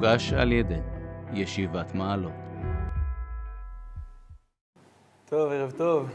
מוגש 0.00 0.32
על 0.32 0.52
ידי 0.52 0.80
ישיבת 1.32 1.94
מעלות. 1.94 2.32
טוב, 5.24 5.52
ערב 5.52 5.70
טוב. 5.70 6.10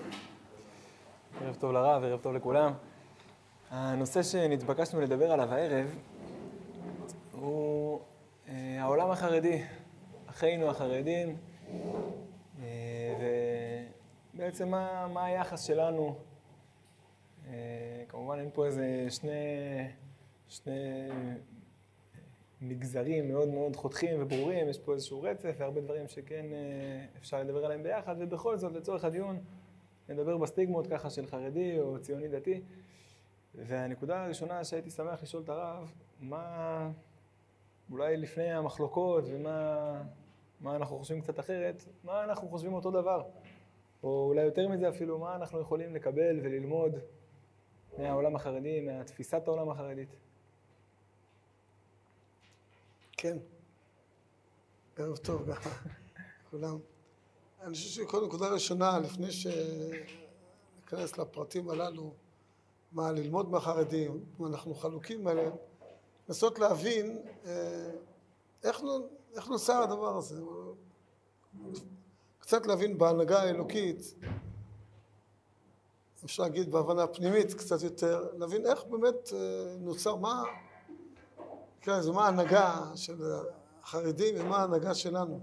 ערב 1.42 1.56
טוב 1.56 1.72
לרב, 1.72 2.04
ערב 2.04 2.20
טוב 2.20 2.34
לכולם. 2.34 2.74
הנושא 3.70 4.24
שנתבקשנו 4.24 5.02
לדבר 5.02 5.32
עליו 5.32 5.54
הערב 5.54 5.96
הוא 7.32 8.00
אה, 8.50 8.78
העולם 8.80 9.12
החרדי, 9.12 9.64
אחינו 10.30 10.70
החרדים, 10.70 11.38
אה, 12.64 13.14
ובעצם 14.34 14.70
מה, 14.70 15.08
מה 15.14 15.26
היחס 15.26 15.64
שלנו. 15.64 16.16
אה, 17.48 18.04
כמובן 18.10 18.40
אין 18.40 18.50
פה 18.54 18.66
איזה 18.66 19.06
שני, 19.10 19.32
שני 20.50 21.10
מגזרים 22.62 23.28
מאוד 23.28 23.48
מאוד 23.48 23.76
חותכים 23.76 24.22
וברורים, 24.22 24.70
יש 24.70 24.80
פה 24.80 24.94
איזשהו 24.94 25.22
רצף 25.22 25.56
והרבה 25.58 25.82
דברים 25.82 26.08
שכן 26.08 26.46
אפשר 27.18 27.40
לדבר 27.40 27.66
עליהם 27.66 27.84
ביחד, 27.84 28.16
ובכל 28.20 28.58
זאת, 28.58 28.74
לצורך 28.74 29.04
הדיון, 29.06 29.40
נדבר 30.10 30.38
בסטיגמות 30.38 30.88
ככה 30.88 31.10
של 31.10 31.28
חרדי 31.28 31.80
או 31.80 32.00
ציוני 32.00 32.28
דתי. 32.28 32.62
והנקודה 33.56 34.24
הראשונה 34.24 34.64
שהייתי 34.64 34.90
שמח 34.90 35.24
לשאול 35.24 35.44
את 35.44 35.50
הרב, 35.50 35.92
מה, 36.20 36.90
אולי 37.92 38.18
לפני 38.18 38.54
המחלוקות 38.54 39.24
ומה 39.28 40.02
מה 40.60 40.76
אנחנו 40.76 40.98
חושבים 40.98 41.22
קצת 41.22 41.40
אחרת, 41.40 41.86
מה 42.04 42.24
אנחנו 42.24 42.48
חושבים 42.48 42.74
אותו 42.74 42.92
דבר? 42.92 43.24
או 44.04 44.26
אולי 44.28 44.42
יותר 44.42 44.68
מזה 44.68 44.90
אפילו, 44.90 45.20
מה 45.20 45.36
אנחנו 45.36 45.60
יכולים 45.60 45.96
לקבל 45.96 46.40
וללמוד 46.44 46.96
מהעולם 47.98 48.36
החרדי, 48.36 48.82
מהתפיסת 48.82 49.48
העולם 49.48 49.70
החרדית? 49.70 50.16
כן. 53.18 53.38
ערב 54.98 55.18
טוב 55.18 55.46
גם, 55.46 55.62
כולם. 56.52 56.78
אני 57.62 57.74
חושב 57.74 57.90
שכל 57.90 58.26
נקודה 58.26 58.48
ראשונה, 58.48 59.00
לפני 59.00 59.32
שניכנס 59.32 61.18
לפרטים 61.18 61.70
הללו, 61.70 62.14
מה 62.92 63.12
ללמוד 63.12 63.50
מהחרדים, 63.50 64.26
מה 64.40 64.48
אנחנו 64.48 64.76
חלוקים 64.76 65.28
עליהם, 65.28 65.54
לנסות 66.28 66.60
להבין 66.60 67.22
אה, 67.46 67.92
איך, 68.64 68.82
איך 69.36 69.48
נוצר 69.48 69.84
הדבר 69.84 70.18
הזה. 70.18 70.42
קצת 72.40 72.66
להבין 72.66 72.98
בהנהגה 72.98 73.42
האלוקית, 73.42 74.14
אפשר 76.26 76.44
להגיד 76.44 76.72
בהבנה 76.72 77.08
פנימית 77.08 77.54
קצת 77.54 77.82
יותר, 77.82 78.30
להבין 78.38 78.66
איך 78.66 78.84
באמת 78.84 79.34
אה, 79.34 79.76
נוצר, 79.80 80.16
מה, 80.16 80.44
נקרא 81.86 82.00
לזה, 82.00 82.12
מה 82.12 82.26
ההנהגה 82.26 82.92
של 82.96 83.22
החרדים 83.84 84.36
ומה 84.40 84.58
ההנהגה 84.58 84.94
שלנו. 84.94 85.40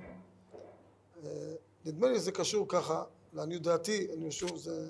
אה, 1.24 1.54
נדמה 1.84 2.08
לי 2.08 2.18
שזה 2.18 2.32
קשור 2.32 2.66
ככה, 2.68 3.04
לעניות 3.32 3.62
דעתי, 3.62 4.08
אני 4.12 4.32
שוב, 4.32 4.56
זה, 4.56 4.88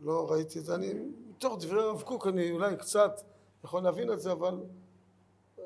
לא 0.00 0.30
ראיתי 0.30 0.58
את 0.58 0.64
זה, 0.64 0.74
אני, 0.74 0.94
מתוך 1.28 1.56
דברי 1.60 1.82
הרב 1.82 2.02
קוק 2.02 2.26
אני 2.26 2.50
אולי 2.50 2.76
קצת 2.76 3.20
יכול 3.64 3.82
להבין 3.82 4.12
את 4.12 4.20
זה, 4.20 4.32
אבל 4.32 4.54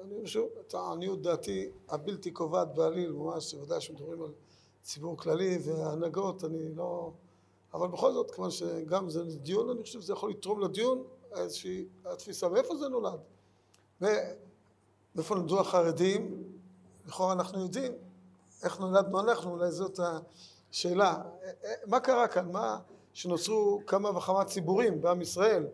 אני 0.02 0.26
שוב, 0.26 0.48
את 0.60 0.74
העניות 0.74 1.22
דעתי 1.22 1.70
הבלתי 1.88 2.30
קובעת 2.30 2.74
בעליל, 2.74 3.12
ממש, 3.12 3.54
ודאי 3.54 3.80
שמדברים 3.80 4.22
על 4.22 4.32
ציבור 4.82 5.16
כללי 5.16 5.58
והנהגות, 5.64 6.44
אני 6.44 6.74
לא... 6.74 7.12
אבל 7.74 7.88
בכל 7.88 8.12
זאת, 8.12 8.30
כיוון 8.30 8.50
שגם 8.50 9.10
זה 9.10 9.24
דיון, 9.24 9.70
אני 9.70 9.82
חושב 9.82 10.00
שזה 10.00 10.12
יכול 10.12 10.30
לתרום 10.30 10.60
לדיון 10.60 11.04
איזושהי 11.36 11.84
התפיסה. 12.04 12.48
מאיפה 12.48 12.76
זה 12.76 12.88
נולד? 12.88 13.20
מאיפה 15.14 15.34
נולדו 15.34 15.60
החרדים? 15.60 16.42
לכאורה 17.06 17.32
אנחנו 17.32 17.60
יודעים. 17.60 17.92
איך 18.62 18.80
נולדנו 18.80 19.20
אנחנו? 19.20 19.50
אולי 19.50 19.70
זאת 19.70 20.00
השאלה. 20.70 21.22
מה 21.86 22.00
קרה 22.00 22.28
כאן? 22.28 22.52
מה... 22.52 22.78
שנוצרו 23.14 23.80
כמה 23.86 24.16
וכמה 24.16 24.44
ציבורים 24.44 25.00
בעם 25.00 25.20
ישראל, 25.20 25.66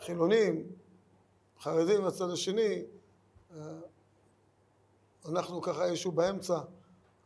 חילונים, 0.00 0.66
חרדים 1.60 2.02
מהצד 2.02 2.30
השני, 2.30 2.82
אנחנו 5.28 5.62
ככה 5.62 5.84
איזשהו 5.84 6.12
באמצע, 6.12 6.58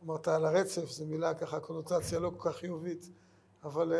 אמרת 0.03 0.27
על 0.27 0.45
הרצף, 0.45 0.91
זו 0.91 1.05
מילה 1.05 1.33
ככה, 1.33 1.59
קונוטציה 1.59 2.19
לא 2.19 2.31
כל 2.37 2.49
כך 2.49 2.57
חיובית, 2.57 3.09
אבל 3.63 3.93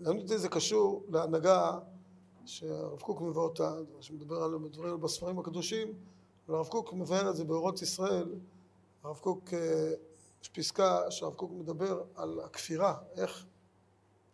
לענות 0.00 0.28
זה 0.28 0.48
קשור 0.48 1.04
להנהגה 1.08 1.78
שהרב 2.46 3.00
קוק 3.00 3.20
מביא 3.20 3.40
אותה, 3.40 3.76
שמדבר 4.00 4.42
על 4.42 4.58
דברים 4.72 5.00
בספרים 5.00 5.38
הקדושים, 5.38 5.88
אבל 6.48 6.56
הרב 6.56 6.66
קוק 6.66 6.92
מבאר 6.92 7.30
את 7.30 7.36
זה 7.36 7.44
באורות 7.44 7.82
ישראל, 7.82 8.34
הרב 9.02 9.16
קוק, 9.16 9.52
יש 10.42 10.48
פסקה 10.48 11.10
שהרב 11.10 11.34
קוק 11.34 11.50
מדבר 11.52 12.02
על 12.14 12.40
הכפירה, 12.40 12.96
איך 13.16 13.44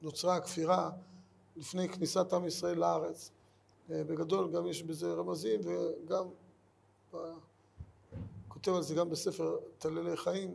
נוצרה 0.03 0.37
הכפירה 0.37 0.91
לפני 1.57 1.89
כניסת 1.89 2.33
עם 2.33 2.47
ישראל 2.47 2.79
לארץ. 2.79 3.31
בגדול 3.89 4.51
גם 4.51 4.67
יש 4.67 4.83
בזה 4.83 5.13
רמזים 5.13 5.61
וגם 5.65 6.29
כותב 8.49 8.73
על 8.75 8.83
זה 8.83 8.95
גם 8.95 9.11
בספר 9.11 9.57
טללי 9.79 10.17
חיים 10.17 10.55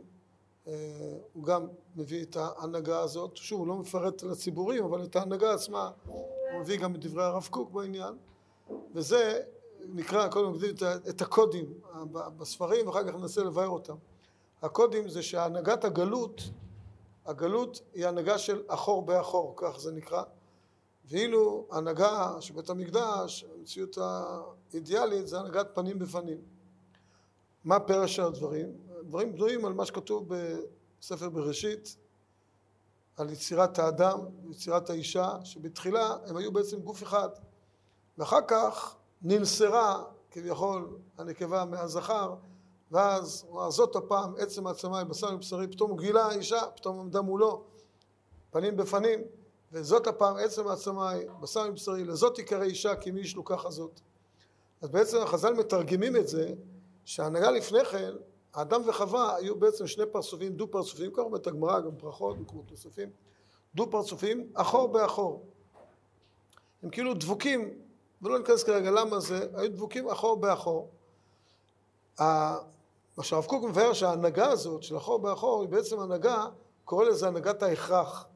הוא 1.32 1.44
גם 1.44 1.66
מביא 1.96 2.22
את 2.22 2.36
ההנהגה 2.36 3.00
הזאת, 3.00 3.36
שוב 3.36 3.60
הוא 3.60 3.68
לא 3.68 3.76
מפרט 3.76 4.22
על 4.22 4.30
הציבורים 4.30 4.84
אבל 4.84 5.04
את 5.04 5.16
ההנהגה 5.16 5.54
עצמה 5.54 5.90
הוא 6.52 6.60
מביא 6.60 6.78
גם 6.78 6.94
את 6.94 7.00
דברי 7.00 7.24
הרב 7.24 7.48
קוק 7.50 7.70
בעניין 7.70 8.14
וזה 8.94 9.42
נקרא, 9.88 10.28
קודם 10.28 10.52
נגדיר 10.52 10.74
את 11.08 11.22
הקודים 11.22 11.74
בספרים 12.12 12.86
ואחר 12.86 13.08
כך 13.08 13.14
ננסה 13.14 13.44
לבאר 13.44 13.68
אותם 13.68 13.96
הקודים 14.62 15.08
זה 15.08 15.22
שהנהגת 15.22 15.84
הגלות 15.84 16.40
הגלות 17.28 17.80
היא 17.94 18.06
הנהגה 18.06 18.38
של 18.38 18.62
אחור 18.66 19.02
באחור, 19.02 19.54
כך 19.56 19.78
זה 19.78 19.92
נקרא 19.92 20.22
ואילו 21.04 21.66
הנהגה 21.70 22.36
של 22.40 22.54
בית 22.54 22.70
המקדש, 22.70 23.44
המציאות 23.54 23.98
האידיאלית, 23.98 25.28
זה 25.28 25.40
הנהגת 25.40 25.66
פנים 25.74 25.98
בפנים. 25.98 26.38
מה 27.64 27.80
פרש 27.80 28.18
הדברים? 28.18 28.72
דברים 29.02 29.32
בנויים 29.32 29.64
על 29.64 29.72
מה 29.72 29.86
שכתוב 29.86 30.28
בספר 31.00 31.28
בראשית, 31.28 31.96
על 33.18 33.30
יצירת 33.30 33.78
האדם, 33.78 34.18
יצירת 34.50 34.90
האישה, 34.90 35.36
שבתחילה 35.44 36.16
הם 36.26 36.36
היו 36.36 36.52
בעצם 36.52 36.80
גוף 36.80 37.02
אחד, 37.02 37.28
ואחר 38.18 38.40
כך 38.48 38.96
ננסרה 39.22 40.04
כביכול 40.30 40.98
הנקבה 41.18 41.64
מהזכר, 41.64 42.34
ואז 42.90 43.46
זאת 43.68 43.96
הפעם 43.96 44.34
עצם 44.38 44.66
העצמה 44.66 45.04
בשר 45.04 45.30
מבשרי, 45.30 45.68
פתאום 45.68 45.96
גילה 45.96 46.32
אישה, 46.32 46.60
פתאום 46.76 47.00
עמדה 47.00 47.22
מולו, 47.22 47.64
פנים 48.50 48.76
בפנים, 48.76 49.20
וזאת 49.72 50.06
הפעם 50.06 50.36
עצם 50.36 50.68
העצמי, 50.68 51.24
בשר 51.40 51.70
מבשרי, 51.70 52.04
לזאת 52.04 52.34
תיקרא 52.34 52.62
אישה 52.62 52.96
כי 52.96 53.10
מי 53.10 53.20
ישלו 53.20 53.44
ככה 53.44 53.70
זאת. 53.70 54.00
אז 54.80 54.88
בעצם 54.88 55.18
החז"ל 55.22 55.54
מתרגמים 55.54 56.16
את 56.16 56.28
זה, 56.28 56.54
שההנהגה 57.04 57.50
לפני 57.50 57.84
כן, 57.84 58.12
האדם 58.58 58.82
וחווה 58.86 59.36
היו 59.36 59.56
בעצם 59.56 59.86
שני 59.86 60.06
פרצופים, 60.06 60.52
דו 60.52 60.70
פרצופים, 60.70 61.10
כך 61.10 61.18
אומרת 61.18 61.46
הגמרא, 61.46 61.80
גם 61.80 61.98
ברכות, 61.98 62.38
במקומות 62.38 62.70
נוספים, 62.70 63.10
דו 63.74 63.90
פרצופים, 63.90 64.50
אחור 64.54 64.88
באחור. 64.88 65.46
הם 66.82 66.90
כאילו 66.90 67.14
דבוקים, 67.14 67.78
ולא 68.22 68.38
ניכנס 68.38 68.62
כרגע 68.62 68.90
למה 68.90 69.20
זה, 69.20 69.46
היו 69.54 69.72
דבוקים 69.72 70.08
אחור 70.08 70.36
באחור. 70.36 70.90
מה 72.18 73.22
שהרב 73.22 73.44
קוק 73.44 73.64
מבאר 73.64 73.92
שההנהגה 73.92 74.50
הזאת 74.50 74.82
של 74.82 74.96
אחור 74.96 75.18
באחור 75.18 75.62
היא 75.62 75.68
בעצם 75.68 76.00
הנהגה, 76.00 76.46
קורא 76.84 77.04
לזה 77.04 77.28
הנהגת 77.28 77.62
ההכרח. 77.62 78.26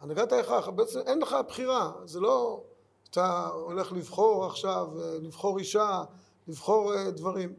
הנהגת 0.00 0.32
ההכרח, 0.32 0.68
בעצם 0.68 1.00
אין 1.06 1.18
לך 1.18 1.36
בחירה, 1.48 1.92
זה 2.04 2.20
לא 2.20 2.62
אתה 3.10 3.48
הולך 3.52 3.92
לבחור 3.92 4.46
עכשיו, 4.46 4.88
לבחור 5.22 5.58
אישה, 5.58 6.02
לבחור 6.48 7.10
דברים, 7.10 7.54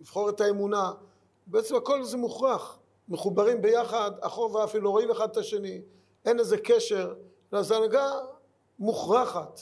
לבחור 0.00 0.28
את 0.28 0.40
האמונה, 0.40 0.92
בעצם 1.50 1.76
הכל 1.76 2.04
זה 2.04 2.16
מוכרח, 2.16 2.78
מחוברים 3.08 3.62
ביחד, 3.62 4.10
אחור 4.20 4.54
ואפילו 4.54 4.90
רואים 4.90 5.10
אחד 5.10 5.30
את 5.30 5.36
השני, 5.36 5.80
אין 6.24 6.38
איזה 6.38 6.56
קשר, 6.56 7.14
אלא 7.52 7.62
זו 7.62 7.74
הנהגה 7.74 8.10
מוכרחת, 8.78 9.60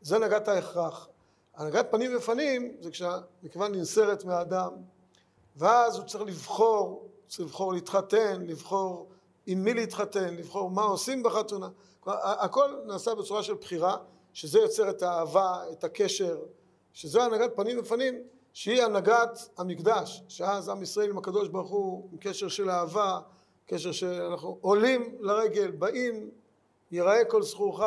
זה 0.00 0.16
הנהגת 0.16 0.48
ההכרח. 0.48 1.08
הנהגת 1.54 1.86
פנים 1.90 2.16
בפנים 2.16 2.76
זה 2.80 2.90
כשהנקבה 2.90 3.68
ננסרת 3.68 4.24
מהאדם, 4.24 4.70
ואז 5.56 5.98
הוא 5.98 6.06
צריך 6.06 6.24
לבחור, 6.24 7.08
צריך 7.28 7.40
לבחור 7.40 7.72
להתחתן, 7.72 8.42
לבחור 8.46 9.08
עם 9.46 9.64
מי 9.64 9.74
להתחתן, 9.74 10.34
לבחור 10.36 10.70
מה 10.70 10.82
עושים 10.82 11.22
בחתונה, 11.22 11.68
הכל 12.06 12.76
נעשה 12.86 13.14
בצורה 13.14 13.42
של 13.42 13.54
בחירה, 13.54 13.96
שזה 14.32 14.58
יוצר 14.58 14.90
את 14.90 15.02
האהבה, 15.02 15.62
את 15.72 15.84
הקשר, 15.84 16.38
שזו 16.92 17.22
הנהגת 17.22 17.56
פנים 17.56 17.78
בפנים, 17.78 18.22
שהיא 18.52 18.82
הנהגת 18.82 19.48
המקדש, 19.56 20.22
שאז 20.28 20.68
עם 20.68 20.82
ישראל 20.82 21.10
עם 21.10 21.18
הקדוש 21.18 21.48
ברוך 21.48 21.70
הוא 21.70 22.08
עם 22.12 22.18
קשר 22.18 22.48
של 22.48 22.70
אהבה, 22.70 23.20
קשר 23.66 23.92
שאנחנו 23.92 24.58
עולים 24.60 25.16
לרגל, 25.20 25.70
באים, 25.70 26.30
ייראה 26.90 27.24
כל 27.24 27.42
זכורך 27.42 27.82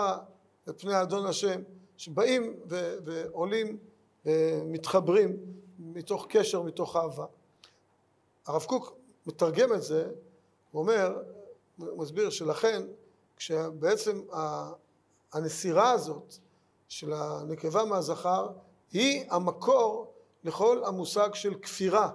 את 0.69 0.81
פני 0.81 1.01
אדון 1.01 1.25
השם, 1.25 1.61
שבאים 1.97 2.59
ו- 2.69 2.95
ועולים 3.05 3.77
ומתחברים 4.25 5.37
מתוך 5.79 6.25
קשר, 6.29 6.61
מתוך 6.61 6.95
אהבה. 6.95 7.25
הרב 8.45 8.63
קוק 8.63 8.95
מתרגם 9.25 9.73
את 9.73 9.83
זה, 9.83 10.09
הוא 10.71 10.81
אומר, 10.81 11.17
הוא 11.77 11.97
מסביר 11.97 12.29
שלכן 12.29 12.83
כשבעצם 13.37 14.21
הנסירה 15.33 15.91
הזאת 15.91 16.35
של 16.87 17.13
הנקבה 17.13 17.85
מהזכר 17.85 18.49
היא 18.91 19.25
המקור 19.29 20.12
לכל 20.43 20.81
המושג 20.85 21.33
של 21.33 21.53
כפירה. 21.53 22.09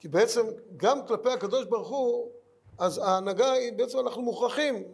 כי 0.00 0.08
בעצם 0.08 0.46
גם 0.76 1.06
כלפי 1.06 1.30
הקדוש 1.30 1.64
ברוך 1.64 1.88
הוא, 1.88 2.30
אז 2.78 2.98
ההנהגה 2.98 3.52
היא 3.52 3.72
בעצם 3.72 3.98
אנחנו 3.98 4.22
מוכרחים. 4.22 4.84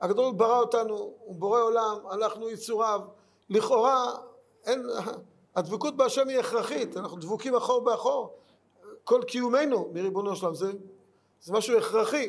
הקדוש 0.00 0.16
ברוך 0.16 0.30
הוא 0.30 0.38
ברא 0.38 0.60
אותנו, 0.60 0.94
הוא 1.18 1.36
בורא 1.36 1.60
עולם, 1.60 1.96
אנחנו 2.12 2.50
יצוריו. 2.50 3.00
לכאורה 3.50 4.14
אין, 4.64 4.86
הדבקות 5.56 5.96
בהשם 5.96 6.28
היא 6.28 6.38
הכרחית, 6.38 6.96
אנחנו 6.96 7.16
דבוקים 7.16 7.56
אחור 7.56 7.80
באחור. 7.80 8.38
כל 9.04 9.22
קיומנו 9.26 9.90
מריבונו 9.92 10.36
שלם, 10.36 10.54
זה, 10.54 10.72
זה 11.40 11.52
משהו 11.52 11.78
הכרחי. 11.78 12.28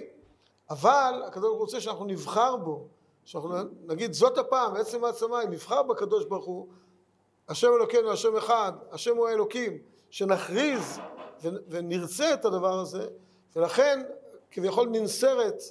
אבל 0.70 1.24
הקדוש 1.28 1.44
ברוך 1.44 1.58
הוא 1.58 1.66
רוצה 1.66 1.82
שאנחנו 1.82 2.06
נבחר 2.06 2.56
בו, 2.56 2.88
שאנחנו 3.26 3.56
נגיד 3.86 4.14
זאת 4.14 4.38
הפעם, 4.38 4.76
עצם 4.76 5.04
העצמה, 5.04 5.44
אם 5.44 5.52
נבחר 5.52 5.84
בקדוש 5.84 6.26
ברוך 6.26 6.46
הוא, 6.46 6.68
השם 7.50 7.68
אלוקינו, 7.68 8.12
השם 8.12 8.36
אחד, 8.38 8.72
השם 8.92 9.18
הוא 9.18 9.28
האלוקים, 9.28 9.78
שנכריז 10.10 11.00
ונרצה 11.68 12.34
את 12.34 12.46
הדבר 12.46 12.80
הזה, 12.80 13.08
ולכן 13.56 14.04
כביכול 14.52 14.90
ננסרת 14.90 15.62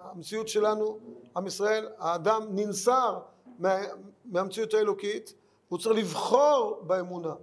המציאות 0.00 0.48
שלנו, 0.48 0.98
עם 1.36 1.46
ישראל, 1.46 1.88
האדם 1.98 2.42
ננסר 2.50 3.18
מה, 3.58 3.78
מהמציאות 4.24 4.74
האלוקית, 4.74 5.34
הוא 5.68 5.78
צריך 5.78 5.96
לבחור 5.96 6.82
באמונה. 6.86 7.34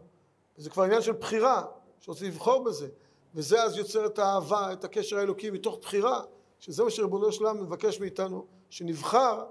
זה 0.58 0.70
כבר 0.70 0.84
עניין 0.84 1.02
של 1.02 1.12
בחירה, 1.12 1.66
שרוצה 2.00 2.26
לבחור 2.26 2.64
בזה. 2.64 2.88
וזה 3.36 3.64
אז 3.64 3.78
יוצר 3.78 4.06
את 4.06 4.20
האהבה, 4.20 4.74
את 4.74 4.84
הקשר 4.84 5.18
האלוקי 5.18 5.50
מתוך 5.50 5.78
בחירה, 5.82 6.22
שזה 6.60 6.84
מה 6.84 6.90
שריבונו 6.90 7.32
של 7.32 7.46
עולם 7.46 7.62
מבקש 7.62 8.00
מאיתנו, 8.00 8.46
שנבחר 8.70 9.46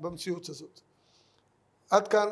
במציאות 0.00 0.48
הזאת. 0.48 0.80
עד 1.90 2.08
כאן 2.08 2.28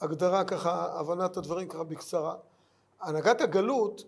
ההגדרה 0.00 0.44
ככה, 0.44 1.00
הבנת 1.00 1.36
הדברים 1.36 1.68
ככה 1.68 1.84
בקצרה. 1.84 2.36
הנהגת 3.00 3.40
הגלות 3.40 4.04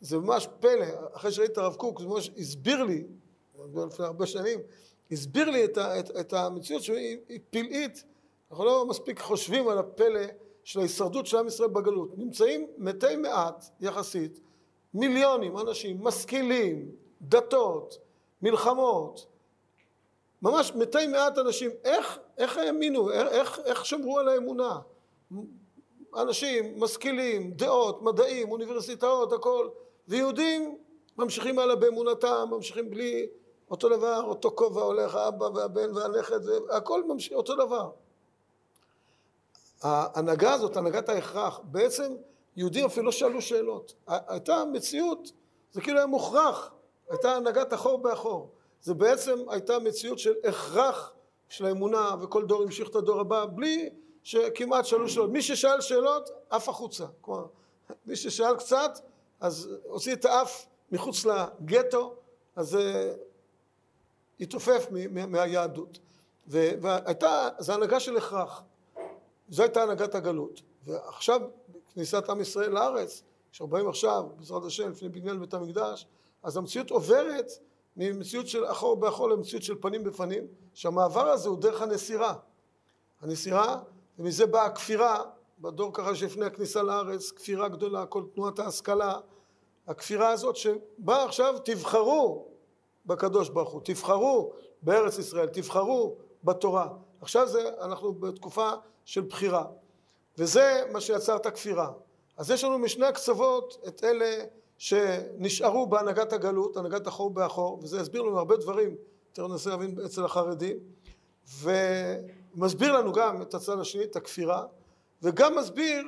זה 0.00 0.18
ממש 0.18 0.48
פלא, 0.60 0.86
אחרי 1.12 1.32
שראיתי 1.32 1.52
את 1.52 1.58
הרב 1.58 1.74
קוק, 1.74 2.00
זה 2.00 2.06
ממש 2.06 2.30
הסביר 2.38 2.82
לי, 2.82 3.04
לפני 3.86 4.06
הרבה 4.06 4.26
שנים, 4.26 4.60
הסביר 5.12 5.50
לי 5.50 5.64
את, 5.64 5.78
את, 5.78 6.10
את 6.20 6.32
המציאות 6.32 6.82
שהיא 6.82 7.40
פלאית, 7.50 8.04
אנחנו 8.50 8.64
לא 8.64 8.86
מספיק 8.86 9.20
חושבים 9.20 9.68
על 9.68 9.78
הפלא 9.78 10.20
של 10.64 10.80
ההישרדות 10.80 11.26
של 11.26 11.36
עם 11.36 11.46
ישראל 11.46 11.68
בגלות. 11.68 12.18
נמצאים 12.18 12.66
מתי 12.78 13.16
מעט 13.16 13.64
יחסית, 13.80 14.40
מיליונים 14.94 15.58
אנשים 15.58 16.04
משכילים, 16.04 16.90
דתות, 17.22 17.98
מלחמות, 18.42 19.26
ממש 20.42 20.72
מתי 20.74 21.06
מעט 21.06 21.38
אנשים, 21.38 21.70
איך, 21.84 22.18
איך 22.38 22.56
האמינו, 22.56 23.10
איך, 23.10 23.60
איך 23.64 23.86
שמרו 23.86 24.18
על 24.18 24.28
האמונה? 24.28 24.78
אנשים 26.16 26.80
משכילים, 26.80 27.52
דעות, 27.52 28.02
מדעים, 28.02 28.50
אוניברסיטאות, 28.50 29.32
הכל, 29.32 29.68
ויהודים 30.08 30.78
ממשיכים 31.18 31.58
הלאה 31.58 31.76
באמונתם, 31.76 32.48
ממשיכים 32.50 32.90
בלי 32.90 33.26
אותו 33.70 33.88
דבר, 33.88 34.22
אותו 34.24 34.50
כובע 34.54 34.82
הולך 34.82 35.14
האבא 35.14 35.44
והבן 35.44 35.96
והנכד, 35.96 36.40
הכל 36.70 37.04
ממשיך 37.04 37.32
אותו 37.32 37.54
דבר. 37.54 37.90
ההנהגה 39.82 40.52
הזאת, 40.52 40.76
הנהגת 40.76 41.08
ההכרח, 41.08 41.60
בעצם 41.64 42.14
יהודים 42.56 42.86
אפילו 42.86 43.06
לא 43.06 43.12
שאלו 43.12 43.42
שאלות. 43.42 43.94
הייתה 44.06 44.64
מציאות, 44.72 45.32
זה 45.72 45.80
כאילו 45.80 45.98
היה 45.98 46.06
מוכרח, 46.06 46.72
הייתה 47.10 47.36
הנהגת 47.36 47.74
אחור 47.74 47.98
באחור. 47.98 48.50
זה 48.82 48.94
בעצם 48.94 49.38
הייתה 49.48 49.78
מציאות 49.78 50.18
של 50.18 50.34
הכרח 50.44 51.12
של 51.48 51.66
האמונה, 51.66 52.14
וכל 52.20 52.46
דור 52.46 52.62
המשיך 52.62 52.88
את 52.88 52.94
הדור 52.94 53.20
הבא, 53.20 53.46
בלי 53.46 53.90
שכמעט 54.26 54.84
שאלו 54.84 55.08
שאלות. 55.08 55.30
מי 55.30 55.42
ששאל 55.42 55.80
שאלות, 55.80 56.30
עף 56.50 56.68
החוצה. 56.68 57.06
כלומר, 57.20 57.46
מי 58.06 58.16
ששאל 58.16 58.56
קצת, 58.56 59.00
אז 59.40 59.68
הוציא 59.84 60.12
את 60.12 60.24
האף 60.24 60.66
מחוץ 60.92 61.26
לגטו, 61.26 62.14
אז 62.56 62.68
זה 62.68 63.14
התעופף 64.40 64.86
מהיהדות. 65.28 65.98
והייתה, 66.46 67.48
זו 67.58 67.72
הנהגה 67.72 68.00
של 68.00 68.16
הכרח. 68.16 68.62
זו 69.48 69.62
הייתה 69.62 69.82
הנהגת 69.82 70.14
הגלות. 70.14 70.62
ועכשיו, 70.86 71.40
כניסת 71.94 72.30
עם 72.30 72.40
ישראל 72.40 72.70
לארץ, 72.70 73.22
כשאנחנו 73.52 73.76
באים 73.76 73.88
עכשיו, 73.88 74.24
בעזרת 74.36 74.64
השם, 74.64 74.90
לפני 74.90 75.08
בניין 75.08 75.40
בית 75.40 75.54
המקדש, 75.54 76.06
אז 76.42 76.56
המציאות 76.56 76.90
עוברת 76.90 77.50
ממציאות 77.96 78.48
של 78.48 78.66
אחור 78.66 78.96
באחור 78.96 79.28
למציאות 79.28 79.62
של 79.62 79.74
פנים 79.80 80.04
בפנים, 80.04 80.46
שהמעבר 80.74 81.26
הזה 81.28 81.48
הוא 81.48 81.58
דרך 81.58 81.82
הנסירה. 81.82 82.34
הנסירה, 83.20 83.82
ומזה 84.18 84.46
באה 84.46 84.64
הכפירה, 84.64 85.22
בדור 85.58 85.90
ככה 85.94 86.14
שלפני 86.14 86.46
הכניסה 86.46 86.82
לארץ, 86.82 87.30
כפירה 87.30 87.68
גדולה, 87.68 88.06
כל 88.06 88.22
תנועת 88.34 88.58
ההשכלה, 88.58 89.20
הכפירה 89.86 90.28
הזאת 90.28 90.56
שבאה 90.56 91.24
עכשיו, 91.24 91.54
תבחרו 91.64 92.48
בקדוש 93.06 93.48
ברוך 93.48 93.72
הוא, 93.72 93.80
תבחרו 93.84 94.52
בארץ 94.82 95.18
ישראל, 95.18 95.48
תבחרו 95.48 96.16
בתורה. 96.44 96.88
עכשיו 97.20 97.48
זה, 97.48 97.70
אנחנו 97.80 98.12
בתקופה 98.12 98.70
של 99.04 99.20
בחירה, 99.20 99.64
וזה 100.38 100.82
מה 100.92 101.00
שיצר 101.00 101.36
את 101.36 101.46
הכפירה. 101.46 101.92
אז 102.36 102.50
יש 102.50 102.64
לנו 102.64 102.78
משני 102.78 103.06
הקצוות 103.06 103.78
את 103.88 104.04
אלה 104.04 104.44
שנשארו 104.78 105.86
בהנהגת 105.86 106.32
הגלות, 106.32 106.76
הנהגת 106.76 107.06
החור 107.06 107.30
באחור, 107.30 107.78
וזה 107.82 108.00
יסביר 108.00 108.22
לנו 108.22 108.38
הרבה 108.38 108.56
דברים, 108.56 108.96
יותר 109.28 109.46
ננסה 109.46 109.70
להבין 109.70 109.98
אצל 110.04 110.24
החרדים, 110.24 110.76
ומסביר 112.56 112.92
לנו 112.92 113.12
גם 113.12 113.42
את 113.42 113.54
הצד 113.54 113.80
השני, 113.80 114.04
את 114.04 114.16
הכפירה, 114.16 114.64
וגם 115.22 115.58
מסביר 115.58 116.04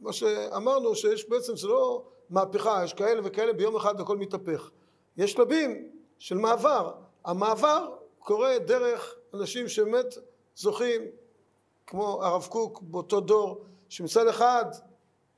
מה 0.00 0.12
שאמרנו, 0.12 0.94
שיש 0.94 1.28
בעצם, 1.28 1.56
זה 1.56 1.68
לא 1.68 2.02
מהפכה, 2.30 2.84
יש 2.84 2.92
כאלה 2.92 3.20
וכאלה, 3.24 3.52
ביום 3.52 3.76
אחד 3.76 4.00
הכל 4.00 4.16
מתהפך. 4.16 4.70
יש 5.16 5.32
שלבים 5.32 5.88
של 6.18 6.38
מעבר. 6.38 6.92
המעבר 7.24 7.88
קורה 8.18 8.58
דרך 8.58 9.14
אנשים 9.34 9.68
שבאמת 9.68 10.14
זוכים, 10.56 11.02
כמו 11.86 12.24
הרב 12.24 12.46
קוק 12.50 12.82
באותו 12.82 13.20
דור, 13.20 13.64
שמצד 13.88 14.26
אחד 14.26 14.64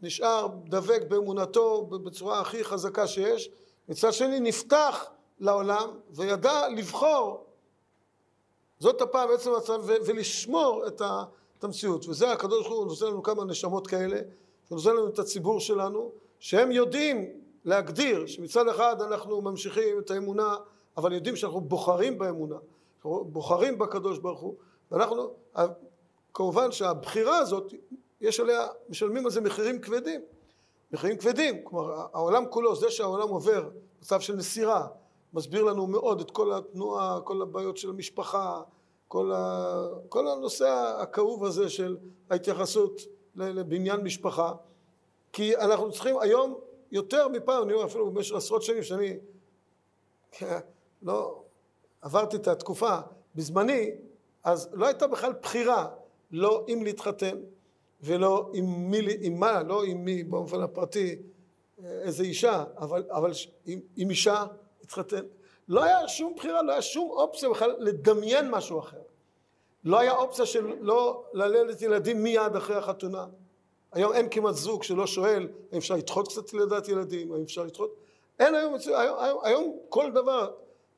נשאר 0.01 0.49
דבק 0.65 1.03
באמונתו 1.09 1.87
בצורה 1.87 2.41
הכי 2.41 2.65
חזקה 2.65 3.07
שיש, 3.07 3.51
מצד 3.89 4.13
שני 4.13 4.41
נפתח 4.41 5.11
לעולם 5.39 5.89
וידע 6.11 6.69
לבחור 6.69 7.46
זאת 8.81 9.01
הפעם 9.01 9.29
בעצם 9.29 9.51
המצב 9.51 9.83
ולשמור 9.87 10.85
את, 10.87 11.03
המציאות 11.63 12.09
וזה 12.09 12.33
הקדוש 12.33 12.67
ברוך 12.67 12.79
הוא 12.79 12.87
נותן 12.87 13.07
לנו 13.07 13.23
כמה 13.23 13.45
נשמות 13.45 13.87
כאלה 13.87 14.17
הוא 14.69 14.79
נותן 14.79 14.91
לנו 14.91 15.09
את 15.09 15.19
הציבור 15.19 15.61
שלנו 15.61 16.13
שהם 16.39 16.73
יודעים 16.73 17.41
להגדיר 17.65 18.27
שמצד 18.27 18.69
אחד 18.69 19.03
אנחנו 19.03 19.41
ממשיכים 19.41 19.99
את 19.99 20.11
האמונה 20.11 20.57
אבל 20.97 21.13
יודעים 21.13 21.37
שאנחנו 21.37 21.61
בוחרים 21.61 22.19
באמונה 22.19 22.57
בוחרים 23.05 23.79
בקדוש 23.79 24.19
ברוך 24.19 24.41
הוא 24.41 24.55
ואנחנו 24.91 25.31
כמובן 26.35 26.73
שהבחירה 26.73 27.39
הזאת 27.39 27.73
יש 28.21 28.41
עליה, 28.41 28.67
משלמים 28.89 29.25
על 29.25 29.31
זה 29.31 29.41
מחירים 29.41 29.81
כבדים. 29.81 30.21
מחירים 30.93 31.17
כבדים, 31.17 31.65
כלומר 31.65 32.07
העולם 32.13 32.45
כולו, 32.51 32.77
זה 32.77 32.91
שהעולם 32.91 33.29
עובר 33.29 33.69
מצב 34.03 34.21
של 34.21 34.37
נסירה, 34.37 34.87
מסביר 35.33 35.63
לנו 35.63 35.87
מאוד 35.87 36.21
את 36.21 36.31
כל 36.31 36.53
התנועה, 36.53 37.21
כל 37.25 37.43
הבעיות 37.43 37.77
של 37.77 37.91
המשפחה, 37.91 38.63
כל, 39.09 39.33
ה... 39.33 39.89
כל 40.09 40.29
הנושא 40.29 40.97
הכאוב 40.99 41.45
הזה 41.45 41.69
של 41.69 41.97
ההתייחסות 42.31 43.01
לבניין 43.35 44.01
משפחה, 44.01 44.53
כי 45.33 45.57
אנחנו 45.57 45.93
צריכים 45.93 46.19
היום 46.21 46.59
יותר 46.93 47.29
מפעם, 47.29 47.63
אני 47.63 47.73
אומר 47.73 47.87
אפילו 47.87 48.11
במשך 48.11 48.35
עשרות 48.35 48.63
שנים 48.63 48.83
שאני 48.83 49.17
לא 51.03 51.43
עברתי 52.01 52.37
את 52.37 52.49
התקופה 52.49 52.99
בזמני, 53.35 53.91
אז 54.45 54.69
לא 54.73 54.87
הייתה 54.87 55.07
בכלל 55.07 55.33
בחירה 55.43 55.89
לא 56.31 56.65
אם 56.69 56.81
להתחתן, 56.85 57.37
ולא 58.01 58.51
עם 58.55 58.91
מי, 58.91 58.99
עם 59.21 59.41
מה, 59.41 59.63
לא 59.63 59.85
עם 59.85 60.05
מי 60.05 60.25
באופן 60.25 60.61
הפרטי, 60.61 61.17
איזה 61.85 62.23
אישה, 62.23 62.65
אבל, 62.79 63.05
אבל 63.11 63.31
עם, 63.67 63.81
עם 63.97 64.11
אישה 64.11 64.45
התחתן. 64.87 65.25
לא 65.69 65.85
היה 65.85 66.09
שום 66.09 66.33
בחירה, 66.37 66.63
לא 66.63 66.73
היה 66.73 66.83
שום 66.83 67.11
אופציה 67.11 67.49
בכלל 67.49 67.77
לדמיין 67.79 68.51
משהו 68.51 68.79
אחר. 68.79 69.01
לא 69.85 69.99
היה 69.99 70.13
אופציה 70.13 70.47
של 70.47 70.73
לא 70.81 71.25
ללדת 71.33 71.83
ילדים 71.83 72.23
מיד 72.23 72.57
אחרי 72.57 72.77
החתונה. 72.77 73.27
היום 73.93 74.13
אין 74.13 74.29
כמעט 74.31 74.55
זוג 74.55 74.83
שלא 74.83 75.07
שואל 75.07 75.49
האם 75.73 75.79
אפשר 75.79 75.95
לדחות 75.95 76.29
קצת 76.29 76.53
לידת 76.53 76.89
ילדים, 76.89 77.33
האם 77.33 77.43
אפשר 77.43 77.63
לדחות... 77.63 77.95
אין 78.39 78.55
היום, 78.55 78.75
היום, 78.87 79.19
היום, 79.19 79.39
היום 79.43 79.77
כל 79.89 80.11
דבר, 80.13 80.51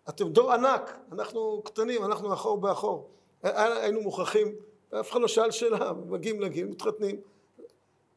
אתם 0.08 0.28
דור 0.28 0.52
ענק, 0.52 0.98
אנחנו 1.12 1.62
קטנים, 1.64 2.04
אנחנו 2.04 2.32
אחור 2.32 2.58
באחור. 2.58 3.08
היינו 3.42 4.00
מוכרחים 4.00 4.54
אף 5.00 5.10
אחד 5.10 5.20
לא 5.20 5.28
שאל 5.28 5.50
שאלה, 5.50 5.92
מגיעים 5.92 6.40
לגיל, 6.40 6.66
מתחתנים. 6.66 7.20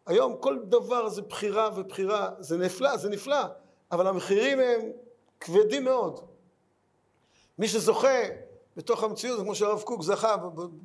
היום 0.05 0.37
כל 0.37 0.59
דבר 0.63 1.09
זה 1.09 1.21
בחירה 1.21 1.69
ובחירה, 1.75 2.29
זה 2.39 2.57
נפלא, 2.57 2.97
זה 2.97 3.09
נפלא, 3.09 3.43
אבל 3.91 4.07
המחירים 4.07 4.59
הם 4.59 4.91
כבדים 5.41 5.83
מאוד. 5.83 6.19
מי 7.60 7.67
שזוכה 7.67 8.19
בתוך 8.77 9.03
המציאות, 9.03 9.39
כמו 9.39 9.55
שהרב 9.55 9.81
קוק 9.81 10.01
זכה 10.01 10.38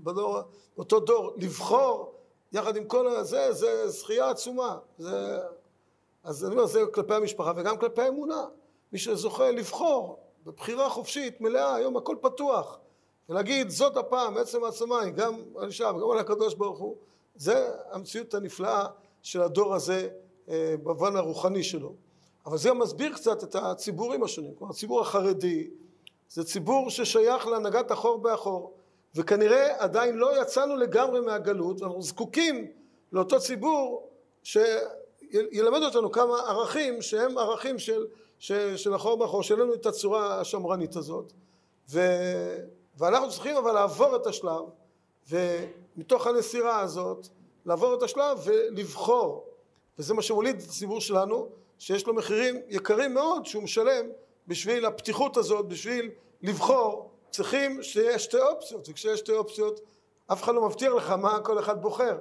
בדור, 0.02 0.38
באותו 0.76 1.00
דור, 1.00 1.32
לבחור 1.36 2.14
יחד 2.52 2.76
עם 2.76 2.84
כל 2.84 3.06
הזה, 3.06 3.52
זה 3.52 3.88
זכייה 3.88 4.30
עצומה. 4.30 4.78
זה, 4.98 5.38
אז 6.24 6.44
אני 6.44 6.54
אומר, 6.54 6.66
זה 6.66 6.80
כלפי 6.94 7.14
המשפחה 7.14 7.52
וגם 7.56 7.78
כלפי 7.78 8.02
האמונה. 8.02 8.44
מי 8.92 8.98
שזוכה 8.98 9.50
לבחור 9.50 10.18
בבחירה 10.46 10.90
חופשית, 10.90 11.40
מלאה, 11.40 11.74
היום 11.74 11.96
הכל 11.96 12.16
פתוח. 12.20 12.78
ולהגיד, 13.28 13.70
זאת 13.70 13.96
הפעם, 13.96 14.36
עצם 14.36 14.64
העצמיים, 14.64 15.14
גם 15.14 15.42
על 15.56 15.66
אישה 15.66 15.90
וגם 15.96 16.10
על 16.10 16.18
הקדוש 16.18 16.54
ברוך 16.54 16.78
הוא, 16.78 16.96
זה 17.34 17.68
המציאות 17.90 18.34
הנפלאה 18.34 18.86
של 19.22 19.42
הדור 19.42 19.74
הזה 19.74 20.08
אה, 20.48 20.74
במובן 20.82 21.16
הרוחני 21.16 21.62
שלו. 21.62 21.94
אבל 22.46 22.58
זה 22.58 22.72
מסביר 22.72 23.12
קצת 23.14 23.44
את 23.44 23.54
הציבורים 23.54 24.22
השונים. 24.22 24.54
כלומר, 24.54 24.72
הציבור 24.72 25.00
החרדי 25.00 25.70
זה 26.28 26.44
ציבור 26.44 26.90
ששייך 26.90 27.46
להנהגת 27.46 27.90
החור 27.90 28.18
באחור, 28.18 28.72
וכנראה 29.14 29.82
עדיין 29.82 30.16
לא 30.16 30.42
יצאנו 30.42 30.76
לגמרי 30.76 31.20
מהגלות, 31.20 31.82
ואנחנו 31.82 32.02
זקוקים 32.02 32.66
לאותו 33.12 33.40
ציבור 33.40 34.08
שילמד 34.42 35.82
אותנו 35.82 36.12
כמה 36.12 36.40
ערכים 36.40 37.02
שהם 37.02 37.38
ערכים 37.38 37.78
של, 37.78 38.06
של, 38.38 38.76
של 38.76 38.94
החור 38.94 39.16
באחור, 39.16 39.42
שאין 39.42 39.60
לנו 39.60 39.74
את 39.74 39.86
הצורה 39.86 40.40
השמרנית 40.40 40.96
הזאת. 40.96 41.32
ו, 41.90 42.00
ואנחנו 42.98 43.30
צריכים 43.30 43.56
אבל 43.56 43.72
לעבור 43.72 44.16
את 44.16 44.26
השלב, 44.26 44.62
ומתוך 45.28 46.26
הנסירה 46.26 46.80
הזאת, 46.80 47.28
לעבור 47.66 47.94
את 47.94 48.02
השלב 48.02 48.38
ולבחור. 48.44 49.44
וזה 49.98 50.14
מה 50.14 50.22
שמוליד 50.22 50.56
את 50.56 50.62
הציבור 50.68 51.00
שלנו, 51.00 51.48
שיש 51.78 52.06
לו 52.06 52.14
מחירים 52.14 52.56
יקרים 52.68 53.14
מאוד 53.14 53.46
שהוא 53.46 53.62
משלם 53.62 54.06
בשביל 54.46 54.86
הפתיחות 54.86 55.36
הזאת, 55.36 55.68
בשביל 55.68 56.10
לבחור, 56.42 57.10
צריכים 57.30 57.82
שיהיה 57.82 58.18
שתי 58.18 58.38
אופציות, 58.38 58.88
וכשיש 58.88 59.18
שתי 59.18 59.32
אופציות 59.32 59.80
אף 60.32 60.42
אחד 60.42 60.54
לא 60.54 60.66
מבטיח 60.66 60.92
לך 60.92 61.10
מה 61.10 61.40
כל 61.40 61.58
אחד 61.58 61.82
בוחר, 61.82 62.18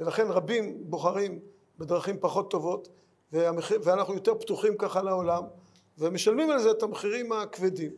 ולכן 0.00 0.26
רבים 0.28 0.90
בוחרים 0.90 1.40
בדרכים 1.78 2.16
פחות 2.20 2.50
טובות, 2.50 2.88
והמחיר, 3.32 3.80
ואנחנו 3.82 4.14
יותר 4.14 4.34
פתוחים 4.34 4.76
ככה 4.76 5.02
לעולם, 5.02 5.42
ומשלמים 5.98 6.50
על 6.50 6.58
זה 6.58 6.70
את 6.70 6.82
המחירים 6.82 7.32
הכבדים. 7.32 7.90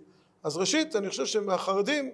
אז 0.42 0.56
ראשית, 0.56 0.96
אני 0.96 1.08
חושב 1.08 1.26
שמהחרדים, 1.26 2.12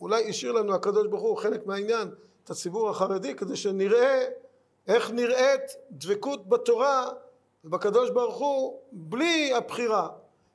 אולי 0.00 0.28
השאיר 0.28 0.52
לנו 0.52 0.74
הקדוש 0.74 1.06
ברוך 1.06 1.22
הוא 1.22 1.36
חלק 1.36 1.66
מהעניין, 1.66 2.08
את 2.44 2.50
הציבור 2.50 2.90
החרדי, 2.90 3.34
כדי 3.34 3.56
שנראה 3.56 4.24
איך 4.86 5.10
נראית 5.10 5.62
דבקות 5.90 6.48
בתורה 6.48 7.10
ובקדוש 7.64 8.10
ברוך 8.10 8.36
הוא 8.36 8.80
בלי 8.92 9.54
הבחירה, 9.54 10.08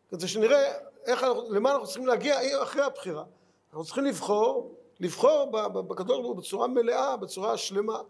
כדי 0.09 0.27
שנראה 0.27 0.73
איך 1.05 1.23
אנחנו, 1.23 1.53
למה 1.53 1.71
אנחנו 1.71 1.85
צריכים 1.85 2.07
להגיע 2.07 2.63
אחרי 2.63 2.83
הבחירה. 2.83 3.23
אנחנו 3.69 3.85
צריכים 3.85 4.05
לבחור, 4.05 4.75
לבחור 4.99 5.45
בקדוש 5.71 6.17
ברוך 6.17 6.27
הוא 6.27 6.35
בצורה 6.35 6.67
מלאה, 6.67 7.17
בצורה 7.17 7.57
שלמה, 7.57 8.01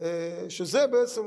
אה, 0.00 0.44
שזה 0.48 0.86
בעצם 0.86 1.26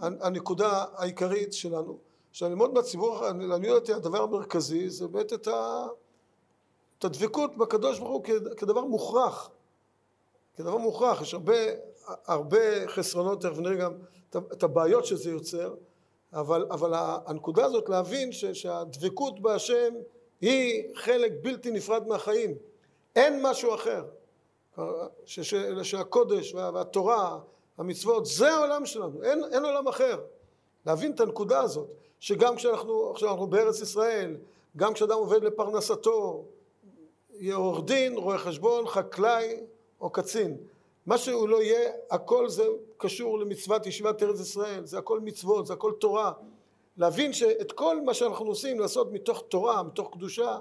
הנקודה 0.00 0.84
העיקרית 0.94 1.52
שלנו. 1.52 1.98
עכשיו 2.30 2.48
ללמוד 2.48 2.74
מהציבור, 2.74 3.20
לעניות 3.40 3.80
אותי 3.80 3.92
הדבר 3.92 4.22
המרכזי 4.22 4.90
זה 4.90 5.08
באמת 5.08 5.32
את 5.32 7.04
הדבקות 7.04 7.56
בקדוש 7.56 7.98
ברוך 7.98 8.10
הוא 8.10 8.24
כדבר 8.56 8.84
מוכרח, 8.84 9.50
כדבר 10.56 10.76
מוכרח, 10.76 11.22
יש 11.22 11.34
הרבה, 11.34 11.54
הרבה 12.06 12.88
חסרונות, 12.88 13.42
תכף 13.42 13.58
נראה 13.58 13.74
גם 13.74 13.92
את 14.28 14.62
הבעיות 14.62 15.06
שזה 15.06 15.30
יוצר, 15.30 15.74
אבל, 16.32 16.66
אבל 16.70 16.92
הנקודה 17.26 17.64
הזאת 17.64 17.88
להבין 17.88 18.32
ש, 18.32 18.44
שהדבקות 18.44 19.40
בהשם 19.40 19.94
היא 20.40 20.84
חלק 20.94 21.32
בלתי 21.42 21.70
נפרד 21.70 22.06
מהחיים, 22.06 22.54
אין 23.16 23.42
משהו 23.42 23.74
אחר, 23.74 24.04
ש, 25.24 25.40
ש, 25.40 25.54
שהקודש 25.82 26.54
וה, 26.54 26.70
והתורה, 26.74 27.38
המצוות, 27.78 28.26
זה 28.26 28.50
העולם 28.50 28.86
שלנו, 28.86 29.22
אין, 29.22 29.44
אין 29.52 29.64
עולם 29.64 29.88
אחר. 29.88 30.20
להבין 30.86 31.12
את 31.12 31.20
הנקודה 31.20 31.60
הזאת, 31.60 31.88
שגם 32.20 32.56
כשאנחנו 32.56 33.10
עכשיו 33.10 33.30
אנחנו 33.30 33.46
בארץ 33.46 33.80
ישראל, 33.80 34.36
גם 34.76 34.94
כשאדם 34.94 35.16
עובד 35.16 35.44
לפרנסתו, 35.44 36.44
יהיה 37.32 37.56
עורך 37.56 37.84
דין, 37.84 38.16
רואה 38.16 38.38
חשבון, 38.38 38.86
חקלאי 38.86 39.56
או 40.00 40.10
קצין, 40.10 40.56
מה 41.08 41.18
שהוא 41.18 41.48
לא 41.48 41.62
יהיה, 41.62 41.90
הכל 42.10 42.48
זה 42.48 42.66
קשור 42.96 43.38
למצוות 43.38 43.86
ישיבת 43.86 44.22
ארץ 44.22 44.40
ישראל, 44.40 44.86
זה 44.86 44.98
הכל 44.98 45.20
מצוות, 45.20 45.66
זה 45.66 45.72
הכל 45.72 45.92
תורה. 46.00 46.32
להבין 46.96 47.32
שאת 47.32 47.72
כל 47.72 48.00
מה 48.00 48.14
שאנחנו 48.14 48.46
עושים 48.46 48.80
לעשות 48.80 49.12
מתוך 49.12 49.44
תורה, 49.48 49.82
מתוך 49.82 50.10
קדושה, 50.12 50.58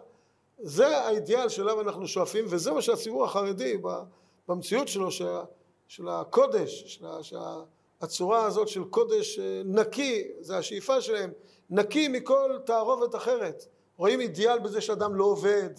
זה 0.60 0.98
האידיאל 0.98 1.50
שאליו 1.50 1.82
אנחנו 1.82 2.08
שואפים, 2.08 2.46
וזה 2.50 2.72
מה 2.72 2.82
שהציבור 2.82 3.26
החרדי 3.26 3.78
במציאות 4.48 4.88
שלו, 4.88 5.12
של 5.88 6.08
הקודש, 6.08 7.00
של 7.22 7.38
הצורה 8.02 8.46
הזאת 8.46 8.68
של 8.68 8.84
קודש 8.84 9.40
אה, 9.40 9.62
נקי, 9.66 10.28
זה 10.40 10.58
השאיפה 10.58 11.02
שלהם, 11.02 11.32
נקי 11.70 12.08
מכל 12.08 12.58
תערובת 12.66 13.16
אחרת. 13.16 13.66
רואים 13.98 14.22
אידיאל 14.22 14.60
בזה 14.60 14.82
שאדם 14.82 15.16
לא 15.16 15.24
עובד, 15.24 15.70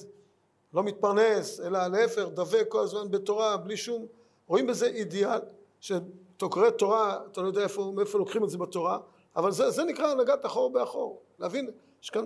לא 0.75 0.83
מתפרנס, 0.83 1.61
אלא 1.61 1.87
להפך, 1.87 2.25
דבק 2.35 2.65
כל 2.69 2.81
הזמן 2.81 3.11
בתורה, 3.11 3.57
בלי 3.57 3.77
שום 3.77 4.07
רואים 4.49 4.67
בזה 4.67 4.87
אידיאל, 4.87 5.40
שאתה 5.81 6.47
קורא 6.50 6.71
תורה, 6.71 7.19
אתה 7.33 7.40
לא 7.40 7.47
יודע 7.47 7.62
איפה, 7.62 7.93
מאיפה 7.97 8.19
לוקחים 8.19 8.45
את 8.45 8.50
זה 8.50 8.59
בתורה, 8.59 8.99
אבל 9.37 9.52
זה, 9.52 9.71
זה 9.71 9.85
נקרא 9.85 10.07
הנהגת 10.11 10.47
אחור 10.47 10.73
באחור. 10.73 11.23
להבין 11.38 11.71
שכאן 12.00 12.25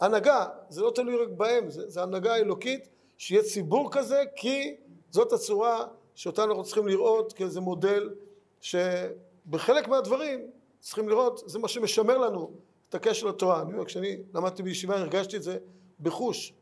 הנהגה, 0.00 0.46
זה 0.68 0.82
לא 0.82 0.92
תלוי 0.94 1.16
רק 1.16 1.28
בהם, 1.28 1.70
זה, 1.70 1.88
זה 1.88 2.02
הנהגה 2.02 2.36
אלוקית, 2.36 2.88
שיהיה 3.18 3.42
ציבור 3.42 3.92
כזה, 3.92 4.22
כי 4.36 4.76
זאת 5.10 5.32
הצורה 5.32 5.86
שאותה 6.14 6.44
אנחנו 6.44 6.64
צריכים 6.64 6.86
לראות 6.86 7.32
כאיזה 7.32 7.60
מודל, 7.60 8.10
שבחלק 8.60 9.88
מהדברים 9.88 10.50
צריכים 10.80 11.08
לראות, 11.08 11.42
זה 11.46 11.58
מה 11.58 11.68
שמשמר 11.68 12.18
לנו 12.18 12.50
את 12.88 12.94
הקשר 12.94 13.26
לתורה. 13.26 13.62
אני 13.62 13.72
אומר, 13.72 13.84
כשאני 13.84 14.16
למדתי 14.34 14.62
בישיבה 14.62 14.96
הרגשתי 14.96 15.36
את 15.36 15.42
זה 15.42 15.58
בחוש, 16.00 16.52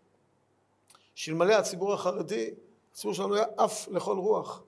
שאלמלא 1.15 1.55
הציבור 1.55 1.95
החרדי, 1.95 2.51
הציבור 2.93 3.15
שלנו 3.15 3.35
היה 3.35 3.45
עף 3.57 3.89
לכל 3.89 4.17
רוח. 4.19 4.63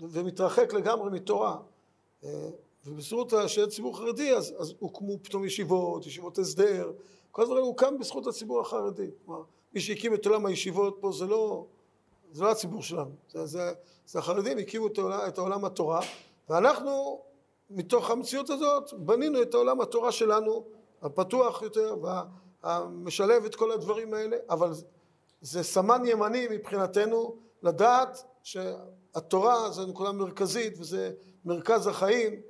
ומתרחק 0.00 0.72
לגמרי 0.72 1.10
מתורה. 1.10 1.58
ובזכות 2.86 3.32
שיהיה 3.46 3.66
ציבור 3.66 3.98
חרדי, 3.98 4.34
אז, 4.34 4.54
אז 4.58 4.74
הוקמו 4.78 5.18
פתאום 5.22 5.44
ישיבות, 5.44 6.06
ישיבות 6.06 6.38
הסדר, 6.38 6.92
כל 7.30 7.42
הדברים 7.42 7.64
הוקם 7.64 7.98
בזכות 7.98 8.26
הציבור 8.26 8.60
החרדי. 8.60 9.10
כלומר, 9.26 9.42
מי 9.74 9.80
שהקים 9.80 10.14
את 10.14 10.26
עולם 10.26 10.46
הישיבות 10.46 10.96
פה 11.00 11.12
זה 11.12 11.26
לא, 11.26 11.64
זה 12.32 12.44
לא 12.44 12.50
הציבור 12.50 12.82
שלנו, 12.82 13.10
זה, 13.28 13.46
זה, 13.46 13.72
זה 14.06 14.18
החרדים 14.18 14.58
הקימו 14.58 14.86
את 14.86 14.98
העולם, 14.98 15.20
את 15.28 15.38
העולם 15.38 15.64
התורה, 15.64 16.00
ואנחנו 16.48 17.20
מתוך 17.70 18.10
המציאות 18.10 18.50
הזאת 18.50 18.92
בנינו 18.92 19.42
את 19.42 19.54
העולם 19.54 19.80
התורה 19.80 20.12
שלנו, 20.12 20.64
הפתוח 21.02 21.62
יותר 21.62 21.96
והמשלב 22.62 23.44
את 23.44 23.54
כל 23.54 23.70
הדברים 23.72 24.14
האלה, 24.14 24.36
אבל 24.50 24.72
זה 25.40 25.62
סמן 25.62 26.02
ימני 26.04 26.46
מבחינתנו 26.50 27.36
לדעת 27.62 28.24
שהתורה 29.14 29.70
זו 29.70 29.86
נקודה 29.86 30.12
מרכזית 30.12 30.74
וזה 30.78 31.12
מרכז 31.44 31.86
החיים 31.86 32.40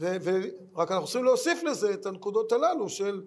ורק 0.00 0.90
אנחנו 0.90 1.04
צריכים 1.04 1.24
להוסיף 1.24 1.62
לזה 1.62 1.94
את 1.94 2.06
הנקודות 2.06 2.52
הללו 2.52 2.88
של 2.88 3.22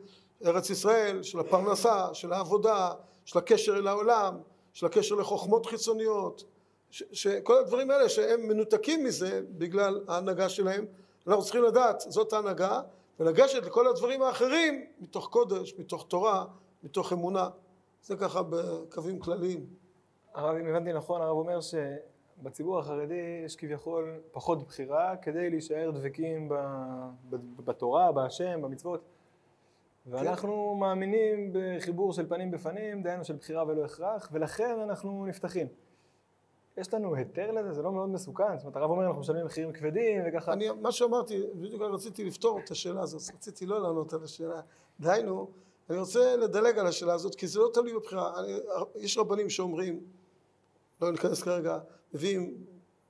ארץ 0.45 0.69
ישראל, 0.69 1.23
של 1.23 1.39
הפרנסה, 1.39 2.13
של 2.13 2.33
העבודה, 2.33 2.91
של 3.25 3.39
הקשר 3.39 3.77
אל 3.77 3.87
העולם, 3.87 4.37
של 4.73 4.85
הקשר 4.85 5.15
לחוכמות 5.15 5.65
חיצוניות, 5.65 6.43
שכל 6.91 7.57
הדברים 7.57 7.91
האלה 7.91 8.09
שהם 8.09 8.47
מנותקים 8.47 9.03
מזה 9.03 9.41
בגלל 9.49 10.01
ההנהגה 10.07 10.49
שלהם, 10.49 10.85
אנחנו 11.27 11.43
צריכים 11.43 11.63
לדעת 11.63 11.99
זאת 11.99 12.33
ההנהגה 12.33 12.81
ולגשת 13.19 13.63
לכל 13.63 13.87
הדברים 13.87 14.21
האחרים 14.21 14.85
מתוך 14.99 15.27
קודש, 15.27 15.73
מתוך 15.77 16.05
תורה, 16.07 16.45
מתוך 16.83 17.13
אמונה. 17.13 17.49
זה 18.03 18.15
ככה 18.15 18.43
בקווים 18.43 19.19
כלליים. 19.19 19.65
הרב, 20.33 20.55
אם 20.55 20.65
הבנתי 20.65 20.93
נכון, 20.93 21.21
הרב 21.21 21.37
אומר 21.37 21.59
שבציבור 22.39 22.79
החרדי 22.79 23.41
יש 23.45 23.55
כביכול 23.55 24.19
פחות 24.31 24.67
בחירה 24.67 25.15
כדי 25.17 25.49
להישאר 25.49 25.91
דבקים 25.91 26.51
בתורה, 27.65 28.11
בהשם, 28.11 28.61
במצוות. 28.61 29.01
ואנחנו 30.05 30.71
כן. 30.73 30.79
מאמינים 30.79 31.53
בחיבור 31.53 32.13
של 32.13 32.29
פנים 32.29 32.51
בפנים, 32.51 33.03
דהיינו 33.03 33.23
של 33.23 33.35
בחירה 33.35 33.63
ולא 33.67 33.85
הכרח, 33.85 34.29
ולכן 34.31 34.79
אנחנו 34.83 35.25
נפתחים. 35.25 35.67
יש 36.77 36.93
לנו 36.93 37.15
היתר 37.15 37.51
לזה? 37.51 37.73
זה 37.73 37.81
לא 37.81 37.91
מאוד 37.91 38.09
מסוכן? 38.09 38.57
זאת 38.57 38.65
אומרת, 38.65 38.75
הרב 38.75 38.91
אומר, 38.91 39.05
אנחנו 39.05 39.19
משלמים 39.19 39.45
מחירים 39.45 39.73
כבדים 39.73 40.21
וככה... 40.27 40.53
אני, 40.53 40.67
מה 40.81 40.91
שאמרתי, 40.91 41.43
בדיוק 41.55 41.81
רציתי 41.81 42.25
לפתור 42.25 42.59
את 42.59 42.71
השאלה 42.71 43.01
הזאת, 43.01 43.21
רציתי 43.35 43.65
לא 43.65 43.81
לענות 43.81 44.13
על 44.13 44.23
השאלה. 44.23 44.61
דהיינו, 44.99 45.49
אני 45.89 45.97
רוצה 45.97 46.35
לדלג 46.35 46.79
על 46.79 46.87
השאלה 46.87 47.13
הזאת, 47.13 47.35
כי 47.35 47.47
זה 47.47 47.59
לא 47.59 47.69
תלוי 47.73 47.93
בבחירה. 47.93 48.39
אני, 48.39 48.57
יש 48.95 49.17
רבנים 49.17 49.49
שאומרים, 49.49 49.99
לא 51.01 51.11
ניכנס 51.11 51.41
כרגע, 51.41 51.79
מביאים, 52.13 52.57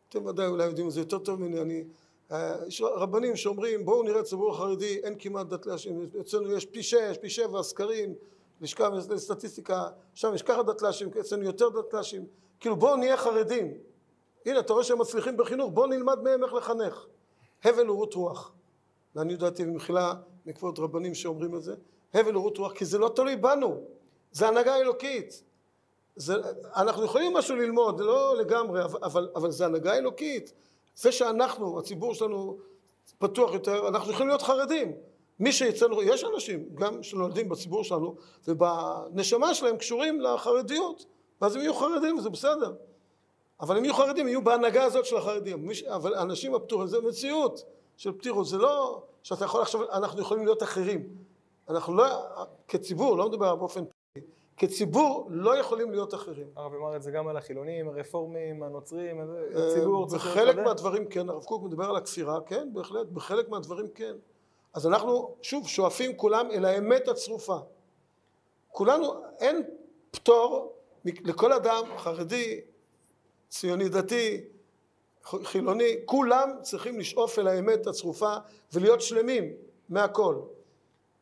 אתם 0.10 0.26
ודאי 0.26 0.48
אולי 0.48 0.66
יודעים 0.66 0.88
את 0.88 0.92
זה 0.92 1.00
יותר 1.00 1.20
טוב 1.20 1.42
ממני, 1.42 1.62
אני, 1.62 1.84
אה, 2.32 2.56
יש 2.68 2.82
רבנים 2.82 3.36
שאומרים 3.36 3.86
בואו 3.86 4.04
נראה 4.04 4.20
את 4.20 4.26
הציבור 4.26 4.52
החרדי 4.52 5.00
אין 5.04 5.16
כמעט 5.20 5.48
דת 5.48 5.66
להשם 5.66 5.92
אצלנו 6.22 6.52
יש 6.52 6.66
פי 6.66 6.84
שש 6.84 7.18
פי 7.22 7.30
שבע 7.30 7.64
סקרים 7.64 8.14
לשכה 8.62 8.90
לסטטיסטיקה 8.90 9.90
שם 10.14 10.36
יש 10.36 10.42
ככה 10.42 10.64
דת 10.64 10.82
להשם 10.82 11.08
אצלנו 11.20 11.44
יותר 11.44 11.70
דת 11.70 11.94
להשם 11.94 12.24
כאילו 12.60 12.76
בואו 12.76 12.96
נהיה 12.96 13.18
חרדים. 13.18 13.74
הנה 14.46 14.60
אתה 14.60 14.74
רואה 14.74 14.84
שהם 14.84 15.02
מצליחים 15.02 15.38
בחינוך 15.38 15.72
בואו 15.74 15.88
נלמד 15.88 16.22
מהם 16.24 16.44
איך 16.44 16.54
לחנך. 16.54 17.06
הבל 17.64 17.90
ורות 17.90 18.14
רוח. 18.14 18.52
לעניות 19.16 19.40
דעתי 19.40 19.66
במחילה 19.66 20.14
מכבוד 20.46 20.80
רבנים 20.80 21.14
שאומרים 21.14 21.56
את 21.56 21.64
זה 21.64 21.76
הבל 22.14 22.38
ורות 22.38 22.58
רוח 22.58 22.74
כי 22.74 22.86
זה 22.86 22.98
לא 22.98 23.12
תלוי 23.16 23.36
בנו 23.36 23.84
זה 24.32 24.48
הנהגה 24.48 24.76
אלוקית 24.76 25.44
זה, 26.20 26.34
אנחנו 26.76 27.06
יכולים 27.06 27.34
משהו 27.34 27.56
ללמוד, 27.56 27.98
זה 27.98 28.04
לא 28.04 28.38
לגמרי, 28.38 28.84
אבל, 28.84 29.30
אבל 29.36 29.52
זה 29.52 29.66
הנהגה 29.66 29.98
אלוקית. 29.98 30.54
זה 30.96 31.12
שאנחנו, 31.12 31.80
הציבור 31.80 32.14
שלנו 32.14 32.58
פתוח 33.18 33.54
יותר, 33.54 33.88
אנחנו 33.88 34.12
יכולים 34.12 34.28
להיות 34.28 34.42
חרדים. 34.42 34.92
מי 35.40 35.52
שאצלנו, 35.52 36.04
יש 36.04 36.24
אנשים 36.24 36.70
גם 36.76 37.04
שנולדים 37.04 37.50
בציבור 37.50 37.84
שלנו 37.84 38.16
ובנשמה 38.48 39.54
שלהם 39.54 39.78
קשורים 39.78 40.22
לחרדיות, 40.22 41.06
ואז 41.42 41.56
הם 41.56 41.62
יהיו 41.62 41.74
חרדים 41.74 42.18
וזה 42.18 42.30
בסדר. 42.30 42.74
אבל 43.62 43.78
הם 43.78 43.86
יהיו 43.86 43.94
חרדים, 43.94 44.28
יהיו 44.28 44.44
בהנהגה 44.44 44.84
הזאת 44.84 45.06
של 45.06 45.18
החרדים. 45.18 45.70
אבל 45.88 46.16
האנשים 46.16 46.56
הפתוחים, 46.56 46.88
זה 46.88 47.02
מציאות 47.02 47.64
של 47.98 48.12
פתיחות, 48.12 48.46
זה 48.46 48.58
לא 48.58 49.04
שאתה 49.24 49.46
יכול 49.46 49.62
עכשיו, 49.62 49.92
אנחנו 49.92 50.22
יכולים 50.22 50.46
להיות 50.46 50.64
אחרים. 50.64 51.08
אנחנו 51.70 51.94
לא, 51.94 52.06
כציבור, 52.68 53.18
לא 53.18 53.30
מדבר 53.30 53.56
באופן 53.56 53.84
כציבור 54.60 55.28
לא 55.30 55.58
יכולים 55.58 55.92
להיות 55.92 56.14
אחרים. 56.14 56.48
הרב 56.56 56.74
אמר 56.74 56.96
את 56.96 57.04
זה 57.04 57.12
גם 57.12 57.28
על 57.28 57.38
החילונים, 57.38 57.88
הרפורמים, 57.88 58.64
הנוצרים, 58.64 59.20
אה, 59.20 59.26
הציבור 59.68 60.08
צריך... 60.08 60.28
בחלק 60.28 60.56
מהדברים 60.56 61.06
כן, 61.06 61.30
הרב 61.30 61.44
קוק 61.44 61.64
מדבר 61.64 61.86
על 61.86 61.96
הכפירה, 61.96 62.40
כן, 62.46 62.70
בהחלט, 62.74 63.08
בחלק 63.08 63.50
מהדברים 63.50 63.88
כן. 63.96 64.16
אז 64.74 64.88
אנחנו, 64.88 65.36
שוב, 65.42 65.68
שואפים 65.68 66.18
כולם 66.18 66.52
אל 66.52 66.66
האמת 66.66 67.08
הצרופה. 67.08 67.58
כולנו, 68.68 69.14
אין 69.40 69.64
פטור 70.12 70.74
לכל 71.06 71.54
אדם, 71.54 71.84
חרדי, 71.98 72.62
ציוני 73.50 73.90
דתי, 73.90 74.42
חילוני, 75.24 75.96
כולם 76.06 76.50
צריכים 76.62 77.00
לשאוף 77.00 77.40
אל 77.40 77.48
האמת 77.48 77.88
הצרופה 77.88 78.36
ולהיות 78.74 79.02
שלמים 79.02 79.54
מהכל. 79.90 80.36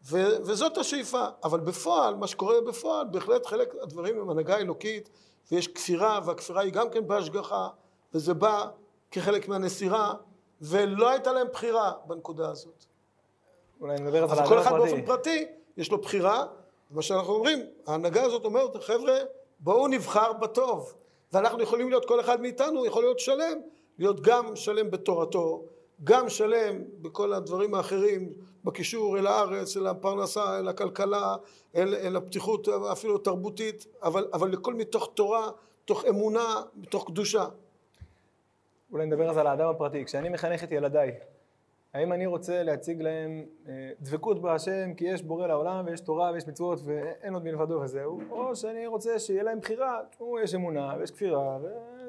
ו- 0.06 0.38
וזאת 0.44 0.78
השאיפה, 0.78 1.26
אבל 1.44 1.60
בפועל, 1.60 2.16
מה 2.16 2.28
שקורה 2.28 2.62
בפועל, 2.62 3.08
בהחלט 3.08 3.46
חלק 3.46 3.76
מהדברים 3.76 4.20
הם 4.20 4.30
הנהגה 4.30 4.58
אלוקית 4.58 5.10
ויש 5.52 5.68
כפירה 5.68 6.20
והכפירה 6.26 6.62
היא 6.62 6.74
גם 6.74 6.90
כן 6.90 7.08
בהשגחה 7.08 7.70
וזה 8.14 8.34
בא 8.34 8.68
כחלק 9.12 9.48
מהנסירה 9.48 10.14
ולא 10.62 11.10
הייתה 11.10 11.34
להם 11.34 11.48
בחירה 11.54 11.94
בנקודה 12.06 12.50
הזאת. 12.50 12.86
אולי 13.82 14.00
נדבר 14.00 14.24
על 14.24 14.30
זה 14.30 14.42
כל 14.48 14.60
אחד 14.60 14.72
באופן 14.72 15.06
פרטי 15.06 15.46
יש 15.78 15.92
לו 15.92 15.98
בחירה, 15.98 16.46
מה 16.92 17.02
שאנחנו 17.02 17.34
אומרים, 17.34 17.60
ההנהגה 17.88 18.24
הזאת 18.24 18.46
אומרת 18.46 18.84
חבר'ה 18.84 19.16
בואו 19.60 19.88
נבחר 19.88 20.34
בטוב. 20.34 20.94
ואנחנו 21.34 21.64
יכולים 21.64 21.90
להיות, 21.90 22.06
כל 22.06 22.20
אחד 22.20 22.42
מאיתנו 22.42 22.86
יכול 22.86 23.04
להיות 23.04 23.20
שלם, 23.20 23.60
להיות 24.00 24.22
גם 24.22 24.56
שלם 24.56 24.92
בתורתו 24.92 25.64
גם 26.04 26.30
שלם 26.30 26.84
בכל 27.02 27.34
הדברים 27.34 27.74
האחרים, 27.74 28.34
בקישור 28.64 29.18
אל 29.18 29.28
הארץ, 29.28 29.78
אל 29.78 29.88
הפרנסה, 29.88 30.60
אל 30.60 30.68
הכלכלה, 30.68 31.36
אל, 31.76 31.96
אל 31.96 32.16
הפתיחות 32.16 32.68
אפילו 32.68 33.18
תרבותית, 33.18 33.86
אבל, 34.04 34.28
אבל 34.34 34.50
לכל 34.52 34.74
מתוך 34.74 35.12
תורה, 35.14 35.52
מתוך 35.84 36.06
אמונה, 36.06 36.62
מתוך 36.76 37.06
קדושה. 37.06 37.46
אולי 38.92 39.06
נדבר 39.06 39.30
אז 39.30 39.38
על 39.38 39.48
האדם 39.48 39.70
הפרטי. 39.70 40.06
כשאני 40.06 40.30
מחנך 40.30 40.64
את 40.64 40.72
ילדיי, 40.72 41.12
האם 41.94 42.14
אני 42.14 42.26
רוצה 42.26 42.64
להציג 42.64 43.02
להם 43.02 43.46
אה, 43.68 43.90
דבקות 44.02 44.42
בהשם 44.42 44.94
כי 44.94 45.06
יש 45.06 45.22
בורא 45.22 45.48
לעולם 45.48 45.86
ויש 45.86 46.02
תורה 46.02 46.32
ויש 46.34 46.48
מצוות 46.48 46.80
ואין 46.84 47.34
עוד 47.34 47.44
מלבדו 47.44 47.74
וזהו, 47.74 48.22
או 48.30 48.56
שאני 48.56 48.88
רוצה 48.88 49.20
שיהיה 49.20 49.44
להם 49.44 49.60
בחירה, 49.60 50.00
תשמעו, 50.10 50.40
יש 50.40 50.56
אמונה 50.56 50.96
ויש 51.00 51.12
כפירה 51.12 51.58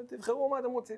ותבחרו 0.03 0.49
מה 0.49 0.59
אתם 0.59 0.69
רוצים. 0.69 0.97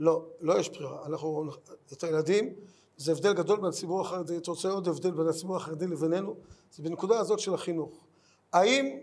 לא, 0.00 0.22
לא 0.40 0.58
יש 0.58 0.68
בחירה. 0.68 1.06
אנחנו, 1.06 1.44
את 1.92 2.04
הילדים, 2.04 2.54
זה 2.96 3.12
הבדל 3.12 3.32
גדול 3.32 3.56
בין 3.56 3.68
הציבור 3.68 4.00
החרדי, 4.00 4.36
אתה 4.36 4.50
רוצה 4.50 4.68
עוד 4.68 4.88
הבדל 4.88 5.10
בין 5.10 5.28
הציבור 5.28 5.56
החרדי 5.56 5.86
לבינינו, 5.86 6.36
זה 6.72 6.82
בנקודה 6.82 7.18
הזאת 7.18 7.38
של 7.38 7.54
החינוך. 7.54 8.04
האם, 8.52 8.98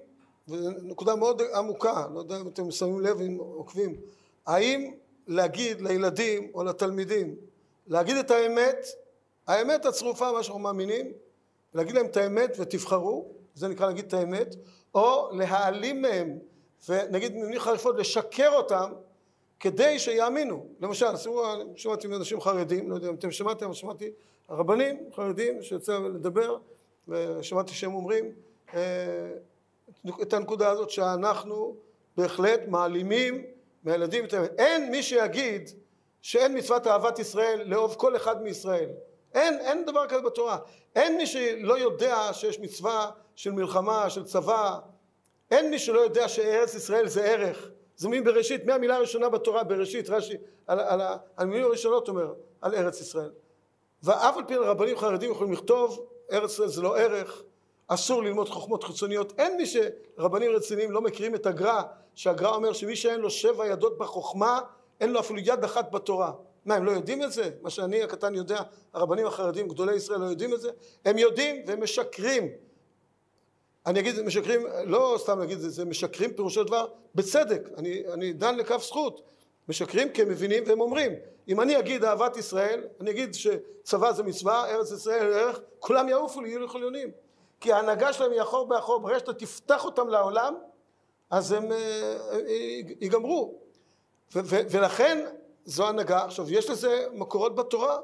נקודה 0.84 1.16
מאוד 1.16 1.42
עמוקה, 1.56 2.08
לא 2.14 2.20
יודע 2.20 2.42
אם 2.42 2.48
אתם 2.48 2.72
שמים 2.72 3.00
לב 3.00 3.22
אם 3.22 3.38
עוקבים, 3.40 3.96
האם 4.46 4.92
להגיד 5.28 5.82
לילדים 5.82 6.52
או 6.54 6.64
לתלמידים, 6.64 7.36
להגיד 7.88 8.18
את 8.18 8.32
האמת, 8.32 8.86
האמת 9.48 9.86
הצרופה, 9.86 10.32
מה 10.32 10.44
שאנחנו 10.44 10.60
מאמינים, 10.60 11.12
להגיד 11.74 11.96
להם 11.96 12.06
את 12.06 12.18
האמת 12.18 12.56
ותבחרו, 12.60 13.32
זה 13.56 13.68
נקרא 13.68 13.88
להגיד 13.88 14.06
את 14.06 14.14
האמת, 14.14 14.56
או 14.96 15.30
להעלים 15.32 16.02
מהם, 16.02 16.40
ונגיד 16.90 17.34
במילים 17.34 17.60
חריפות 17.60 17.96
לשקר 17.98 18.56
אותם 18.56 18.92
כדי 19.60 20.00
שיאמינו. 20.00 20.67
למשל, 20.80 21.06
שמעתי 21.76 22.08
מאנשים 22.08 22.41
חרדים, 22.41 22.89
לא 22.89 22.96
יודע 22.96 23.10
אם 23.10 23.15
אתם 23.15 23.32
שמעתם, 23.32 23.74
שמעתי 23.74 24.12
רבנים 24.50 25.10
חרדים 25.15 25.62
שיוצא 25.62 26.00
לדבר, 26.00 26.58
ושמעתי 27.08 27.74
שהם 27.74 27.93
אומרים 27.93 28.32
אה, 28.74 28.80
את 30.22 30.34
הנקודה 30.34 30.70
הזאת 30.70 30.89
שאנחנו 30.89 31.76
בהחלט 32.17 32.60
מעלימים 32.67 33.43
מהילדים 33.84 34.26
את 34.26 34.34
האמת. 34.34 34.52
אין 34.58 34.91
מי 34.91 35.04
שיגיד 35.04 35.70
שאין 36.22 36.58
מצוות 36.58 36.88
אהבת 36.88 37.20
ישראל 37.20 37.63
לאהוב 37.65 37.96
כל 37.96 38.15
אחד 38.15 38.43
מישראל. 38.43 38.89
אין, 39.34 39.60
אין 39.60 39.86
דבר 39.86 40.08
כזה 40.08 40.22
בתורה. 40.22 40.58
אין 40.96 41.17
מי 41.17 41.28
שלא 41.28 41.80
יודע 41.80 42.34
שיש 42.34 42.60
מצווה 42.60 43.12
של 43.36 43.52
מלחמה, 43.52 44.10
של 44.10 44.24
צבא. 44.24 44.80
אין 45.52 45.70
מי 45.70 45.80
שלא 45.80 46.00
יודע 46.00 46.28
שארץ 46.28 46.76
ישראל 46.76 47.08
זה 47.08 47.24
ערך. 47.24 47.70
זה 47.98 48.10
מילים 48.10 48.24
בראשית, 48.24 48.66
מהמילה 48.66 48.96
הראשונה 48.96 49.30
בתורה, 49.30 49.64
בראשית, 49.64 50.10
רש"י, 50.10 50.38
על, 50.68 50.80
על, 50.80 51.02
על 51.02 51.18
המילים 51.38 51.66
הראשונות 51.66 52.08
אומר, 52.08 52.34
על 52.62 52.76
ארץ 52.76 53.02
ישראל. 53.02 53.32
ואף 54.04 54.38
על 54.38 54.44
פי 54.48 54.56
רבנים 54.56 54.98
חרדים 54.98 55.32
יכולים 55.32 55.54
לכתוב, 55.54 56.08
ארץ 56.32 56.52
ישראל 56.52 56.68
זה 56.68 56.82
לא 56.82 56.98
ערך, 56.98 57.44
אסור 57.88 58.24
ללמוד 58.24 58.50
חוכמות 58.50 58.84
חיצוניות. 58.84 59.34
אין 59.38 59.58
מי 59.58 59.64
שרבנים 59.66 60.52
רציניים 60.52 60.92
לא 60.92 61.02
מכירים 61.02 61.36
את 61.36 61.46
הגר"א, 61.46 61.82
שהגר"א 62.16 62.56
אומר 62.56 62.74
שמי 62.74 62.96
שאין 62.96 63.20
לו 63.20 63.30
שבע 63.30 63.68
ידות 63.68 63.98
בחוכמה, 63.98 64.60
אין 65.02 65.12
לו 65.12 65.20
אפילו 65.20 65.40
יד 65.40 65.64
אחת 65.64 65.92
בתורה. 65.92 66.32
מה, 66.66 66.76
הם 66.76 66.86
לא 66.86 66.92
יודעים 66.92 67.24
את 67.24 67.32
זה? 67.32 67.50
מה 67.62 67.70
שאני 67.70 68.04
הקטן 68.04 68.36
יודע, 68.36 68.62
הרבנים 68.94 69.28
החרדים, 69.28 69.68
גדולי 69.68 69.96
ישראל, 69.96 70.20
לא 70.20 70.26
יודעים 70.26 70.54
את 70.54 70.62
זה? 70.62 70.70
הם 71.06 71.18
יודעים 71.18 71.64
והם 71.68 71.84
משקרים. 71.84 72.48
אני 73.88 74.00
אגיד 74.00 74.21
משקרים, 74.21 74.62
לא 74.86 75.15
סתם 75.19 75.39
להגיד 75.39 75.63
את 75.63 75.71
זה, 75.71 75.86
משקרים 75.86 76.34
פירושו 76.34 76.63
דבר 76.63 76.88
בצדק, 77.15 77.69
אני, 77.78 78.04
אני 78.13 78.34
דן 78.34 78.56
לכף 78.56 78.84
זכות, 78.84 79.21
משקרים 79.69 80.10
כי 80.10 80.21
הם 80.21 80.30
מבינים 80.30 80.63
והם 80.67 80.82
אומרים, 80.82 81.12
אם 81.47 81.62
אני 81.62 81.80
אגיד 81.80 82.04
אהבת 82.04 82.38
ישראל, 82.38 82.84
אני 83.02 83.12
אגיד 83.12 83.34
שצבא 83.34 84.12
זה 84.12 84.23
מצווה, 84.23 84.69
ארץ 84.69 84.91
ישראל 84.91 85.34
ערך, 85.34 85.60
כולם 85.80 86.10
יעופו 86.10 86.41
לי, 86.41 86.50
יהיו 86.50 86.60
לי 86.60 86.67
חליונים, 86.67 87.12
כי 87.60 87.71
ההנהגה 87.73 88.13
שלהם 88.13 88.32
היא 88.32 88.41
אחור 88.41 88.67
באחור, 88.67 89.00
ברגע 89.00 89.19
שאתה 89.19 89.34
תפתח 89.34 89.86
אותם 89.86 90.08
לעולם, 90.08 90.56
אז 91.30 91.52
הם 91.52 91.71
אה, 91.71 92.17
ייגמרו, 93.02 93.60
ולכן 94.36 95.26
זו 95.65 95.88
הנהגה, 95.88 96.23
עכשיו 96.23 96.54
יש 96.54 96.69
לזה 96.69 97.06
מקורות 97.13 97.56
בתורה, 97.56 97.97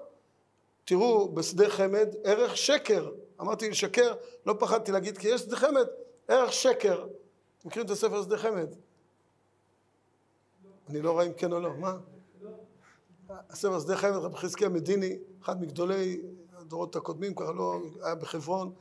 תראו 0.86 1.36
בשדה 1.36 1.70
חמד 1.70 2.16
ערך 2.24 2.58
שקר 2.58 3.12
אמרתי 3.42 3.70
לשקר, 3.70 4.14
לא 4.46 4.56
פחדתי 4.60 4.92
להגיד 4.92 5.18
כי 5.18 5.28
יש 5.28 5.42
שדה 5.42 5.56
חמד, 5.56 5.88
ערך 6.28 6.54
שקר. 6.54 7.08
מכירים 7.66 7.86
את 7.86 7.92
הספר 7.92 8.24
שדה 8.24 8.38
חמד? 8.38 8.76
אני 10.90 11.02
לא 11.02 11.12
רואה 11.12 11.26
אם 11.26 11.34
כן 11.34 11.54
או 11.54 11.60
לא, 11.60 11.74
מה? 11.74 11.98
הספר 13.30 13.80
שדה 13.80 13.98
חמד, 13.98 14.16
רבי 14.16 14.38
חזקיה 14.38 14.70
מדיני, 14.70 15.18
אחד 15.42 15.62
מגדולי 15.62 16.22
הדורות 16.54 16.96
הקודמים, 16.96 17.36
כבר 17.36 17.52
לא 17.52 17.80
היה 18.02 18.16
בחברון, 18.16 18.74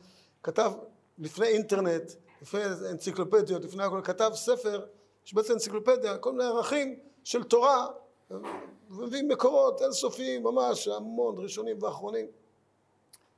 כתב 0.42 0.72
לפני 1.18 1.46
אינטרנט, 1.46 2.12
לפני 2.42 2.60
אנציקלופדיות, 2.90 3.64
לפני 3.64 3.84
הכל, 3.84 4.00
כתב 4.04 4.30
ספר 4.34 4.86
שבעצם 5.24 5.52
אנציקלופדיה, 5.52 6.18
כל 6.18 6.32
מיני 6.32 6.44
ערכים 6.44 6.98
של 7.24 7.44
תורה, 7.44 7.86
ומביאים 8.90 9.28
מקורות 9.28 9.82
אינסופיים, 9.82 10.42
ממש, 10.42 10.88
המון, 10.88 11.34
ראשונים 11.38 11.82
ואחרונים. 11.82 12.26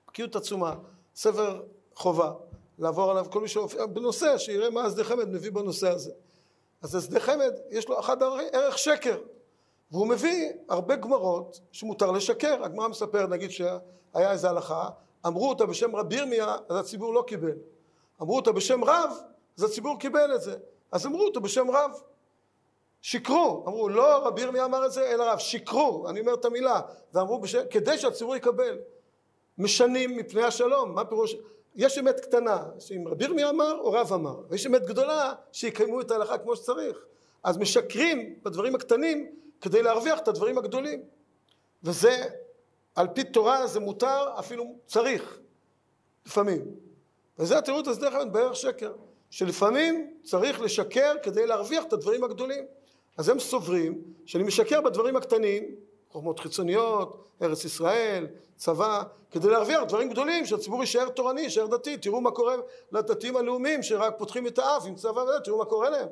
בקיאות 0.09 0.37
עצומה. 0.37 0.74
ספר 1.14 1.62
חובה, 1.94 2.33
לעבור 2.78 3.11
עליו 3.11 3.26
כל 3.30 3.40
מי 3.40 3.48
שהופיע, 3.48 3.87
בנושא, 3.87 4.38
שיראה 4.38 4.70
מה 4.70 4.85
השדה 4.85 5.04
חמד 5.04 5.28
מביא 5.28 5.52
בנושא 5.52 5.88
הזה. 5.90 6.12
אז 6.83 6.94
השדה 6.94 7.20
חמד 7.20 7.52
יש 7.70 7.88
לו 7.88 8.00
אחד 8.00 8.16
ערך 8.52 8.78
שקר, 8.78 9.18
והוא 9.90 10.07
מביא 10.07 10.52
הרבה 10.68 10.96
גמרות 10.96 11.61
שמותר 11.72 12.11
לשקר. 12.11 12.64
הגמרא 12.64 12.88
מספר, 12.88 13.26
נגיד 13.26 13.50
שהיה 13.50 14.33
איזה 14.33 14.50
הלכה, 14.50 14.88
אמרו 15.26 15.48
אותה 15.48 15.66
בשם 15.66 15.96
רבי 15.96 16.16
ירמיה, 16.16 16.57
אז 16.68 16.76
הציבור 16.76 17.14
לא 17.14 17.24
קיבל. 17.26 17.57
אמרו 18.22 18.37
אותה 18.37 18.52
בשם 18.52 18.85
רב, 18.85 19.11
אז 19.59 19.64
הציבור 19.64 19.98
קיבל 19.98 20.35
את 20.35 20.42
זה. 20.42 20.57
אז 20.92 21.07
אמרו 21.07 21.24
אותה 21.24 21.40
בשם 21.40 21.70
רב. 21.70 21.90
שיקרו, 23.05 23.64
אמרו 23.69 23.88
לא 23.88 24.27
רבי 24.27 24.43
ירמיה 24.43 24.64
אמר 24.64 24.87
את 24.87 24.93
זה 24.93 25.11
אלא 25.11 25.33
רב, 25.33 25.38
שיקרו, 25.38 26.09
אני 26.09 26.21
אומר 26.21 26.35
את 26.35 26.45
המילה, 26.45 26.81
ואמרו 27.14 27.38
בש... 27.38 27.57
כדי 27.57 27.99
שהציבור 27.99 28.37
יקבל, 28.37 28.79
משנים 29.59 30.17
מפני 30.17 30.43
השלום, 30.43 30.95
מה 30.95 31.05
פירוש, 31.05 31.37
יש 31.75 31.99
אמת 31.99 32.21
קטנה 32.21 32.64
שאם 32.79 33.09
רבי 33.09 33.25
ירמיה 33.25 33.51
אמר 33.51 33.79
או 33.79 33.93
רב 33.93 34.12
אמר, 34.12 34.40
ויש 34.49 34.67
אמת 34.67 34.87
גדולה 34.87 35.33
שיקיימו 35.53 36.01
את 36.01 36.11
ההלכה 36.11 36.38
כמו 36.38 36.57
שצריך, 36.57 36.97
אז 37.43 37.59
משקרים 37.59 38.38
בדברים 38.43 38.75
הקטנים 38.75 39.31
כדי 39.61 39.83
להרוויח 39.83 40.19
את 40.19 40.29
הדברים 40.29 40.59
הגדולים, 40.59 41.03
וזה 41.83 42.25
על 42.95 43.09
פי 43.14 43.25
תורה 43.25 43.67
זה 43.67 43.81
מותר 43.81 44.38
אפילו 44.38 44.64
צריך. 44.87 45.38
לפעמים, 46.27 46.61
וזה 47.38 47.59
התירוץ 47.59 47.88
הזה 47.88 48.01
דרך 48.01 48.14
אגב 48.14 48.33
בערך 48.33 48.57
שקר, 48.57 48.93
שלפעמים 49.31 50.14
צריך 50.23 50.61
לשקר 50.61 51.14
כדי 51.23 51.47
להרוויח 51.47 51.85
את 51.85 51.93
הדברים 51.93 52.25
הגדולים 52.25 52.64
אז 53.16 53.29
הם 53.29 53.38
סוברים 53.38 54.03
שאני 54.27 54.44
משקר 54.44 54.81
בדברים 54.81 55.16
הקטנים, 55.16 55.64
חוכמות 56.11 56.40
חיצוניות, 56.40 57.24
ארץ 57.42 57.64
ישראל, 57.64 58.27
צבא, 58.57 59.03
כדי 59.31 59.48
להרוויח 59.48 59.83
דברים 59.83 60.11
גדולים, 60.11 60.46
שהציבור 60.46 60.81
יישאר 60.81 61.09
תורני, 61.09 61.40
יישאר 61.40 61.66
דתי, 61.66 61.96
תראו 61.96 62.20
מה 62.20 62.31
קורה 62.31 62.55
לדתיים 62.92 63.37
הלאומיים 63.37 63.83
שרק 63.83 64.14
פותחים 64.18 64.46
את 64.46 64.59
האף 64.59 64.87
עם 64.87 64.94
צבא 64.94 65.20
וזה, 65.20 65.40
תראו 65.44 65.59
מה 65.59 65.64
קורה 65.64 65.90
להם. 65.90 66.09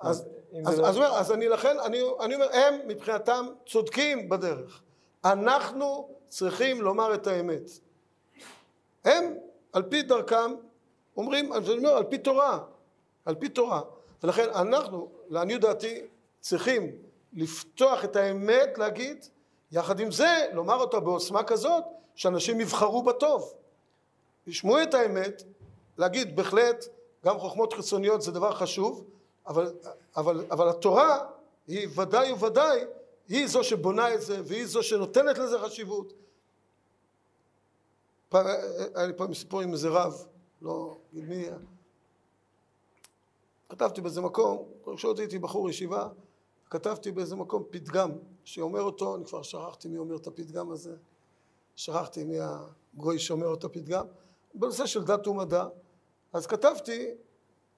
אז, 0.00 0.28
אז, 0.66 0.78
לא... 0.78 0.86
אז, 0.86 0.96
אומר, 0.96 1.08
אז 1.08 1.32
אני 1.32 1.48
לכן, 1.48 1.76
אני, 1.78 2.00
אני 2.20 2.34
אומר, 2.34 2.48
הם 2.52 2.74
מבחינתם 2.86 3.46
צודקים 3.66 4.28
בדרך. 4.28 4.82
אנחנו 5.24 6.08
צריכים 6.28 6.82
לומר 6.82 7.14
את 7.14 7.26
האמת. 7.26 7.70
הם, 9.04 9.34
על 9.72 9.82
פי 9.82 10.02
דרכם, 10.02 10.54
אומרים, 11.16 11.52
אני 11.52 11.78
אומר, 11.78 11.96
על 11.96 12.04
פי 12.04 12.18
תורה, 12.18 12.58
על 13.24 13.34
פי 13.34 13.48
תורה. 13.48 13.80
ולכן 14.22 14.48
אנחנו, 14.54 15.08
לעניות 15.28 15.60
דעתי, 15.60 16.00
צריכים 16.40 16.90
לפתוח 17.32 18.04
את 18.04 18.16
האמת 18.16 18.78
להגיד, 18.78 19.24
יחד 19.72 20.00
עם 20.00 20.10
זה 20.10 20.46
לומר 20.52 20.74
אותה 20.74 21.00
בעוצמה 21.00 21.42
כזאת 21.42 21.84
שאנשים 22.14 22.60
יבחרו 22.60 23.02
בטוב. 23.02 23.52
ישמעו 24.46 24.82
את 24.82 24.94
האמת, 24.94 25.42
להגיד 25.98 26.36
בהחלט 26.36 26.84
גם 27.24 27.38
חוכמות 27.38 27.72
חיצוניות 27.72 28.22
זה 28.22 28.32
דבר 28.32 28.54
חשוב, 28.54 29.04
אבל, 29.46 29.72
אבל, 30.16 30.44
אבל 30.50 30.68
התורה 30.68 31.26
היא 31.66 31.88
ודאי 31.96 32.32
וודאי 32.32 32.84
היא 33.28 33.46
זו 33.46 33.64
שבונה 33.64 34.14
את 34.14 34.22
זה 34.22 34.40
והיא 34.44 34.66
זו 34.66 34.82
שנותנת 34.82 35.38
לזה 35.38 35.58
חשיבות. 35.58 36.12
פעם, 38.28 38.46
היה 38.94 39.06
לי 39.06 39.12
פעם 39.12 39.34
סיפור 39.34 39.60
עם 39.60 39.72
איזה 39.72 39.88
רב, 39.88 40.26
לא 40.62 40.96
מי, 41.12 41.46
כתבתי 43.70 44.00
באיזה 44.00 44.20
מקום, 44.20 44.68
כשעוד 44.96 45.18
הייתי 45.18 45.38
בחור 45.38 45.70
ישיבה, 45.70 46.08
כתבתי 46.70 47.12
באיזה 47.12 47.36
מקום 47.36 47.64
פתגם 47.70 48.10
שאומר 48.44 48.82
אותו, 48.82 49.16
אני 49.16 49.24
כבר 49.24 49.42
שכחתי 49.42 49.88
מי 49.88 49.98
אומר 49.98 50.16
את 50.16 50.26
הפתגם 50.26 50.70
הזה, 50.70 50.96
שכחתי 51.76 52.24
מי 52.24 52.36
הגוי 52.40 53.18
שאומר 53.18 53.54
את 53.54 53.64
הפתגם, 53.64 54.06
בנושא 54.54 54.86
של 54.86 55.04
דת 55.04 55.26
ומדע, 55.26 55.66
אז 56.32 56.46
כתבתי, 56.46 57.10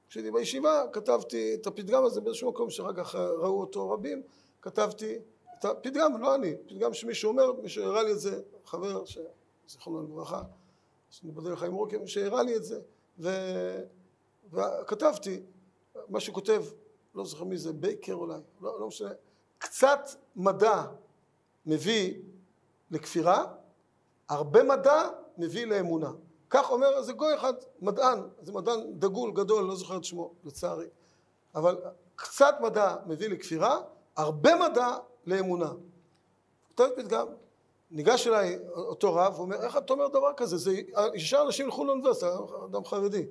כשהייתי 0.09 0.31
בישיבה, 0.31 0.83
כתבתי 0.93 1.55
את 1.55 1.67
הפתגם 1.67 2.05
הזה 2.05 2.21
באיזשהו 2.21 2.51
מקום 2.51 2.71
שאחר 2.71 2.93
כך 2.93 3.15
ראו 3.15 3.61
אותו 3.61 3.91
רבים, 3.91 4.23
כתבתי 4.63 5.19
את 5.59 5.65
הפתגם, 5.65 6.23
לא 6.23 6.35
אני, 6.35 6.55
פתגם 6.67 6.95
שמישהו 6.95 7.29
אומר, 7.29 7.53
מישהו 7.53 7.85
הראה 7.85 8.03
לי 8.03 8.13
את 8.13 8.21
זה, 8.21 8.41
חבר, 8.65 9.05
זיכרונו 9.69 10.03
לברכה, 10.03 10.43
שאני 11.11 11.33
בדרך 11.33 11.53
לחיים 11.53 11.73
רוקים, 11.73 12.07
שהראה 12.07 12.43
לי 12.43 12.57
את 12.57 12.65
זה, 12.65 12.81
ו... 13.19 13.29
וכתבתי 14.53 15.43
מה 16.13 16.21
שכותב, 16.21 16.65
לא 17.15 17.25
זוכר 17.25 17.45
מי 17.45 17.59
זה, 17.59 17.73
בייקר 17.73 18.15
אולי, 18.15 18.41
לא, 18.61 18.81
לא 18.81 18.87
משנה, 18.87 19.11
קצת 19.59 20.01
מדע 20.37 20.85
מביא 21.67 22.15
לכפירה, 22.91 23.45
הרבה 24.29 24.63
מדע 24.63 25.09
מביא 25.39 25.67
לאמונה. 25.67 26.13
כך 26.51 26.71
אומר 26.71 26.97
איזה 26.97 27.13
גוי 27.13 27.35
אחד, 27.35 27.55
מדען, 27.81 28.21
זה 28.43 28.53
מדען 28.53 28.81
דגול 28.93 29.33
גדול, 29.33 29.65
לא 29.65 29.77
זוכר 29.77 29.97
את 29.97 30.05
שמו, 30.05 30.35
לצערי. 30.45 30.87
אבל 31.55 31.79
קצת 32.15 32.55
מדע 32.61 32.97
מביא 33.07 33.29
לכפירה, 33.29 33.81
הרבה 34.17 34.51
מדע 34.57 34.97
לאמונה. 35.27 35.73
כותב 36.69 36.89
פתגם, 36.97 37.27
ניגש 37.91 38.27
אליי 38.27 38.59
אותו 38.75 39.15
רב, 39.15 39.35
הוא 39.35 39.43
אומר, 39.43 39.63
איך 39.63 39.77
אתה 39.77 39.93
אומר 39.93 40.09
דבר 40.09 40.33
כזה? 40.37 40.57
זה 40.57 40.81
שישה 41.15 41.43
אנשים 41.43 41.67
ילכו 41.67 41.85
לאוניברסיטה, 41.85 42.39
אדם 42.65 42.85
חרדי, 42.85 43.27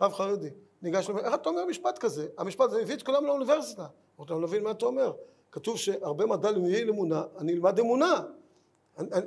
רב 0.00 0.12
חרדי. 0.12 0.50
ניגש 0.82 1.08
ואומר, 1.08 1.24
איך 1.24 1.34
אתה 1.34 1.48
אומר 1.48 1.64
משפט 1.64 1.98
כזה? 1.98 2.26
המשפט 2.38 2.64
הזה 2.64 2.82
מביא 2.82 2.94
את 2.94 3.02
כולם 3.02 3.26
לאוניברסיטה. 3.26 3.86
אתה 4.22 4.34
לא 4.34 4.40
מבין 4.40 4.64
מה 4.64 4.70
אתה 4.70 4.86
אומר. 4.86 5.12
כתוב 5.52 5.78
שהרבה 5.78 6.26
מדע 6.26 6.50
מביא 6.52 6.84
לאמונה, 6.84 7.22
אני 7.38 7.52
אלמד 7.52 7.78
אמונה. 7.78 8.20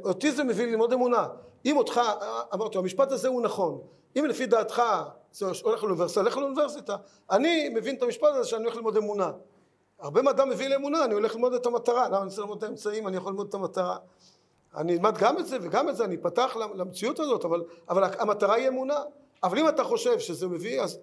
אותי 0.04 0.32
זה 0.32 0.44
מביא 0.44 0.66
ללמוד 0.66 0.94
אמונה. 0.94 1.28
אם 1.66 1.78
אותך, 1.78 2.02
אמרתי, 2.54 2.78
המשפט 2.78 3.12
הזה 3.12 3.28
הוא 3.28 3.42
נכון. 3.42 3.82
אם 4.16 4.26
לפי 4.26 4.46
דעתך 4.46 4.82
זה 5.32 5.46
הולך 5.64 5.84
לאוניברסיטה, 5.84 6.20
הולך 6.20 6.38
לאוניברסיטה. 6.38 6.96
אני 7.32 7.70
מבין 7.70 7.96
את 7.96 8.04
המשפט 8.04 8.30
הזה 8.34 8.50
שאני 8.50 8.64
הולך 8.64 8.76
ללמוד 8.76 8.98
אמונה. 8.98 9.32
הרבה 10.00 10.22
מדע 10.22 10.46
מביא 10.46 10.68
לאמונה, 10.68 11.06
אני 11.06 11.14
הולך 11.14 11.36
ללמוד 11.36 11.54
את 11.54 11.66
המטרה. 11.66 12.08
למה 12.08 12.22
אני 12.22 12.30
צריך 12.30 12.40
ללמוד 12.40 12.58
את 12.58 12.64
האמצעים, 12.64 13.08
אני 13.08 13.18
יכול 13.18 13.32
ללמוד 13.32 13.48
את 13.48 13.54
המטרה. 13.54 13.98
אני 14.76 14.94
אלמד 14.94 15.18
גם 15.18 15.38
את 15.38 15.48
זה 15.48 15.58
וגם 15.62 15.90
את 15.90 15.96
זה, 15.96 16.06
אני 16.06 16.16
אפתח 16.16 16.58
למציאות 16.76 17.20
הזאת, 17.20 17.46
אבל, 17.46 17.64
אבל 17.90 18.04
המטרה 18.20 18.56
היא 18.56 18.68
אמונה. 18.68 19.00
אבל 19.44 19.60
אם 19.60 19.70
אתה 19.70 19.84
חושב 19.84 20.20
שזה 20.20 20.48
מביא, 20.48 20.82
אז 20.82 21.00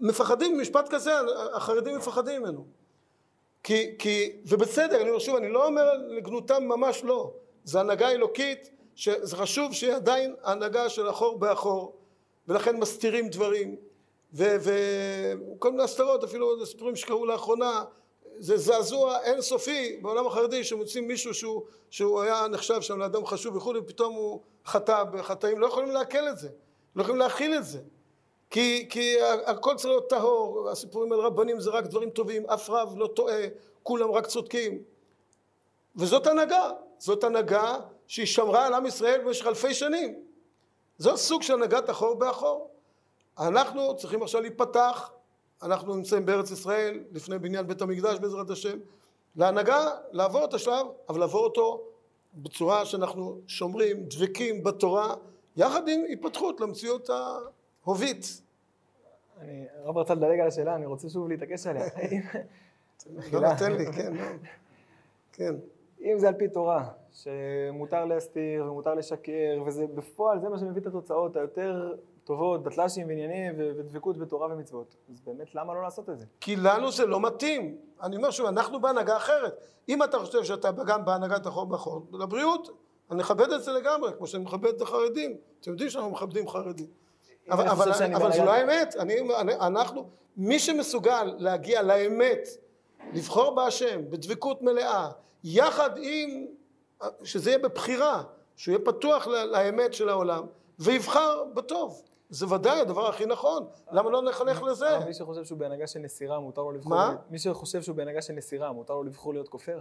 מפחדים 0.00 0.56
ממשפט 0.56 0.88
כזה, 0.90 1.12
החרדים 1.54 1.96
מפחדים 1.96 2.42
ממנו. 2.42 2.66
כי, 3.62 3.94
כי, 3.98 4.32
ובצדק, 4.46 4.98
אני 5.00 5.08
אומר 5.08 5.18
שוב, 5.18 5.36
אני 5.36 5.48
לא 5.48 5.66
אומר 5.66 5.84
לגנותם 6.08 6.64
ממש 6.64 7.04
לא, 7.04 7.32
זה 7.64 7.80
הנהגה 7.80 8.10
אלוקית, 8.10 8.70
שזה 8.94 9.36
חשוב 9.36 9.72
שיהיה 9.72 9.96
עדיין 9.96 10.34
הנהגה 10.42 10.88
של 10.88 11.10
אחור 11.10 11.38
באחור, 11.38 11.96
ולכן 12.48 12.76
מסתירים 12.76 13.28
דברים, 13.28 13.76
וכל 14.32 15.70
מיני 15.70 15.82
הסתרות, 15.82 16.24
אפילו 16.24 16.66
סיפורים 16.66 16.96
שקרו 16.96 17.26
לאחרונה, 17.26 17.84
זה 18.38 18.56
זעזוע 18.56 19.22
אינסופי 19.22 19.98
בעולם 20.02 20.26
החרדי 20.26 20.64
שמוצאים 20.64 21.08
מישהו 21.08 21.34
שהוא, 21.34 21.62
שהוא 21.90 22.20
היה 22.20 22.48
נחשב 22.48 22.80
שם 22.80 22.98
לאדם 22.98 23.26
חשוב 23.26 23.56
וכולי, 23.56 23.78
ופתאום 23.78 24.14
הוא 24.14 24.40
חטא 24.66 25.04
בחטאים, 25.04 25.60
לא 25.60 25.66
יכולים 25.66 25.90
לעכל 25.90 26.28
את 26.28 26.38
זה, 26.38 26.48
לא 26.96 27.02
יכולים 27.02 27.20
להכיל 27.20 27.54
את 27.54 27.64
זה. 27.64 27.78
כי, 28.56 28.86
כי 28.90 29.16
הכל 29.46 29.74
צריך 29.74 29.86
להיות 29.86 30.10
טהור, 30.10 30.68
הסיפורים 30.70 31.12
על 31.12 31.20
רבנים 31.20 31.60
זה 31.60 31.70
רק 31.70 31.86
דברים 31.86 32.10
טובים, 32.10 32.46
אף 32.46 32.70
רב 32.70 32.94
לא 32.96 33.06
טועה, 33.06 33.42
כולם 33.82 34.10
רק 34.10 34.26
צודקים. 34.26 34.82
וזאת 35.96 36.26
הנהגה, 36.26 36.70
זאת 36.98 37.24
הנהגה 37.24 37.76
שהיא 38.06 38.26
שמרה 38.26 38.66
על 38.66 38.74
עם 38.74 38.86
ישראל 38.86 39.20
במשך 39.24 39.46
אלפי 39.46 39.74
שנים. 39.74 40.14
זה 40.98 41.16
סוג 41.16 41.42
של 41.42 41.54
הנהגת 41.54 41.90
אחור 41.90 42.14
באחור. 42.14 42.70
אנחנו 43.38 43.96
צריכים 43.96 44.22
עכשיו 44.22 44.40
להיפתח, 44.40 45.10
אנחנו 45.62 45.94
נמצאים 45.94 46.26
בארץ 46.26 46.50
ישראל 46.50 47.00
לפני 47.12 47.38
בניין 47.38 47.66
בית 47.66 47.82
המקדש 47.82 48.18
בעזרת 48.18 48.50
השם, 48.50 48.78
להנהגה 49.36 49.90
לעבור 50.12 50.44
את 50.44 50.54
השלב, 50.54 50.86
אבל 51.08 51.20
לעבור 51.20 51.44
אותו 51.44 51.82
בצורה 52.34 52.86
שאנחנו 52.86 53.40
שומרים, 53.46 54.04
דבקים 54.04 54.62
בתורה, 54.62 55.14
יחד 55.56 55.88
עם 55.88 56.00
התפתחות 56.12 56.60
למציאות 56.60 57.10
הובית. 57.84 58.45
אני, 59.40 59.66
רב 59.84 59.98
רצה 59.98 60.14
לדלג 60.14 60.40
על 60.40 60.48
השאלה, 60.48 60.74
אני 60.74 60.86
רוצה 60.86 61.08
שוב 61.08 61.28
להתעקש 61.28 61.66
עליה. 61.66 61.84
לא 63.32 63.40
נותן 63.40 63.72
לי, 63.72 63.92
כן. 63.92 64.12
כן. 65.32 65.54
אם 66.00 66.18
זה 66.18 66.28
על 66.28 66.34
פי 66.34 66.48
תורה, 66.48 66.88
שמותר 67.12 68.04
להסתיר 68.04 68.72
ומותר 68.72 68.94
לשקר, 68.94 69.62
וזה 69.66 69.86
בפועל, 69.94 70.40
זה 70.40 70.48
מה 70.48 70.58
שמביא 70.58 70.82
את 70.82 70.86
התוצאות 70.86 71.36
היותר 71.36 71.94
טובות, 72.24 72.62
דתל"שים 72.62 73.08
ועניינים 73.08 73.54
ודבקות 73.56 74.16
בתורה 74.18 74.46
ומצוות. 74.52 74.96
אז 75.10 75.20
באמת, 75.20 75.54
למה 75.54 75.74
לא 75.74 75.82
לעשות 75.82 76.10
את 76.10 76.18
זה? 76.18 76.26
כי 76.40 76.56
לנו 76.56 76.92
זה 76.92 77.06
לא 77.06 77.20
מתאים. 77.20 77.76
אני 78.02 78.16
אומר 78.16 78.30
שוב, 78.30 78.46
אנחנו 78.46 78.80
בהנהגה 78.80 79.16
אחרת. 79.16 79.66
אם 79.88 80.02
אתה 80.02 80.18
חושב 80.18 80.44
שאתה 80.44 80.70
גם 80.86 81.04
בהנהגת 81.04 81.46
החור 81.46 81.66
בחור, 81.66 82.06
לבריאות, 82.12 82.68
אני 83.10 83.18
מכבד 83.18 83.50
את 83.52 83.62
זה 83.62 83.72
לגמרי, 83.72 84.10
כמו 84.16 84.26
שאני 84.26 84.44
מכבד 84.44 84.74
את 84.74 84.82
החרדים. 84.82 85.36
אתם 85.60 85.70
יודעים 85.70 85.90
שאנחנו 85.90 86.10
מכבדים 86.10 86.48
חרדים. 86.48 86.86
אבל, 87.50 87.68
אבל, 87.68 87.92
אבל 88.14 88.32
זו 88.32 88.44
לא 88.44 88.52
האמת, 88.52 88.96
אני, 88.98 89.14
אני, 89.40 89.54
אנחנו, 89.54 90.08
מי 90.36 90.58
שמסוגל 90.58 91.34
להגיע 91.38 91.82
לאמת, 91.82 92.48
לבחור 93.12 93.54
בהשם, 93.54 94.10
בדבקות 94.10 94.62
מלאה, 94.62 95.10
יחד 95.44 95.90
עם, 96.02 96.46
שזה 97.24 97.50
יהיה 97.50 97.58
בבחירה, 97.58 98.22
שהוא 98.56 98.72
יהיה 98.72 98.84
פתוח 98.84 99.26
לאמת 99.26 99.94
של 99.94 100.08
העולם, 100.08 100.46
ויבחר 100.78 101.44
בטוב. 101.54 102.02
זה 102.30 102.54
ודאי 102.54 102.80
הדבר 102.80 103.08
הכי 103.08 103.26
נכון, 103.26 103.66
למה 103.92 104.10
לא 104.10 104.22
נחנך 104.22 104.62
לזה? 104.62 104.98
מי 105.06 105.14
שחושב 105.14 105.44
שהוא 105.44 105.58
בהנהגה 105.58 105.86
של 105.86 105.98
נסירה, 105.98 106.40
מותר 106.40 106.62
לו 106.62 106.72
לבחור... 106.72 106.92
מה? 106.92 107.16
מי 107.30 107.38
שחושב 107.38 107.82
שהוא 107.82 107.96
בהנהגה 107.96 108.22
של 108.22 108.32
נסירה, 108.32 108.72
מותר 108.72 108.94
לו 108.94 109.02
לבחור 109.02 109.32
להיות 109.32 109.48
כופר? 109.48 109.80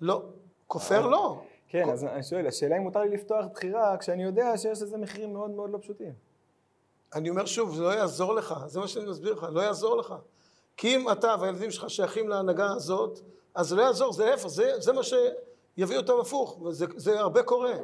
לא. 0.00 0.22
כופר 0.66 1.06
לא. 1.06 1.42
כן, 1.68 1.90
אז 1.90 2.04
אני 2.04 2.22
שואל, 2.22 2.46
השאלה 2.46 2.76
אם 2.76 2.82
מותר 2.82 3.00
לי 3.00 3.08
לפתוח 3.08 3.44
בחירה 3.52 3.96
כשאני 3.96 4.22
יודע 4.22 4.56
שיש 4.56 4.82
לזה 4.82 4.98
מחירים 4.98 5.32
מאוד 5.32 5.50
מאוד 5.50 5.70
לא 5.70 5.78
פשוטים. 5.78 6.12
אני 7.14 7.30
אומר 7.30 7.46
שוב, 7.46 7.76
זה 7.76 7.82
לא 7.82 7.88
יעזור 7.88 8.34
לך, 8.34 8.54
זה 8.66 8.80
מה 8.80 8.88
שאני 8.88 9.10
מסביר 9.10 9.32
לך, 9.32 9.46
לא 9.52 9.60
יעזור 9.60 9.96
לך. 9.96 10.14
כי 10.76 10.96
אם 10.96 11.10
אתה 11.10 11.34
והילדים 11.40 11.70
שלך 11.70 11.90
שייכים 11.90 12.28
להנהגה 12.28 12.72
הזאת, 12.72 13.20
אז 13.54 13.68
זה 13.68 13.76
לא 13.76 13.82
יעזור, 13.82 14.12
זה 14.12 14.24
להפך, 14.24 14.46
זה, 14.46 14.72
זה 14.80 14.92
מה 14.92 15.00
שיביא 15.02 15.96
אותם 15.96 16.14
הפוך, 16.20 16.62
וזה 16.62 16.86
זה 16.96 17.20
הרבה 17.20 17.42
קורה. 17.42 17.74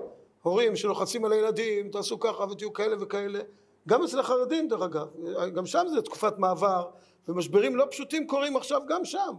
הורים 0.43 0.77
שלוחצים 0.77 1.25
על 1.25 1.33
הילדים, 1.33 1.91
תעשו 1.91 2.21
ככה 2.21 2.45
ותהיו 2.45 2.73
כאלה 2.73 2.97
וכאלה. 3.01 3.41
גם 3.89 4.05
אצל 4.05 4.21
החרדים 4.21 4.69
דרך 4.69 4.83
אגב, 4.83 5.09
גם 5.55 5.67
שם 5.67 5.87
זה 5.95 6.03
תקופת 6.03 6.39
מעבר, 6.39 6.89
ומשברים 7.29 7.77
לא 7.77 7.87
פשוטים 7.91 8.27
קורים 8.27 8.57
עכשיו 8.57 8.81
גם 8.89 9.05
שם. 9.05 9.35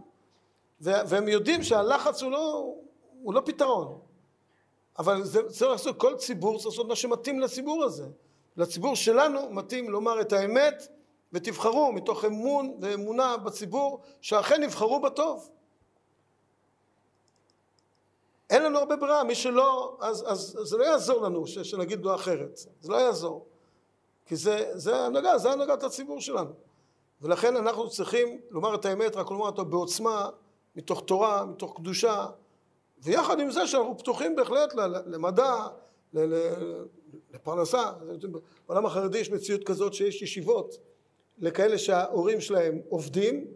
והם 0.80 1.28
יודעים 1.28 1.62
שהלחץ 1.62 2.22
הוא 2.22 2.30
לא, 2.30 2.74
הוא 3.22 3.34
לא 3.34 3.42
פתרון. 3.44 3.98
אבל 4.98 5.22
זה 5.22 5.42
צריך 5.42 5.70
לעשות, 5.70 5.96
כל 5.98 6.16
ציבור 6.16 6.58
צריך 6.58 6.66
לעשות 6.66 6.88
מה 6.88 6.96
שמתאים 6.96 7.40
לציבור 7.40 7.84
הזה. 7.84 8.06
לציבור 8.56 8.96
שלנו 8.96 9.50
מתאים 9.50 9.90
לומר 9.90 10.20
את 10.20 10.32
האמת 10.32 10.88
ותבחרו 11.32 11.92
מתוך 11.92 12.24
אמון 12.24 12.76
ואמונה 12.80 13.36
בציבור 13.36 14.00
שאכן 14.20 14.62
יבחרו 14.62 15.00
בטוב. 15.00 15.50
אין 18.50 18.62
לנו 18.62 18.78
הרבה 18.78 18.96
ברירה, 18.96 19.24
מי 19.24 19.34
שלא, 19.34 19.96
אז, 20.00 20.24
אז, 20.26 20.58
אז 20.60 20.68
זה 20.68 20.76
לא 20.76 20.84
יעזור 20.84 21.22
לנו 21.22 21.46
ש, 21.46 21.58
שנגיד 21.58 22.04
לו 22.04 22.14
אחרת, 22.14 22.56
זה 22.80 22.92
לא 22.92 22.96
יעזור. 22.96 23.46
כי 24.26 24.36
זה, 24.36 24.70
זה 24.72 24.96
הנהגה, 24.96 25.38
זה 25.38 25.52
הנהגת 25.52 25.82
הציבור 25.82 26.20
שלנו. 26.20 26.50
ולכן 27.20 27.56
אנחנו 27.56 27.90
צריכים 27.90 28.40
לומר 28.50 28.74
את 28.74 28.84
האמת, 28.84 29.16
רק 29.16 29.30
לומר 29.30 29.46
אותו 29.46 29.64
בעוצמה, 29.64 30.28
מתוך 30.76 31.02
תורה, 31.06 31.44
מתוך 31.44 31.76
קדושה, 31.76 32.26
ויחד 32.98 33.40
עם 33.40 33.50
זה 33.50 33.66
שאנחנו 33.66 33.98
פתוחים 33.98 34.36
בהחלט 34.36 34.74
למדע, 35.06 35.54
לפרנסה. 37.34 37.92
בעולם 38.66 38.86
החרדי 38.86 39.18
יש 39.18 39.30
מציאות 39.30 39.64
כזאת 39.64 39.94
שיש 39.94 40.22
ישיבות 40.22 40.78
לכאלה 41.38 41.78
שההורים 41.78 42.40
שלהם 42.40 42.80
עובדים, 42.88 43.46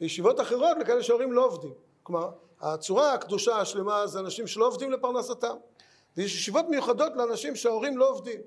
וישיבות 0.00 0.40
אחרות 0.40 0.76
לכאלה 0.80 1.02
שההורים 1.02 1.32
לא 1.32 1.46
עובדים. 1.46 1.74
כלומר, 2.02 2.30
הצורה 2.60 3.14
הקדושה 3.14 3.56
השלמה 3.56 4.06
זה 4.06 4.18
אנשים 4.18 4.46
שלא 4.46 4.66
עובדים 4.66 4.92
לפרנסתם. 4.92 5.56
ויש 6.16 6.34
ישיבות 6.34 6.68
מיוחדות 6.68 7.12
לאנשים 7.16 7.56
שההורים 7.56 7.98
לא 7.98 8.10
עובדים. 8.10 8.40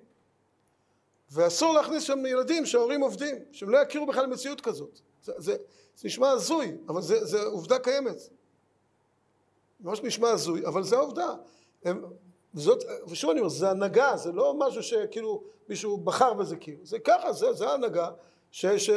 ואסור 1.32 1.74
להכניס 1.74 2.04
שם 2.04 2.26
ילדים 2.26 2.66
שההורים 2.66 3.02
עובדים, 3.02 3.36
שהם 3.52 3.70
לא 3.70 3.78
יכירו 3.78 4.06
בכלל 4.06 4.26
מציאות 4.26 4.62
כזאת. 4.62 5.00
זה, 5.24 5.34
זה, 5.38 5.56
זה 5.96 6.08
נשמע 6.08 6.30
הזוי, 6.30 6.78
אבל 6.88 7.02
זה, 7.02 7.26
זה 7.26 7.44
עובדה 7.44 7.80
קיימת. 7.80 8.18
ממש 9.80 10.04
נשמע 10.04 10.30
הזוי, 10.30 10.66
אבל 10.66 10.84
זה 10.84 10.98
העובדה. 10.98 11.34
הם, 11.84 12.06
וזאת, 12.54 12.84
ושוב 13.08 13.30
אני 13.30 13.40
אומר, 13.40 13.50
זה 13.50 13.70
הנהגה, 13.70 14.18
זה 14.18 14.32
לא 14.32 14.54
משהו 14.58 14.84
שכאילו 14.84 15.44
מישהו 15.70 15.98
בחר 15.98 16.34
בזה 16.34 16.56
כאילו, 16.56 16.86
זה 16.86 17.00
ככה, 17.00 17.34
זה, 17.34 17.54
זה 17.54 17.70
ההנהגה 17.70 18.10
ש, 18.52 18.66
ש, 18.66 18.90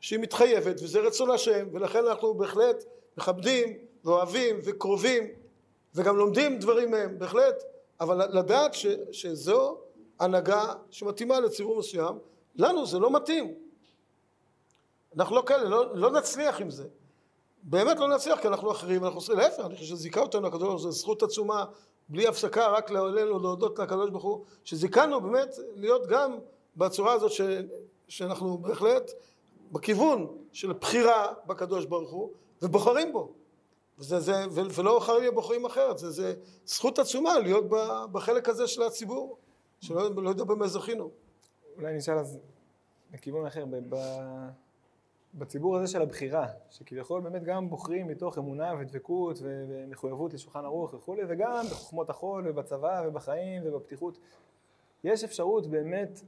שהיא 0.00 0.18
מתחייבת 0.18 0.76
וזה 0.82 1.00
רצון 1.00 1.30
השם 1.30 1.68
ולכן 1.72 2.06
אנחנו 2.06 2.34
בהחלט 2.34 2.84
מכבדים 3.16 3.78
ואוהבים 4.04 4.58
וקרובים 4.64 5.28
וגם 5.94 6.16
לומדים 6.16 6.58
דברים 6.58 6.90
מהם, 6.90 7.18
בהחלט, 7.18 7.62
אבל 8.00 8.38
לדעת 8.38 8.74
ש, 8.74 8.86
שזו 9.12 9.78
הנהגה 10.20 10.74
שמתאימה 10.90 11.40
לציבור 11.40 11.78
מסוים, 11.78 12.18
לנו 12.56 12.86
זה 12.86 12.98
לא 12.98 13.12
מתאים. 13.12 13.54
אנחנו 15.16 15.36
לא 15.36 15.42
כאלה, 15.46 15.64
לא, 15.64 15.96
לא 15.96 16.10
נצליח 16.10 16.60
עם 16.60 16.70
זה. 16.70 16.84
באמת 17.62 17.98
לא 17.98 18.08
נצליח 18.08 18.40
כי 18.40 18.48
אנחנו 18.48 18.70
אחרים, 18.70 19.04
אנחנו 19.04 19.18
עושים 19.18 19.36
להפך, 19.36 19.64
אני 19.64 19.74
חושב 19.74 19.86
שזיכה 19.86 20.20
אותנו 20.20 20.46
הקדוש 20.46 20.62
ברוך 20.62 20.72
הוא, 20.72 20.80
זו 20.80 20.90
זכות 20.90 21.22
עצומה, 21.22 21.64
בלי 22.08 22.26
הפסקה, 22.26 22.68
רק 22.68 22.90
לעולנו 22.90 23.38
להודות 23.38 23.78
לקדוש 23.78 24.10
ברוך 24.10 24.24
הוא, 24.24 24.44
שזיכנו 24.64 25.20
באמת 25.20 25.54
להיות 25.74 26.06
גם 26.06 26.38
בצורה 26.76 27.12
הזאת 27.12 27.30
ש, 27.32 27.40
שאנחנו 28.08 28.58
בהחלט 28.58 29.10
בכיוון 29.72 30.38
של 30.52 30.72
בחירה 30.72 31.26
בקדוש 31.46 31.84
ברוך 31.84 32.10
הוא, 32.10 32.30
ובוחרים 32.62 33.12
בו. 33.12 33.32
וזה, 33.98 34.20
זה, 34.20 34.44
ולא 34.74 35.00
חלילה 35.00 35.30
בוחרים 35.30 35.64
אחרת, 35.64 35.98
זה, 35.98 36.10
זה 36.10 36.34
זכות 36.66 36.98
עצומה 36.98 37.38
להיות 37.38 37.64
בחלק 38.12 38.48
הזה 38.48 38.66
של 38.66 38.82
הציבור, 38.82 39.36
שלא 39.80 40.10
לא 40.16 40.28
יודע 40.28 40.44
במה 40.44 40.68
זכינו. 40.68 41.10
אולי 41.76 41.96
נשאל 41.96 42.18
אז 42.18 42.38
לכיוון 43.12 43.46
אחר, 43.46 43.64
ב, 43.88 43.96
בציבור 45.34 45.76
הזה 45.76 45.86
של 45.86 46.02
הבחירה, 46.02 46.46
שכביכול 46.70 47.20
באמת 47.20 47.44
גם 47.44 47.70
בוחרים 47.70 48.06
מתוך 48.06 48.38
אמונה 48.38 48.74
ודבקות 48.80 49.38
ומחויבות 49.42 50.34
לשולחן 50.34 50.64
ערוך 50.64 50.94
וכולי, 50.94 51.22
וגם 51.28 51.64
בחוכמות 51.70 52.10
החול 52.10 52.44
ובצבא 52.48 53.02
ובחיים 53.06 53.62
ובפתיחות, 53.64 54.18
יש 55.04 55.24
אפשרות 55.24 55.66
באמת 55.66 56.20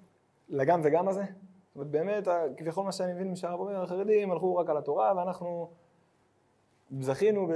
לגם 0.48 0.80
וגם 0.84 1.08
הזה? 1.08 1.22
זאת 1.22 1.76
אומרת, 1.76 1.90
באמת, 1.90 2.28
כביכול 2.56 2.84
מה 2.84 2.92
שאני 2.92 3.12
מבין 3.12 3.30
משאר 3.30 3.52
הבוגרים, 3.52 3.76
החרדים 3.80 4.30
הלכו 4.30 4.56
רק 4.56 4.70
על 4.70 4.76
התורה 4.76 5.12
ואנחנו 5.16 5.70
זכינו 7.00 7.48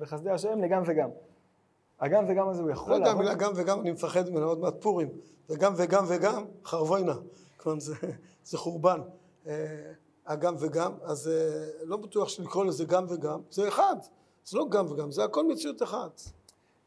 בחסדי 0.00 0.30
השם 0.30 0.60
לגם 0.60 0.82
וגם. 0.86 1.10
הגם 2.00 2.24
וגם 2.28 2.48
הזה 2.48 2.62
הוא 2.62 2.70
יכול 2.70 2.92
לעבוד? 2.92 3.06
לא 3.06 3.10
יודע, 3.10 3.18
המילה 3.18 3.34
גם 3.34 3.52
וגם 3.56 3.80
אני 3.80 3.90
מפחד 3.90 4.30
ממנו 4.30 4.46
עוד 4.46 4.58
מעט 4.58 4.74
פורים. 4.80 5.08
וגם 5.50 5.72
וגם 5.76 6.04
וגם, 6.08 6.44
חרבוינה. 6.64 7.14
כלומר, 7.56 7.80
זה, 7.80 7.94
זה 8.44 8.58
חורבן. 8.58 9.00
הגם 10.26 10.54
וגם, 10.58 10.92
אז 11.02 11.28
אה, 11.28 11.66
לא 11.82 11.96
בטוח 11.96 12.28
שלקרוא 12.28 12.64
לזה 12.64 12.84
גם 12.84 13.04
וגם, 13.08 13.40
זה 13.50 13.68
אחד. 13.68 13.96
זה 14.44 14.58
לא 14.58 14.66
גם 14.68 14.92
וגם, 14.92 15.10
זה 15.10 15.24
הכל 15.24 15.46
מציאות 15.46 15.82
אחת. 15.82 16.20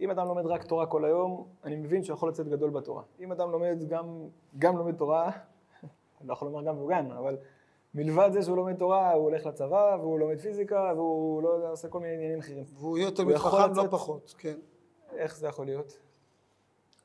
אם 0.01 0.11
אדם 0.11 0.27
לומד 0.27 0.45
רק 0.45 0.63
תורה 0.63 0.85
כל 0.85 1.05
היום, 1.05 1.47
אני 1.63 1.75
מבין 1.75 2.03
שהוא 2.03 2.13
יכול 2.15 2.29
לצאת 2.29 2.47
גדול 2.47 2.69
בתורה. 2.69 3.03
אם 3.19 3.31
אדם 3.31 3.51
לומד 3.51 3.77
גם, 3.87 4.27
גם 4.59 4.77
לומד 4.77 4.95
תורה, 4.95 5.31
אני 6.19 6.27
לא 6.27 6.33
יכול 6.33 6.47
לומר 6.47 6.63
גם 6.63 6.77
וגם, 6.77 7.11
אבל 7.11 7.37
מלבד 7.93 8.29
זה 8.33 8.41
שהוא 8.41 8.57
לומד 8.57 8.75
תורה, 8.75 9.13
הוא 9.13 9.23
הולך 9.23 9.45
לצבא, 9.45 9.97
והוא 9.99 10.19
לומד 10.19 10.39
פיזיקה, 10.39 10.91
והוא 10.95 11.43
לא 11.43 11.49
יודע, 11.49 11.69
עושה 11.69 11.87
כל 11.87 11.99
מיני 11.99 12.13
עניינים 12.13 12.39
אחרים. 12.39 12.65
והוא 12.73 12.97
יהיה 12.97 13.11
תלמיד 13.11 13.37
חכם 13.37 13.73
לא 13.73 13.83
פחות, 13.89 14.35
כן. 14.37 14.57
איך 15.15 15.37
זה 15.37 15.47
יכול 15.47 15.65
להיות? 15.65 15.97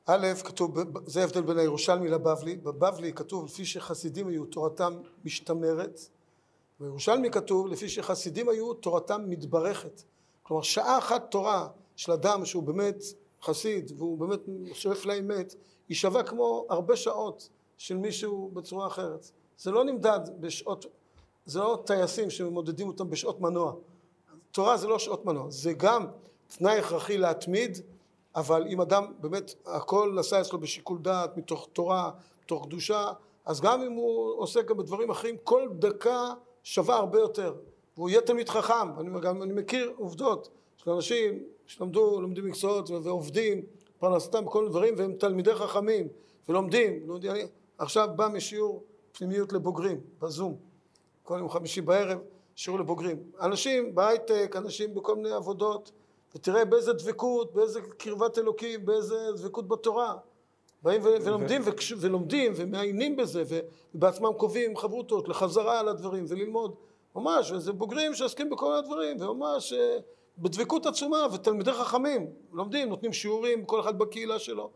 א', 0.05 0.27
כתוב, 0.43 0.77
זה 1.05 1.21
ההבדל 1.21 1.41
בין 1.41 1.57
הירושלמי 1.57 2.09
לבבלי, 2.09 2.55
בבבלי 2.57 3.13
כתוב 3.13 3.45
לפי 3.45 3.65
שחסידים 3.65 4.27
היו 4.27 4.45
תורתם 4.45 4.93
משתמרת, 5.25 5.99
בירושלמי 6.79 7.31
כתוב 7.31 7.67
לפי 7.67 7.89
שחסידים 7.89 8.49
היו 8.49 8.73
תורתם 8.73 9.21
מתברכת. 9.27 10.03
כלומר 10.43 10.63
שעה 10.63 10.97
אחת 10.97 11.31
תורה 11.31 11.67
של 11.95 12.11
אדם 12.11 12.45
שהוא 12.45 12.63
באמת 12.63 13.03
חסיד 13.41 13.91
והוא 13.97 14.17
באמת 14.17 14.39
שואף 14.73 15.05
לאמת, 15.05 15.55
היא 15.89 15.97
שווה 15.97 16.23
כמו 16.23 16.65
הרבה 16.69 16.95
שעות 16.95 17.49
של 17.77 17.97
מישהו 17.97 18.51
בצורה 18.53 18.87
אחרת. 18.87 19.31
זה 19.57 19.71
לא 19.71 19.83
נמדד 19.83 20.19
בשעות, 20.39 20.85
זה 21.45 21.59
לא 21.59 21.83
טייסים 21.85 22.29
שמודדים 22.29 22.87
אותם 22.87 23.09
בשעות 23.09 23.41
מנוע. 23.41 23.73
תורה 24.51 24.77
זה 24.77 24.87
לא 24.87 24.99
שעות 24.99 25.25
מנוע, 25.25 25.49
זה 25.49 25.73
גם 25.73 26.05
תנאי 26.47 26.79
הכרחי 26.79 27.17
להתמיד, 27.17 27.77
אבל 28.35 28.67
אם 28.67 28.81
אדם 28.81 29.05
באמת 29.19 29.53
הכל 29.65 30.11
נעשה 30.15 30.41
אצלו 30.41 30.59
בשיקול 30.59 30.97
דעת, 31.01 31.37
מתוך 31.37 31.67
תורה, 31.73 32.11
מתוך 32.43 32.65
קדושה, 32.65 33.11
אז 33.45 33.61
גם 33.61 33.81
אם 33.81 33.91
הוא 33.91 34.33
עוסק 34.37 34.65
גם 34.65 34.77
בדברים 34.77 35.09
אחרים, 35.09 35.35
כל 35.43 35.67
דקה 35.79 36.33
שווה 36.63 36.95
הרבה 36.95 37.19
יותר. 37.19 37.53
והוא 37.97 38.09
יהיה 38.09 38.21
תלמיד 38.21 38.49
חכם, 38.49 38.99
אני, 38.99 39.19
גם, 39.21 39.43
אני 39.43 39.53
מכיר 39.53 39.93
עובדות 39.97 40.49
של 40.77 40.91
אנשים 40.91 41.43
שלמדו, 41.65 42.21
לומדים 42.21 42.45
מקצועות 42.45 42.89
ועובדים, 42.89 43.61
פרנסתם 43.99 44.45
בכל 44.45 44.69
דברים, 44.69 44.93
והם 44.97 45.13
תלמידי 45.13 45.55
חכמים, 45.55 46.07
ולומדים. 46.49 47.07
לומדים 47.07 47.31
עכשיו 47.77 48.09
בא 48.15 48.27
משיעור 48.27 48.83
פנימיות 49.11 49.53
לבוגרים, 49.53 50.01
בזום, 50.21 50.55
כל 51.23 51.35
יום 51.39 51.49
חמישי 51.49 51.81
בערב, 51.81 52.19
שיעור 52.55 52.79
לבוגרים. 52.79 53.17
אנשים 53.41 53.95
בהייטק, 53.95 54.55
אנשים 54.57 54.95
בכל 54.95 55.15
מיני 55.15 55.31
עבודות, 55.31 55.91
ותראה 56.35 56.65
באיזה 56.65 56.93
דבקות, 56.93 57.53
באיזה 57.53 57.81
קרבת 57.97 58.37
אלוקים, 58.37 58.85
באיזה 58.85 59.15
דבקות 59.35 59.67
בתורה. 59.67 60.15
באים 60.83 61.01
ולומדים, 61.03 61.61
ולומדים 61.99 62.53
ומעיינים 62.55 63.15
בזה, 63.15 63.43
ובעצמם 63.93 64.33
קובעים 64.37 64.77
חברותות 64.77 65.29
לחזרה 65.29 65.79
על 65.79 65.87
הדברים 65.87 66.25
וללמוד. 66.27 66.75
ממש, 67.15 67.51
וזה 67.51 67.73
בוגרים 67.73 68.13
שעוסקים 68.13 68.49
בכל 68.49 68.73
הדברים, 68.73 69.21
וממש 69.21 69.73
אה, 69.73 69.97
בדבקות 70.37 70.85
עצומה, 70.85 71.27
ותלמידי 71.33 71.71
חכמים, 71.71 72.31
לומדים, 72.53 72.89
נותנים 72.89 73.13
שיעורים, 73.13 73.65
כל 73.65 73.79
אחד 73.79 73.99
בקהילה 73.99 74.39
שלו. 74.39 74.69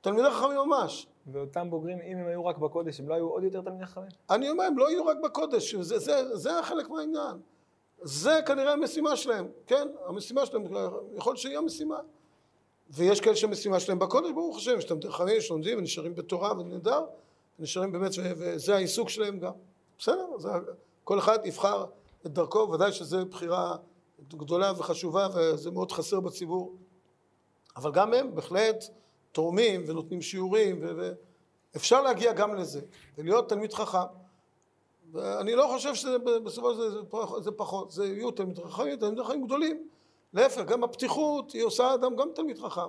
תלמידי 0.00 0.30
חכמים 0.30 0.58
ממש. 0.58 1.06
ואותם 1.32 1.70
בוגרים, 1.70 1.98
אם 2.00 2.16
הם 2.18 2.26
היו 2.26 2.46
רק 2.46 2.58
בקודש, 2.58 3.00
הם 3.00 3.08
לא 3.08 3.14
היו 3.14 3.28
עוד 3.28 3.44
יותר 3.44 3.60
תלמידי 3.60 3.86
חכמים? 3.86 4.08
אני 4.30 4.50
אומר, 4.50 4.64
הם 4.64 4.78
לא 4.78 4.88
היו 4.88 5.06
רק 5.06 5.16
בקודש, 5.24 5.74
זה, 5.74 5.98
זה, 5.98 6.36
זה 6.36 6.50
חלק 6.62 6.90
מהעניין. 6.90 7.36
זה 8.02 8.40
כנראה 8.46 8.72
המשימה 8.72 9.16
שלהם, 9.16 9.48
כן? 9.66 9.88
המשימה 10.06 10.46
שלהם, 10.46 10.64
יכול 11.16 11.30
להיות 11.30 11.38
שהיא 11.38 11.58
המשימה. 11.58 11.98
ויש 12.90 13.20
כאלה 13.20 13.36
שהמשימה 13.36 13.80
שלהם 13.80 13.98
בקודש, 13.98 14.30
ברוך 14.32 14.56
השם, 14.56 14.78
יש 14.78 14.84
תלמידי 14.84 15.10
חכמים 15.10 15.40
שלומדים 15.40 15.78
ונשארים 15.78 16.14
בתורה 16.14 16.52
ונהדר, 16.58 17.04
ונשארים 17.58 17.92
באמת, 17.92 18.10
וזה 18.16 18.74
העיסוק 18.74 19.08
שלהם 19.08 19.38
גם. 19.38 19.52
בסדר, 19.98 20.38
זה, 20.38 20.48
כל 21.04 21.18
אחד 21.18 21.38
יבחר 21.44 21.84
את 22.26 22.32
דרכו, 22.32 22.58
ודאי 22.58 22.92
שזו 22.92 23.26
בחירה 23.26 23.76
גדולה 24.28 24.72
וחשובה, 24.76 25.28
וזה 25.34 25.70
מאוד 25.70 25.92
חסר 25.92 26.20
בציבור. 26.20 26.76
אבל 27.76 27.92
גם 27.92 28.14
הם 28.14 28.34
בהחלט 28.34 28.84
תורמים 29.32 29.84
ונותנים 29.88 30.22
שיעורים, 30.22 30.84
ואפשר 31.74 32.02
להגיע 32.02 32.32
גם 32.32 32.54
לזה, 32.54 32.80
ולהיות 33.18 33.48
תלמיד 33.48 33.72
חכם. 33.72 33.98
ואני 35.12 35.54
לא 35.54 35.70
חושב 35.72 35.94
שבסופו 35.94 36.74
של 36.74 37.02
דבר 37.02 37.40
זה 37.40 37.50
פחות, 37.50 37.90
זה 37.90 38.06
יהיו 38.06 38.30
תלמיד 38.30 38.58
חכמים, 38.58 38.96
תלמידי 38.96 39.22
חכמים 39.24 39.44
גדולים. 39.44 39.88
להפך, 40.32 40.62
גם 40.64 40.84
הפתיחות 40.84 41.52
היא 41.52 41.62
עושה 41.62 41.94
אדם 41.94 42.16
גם 42.16 42.28
תלמיד 42.34 42.58
חכם. 42.58 42.88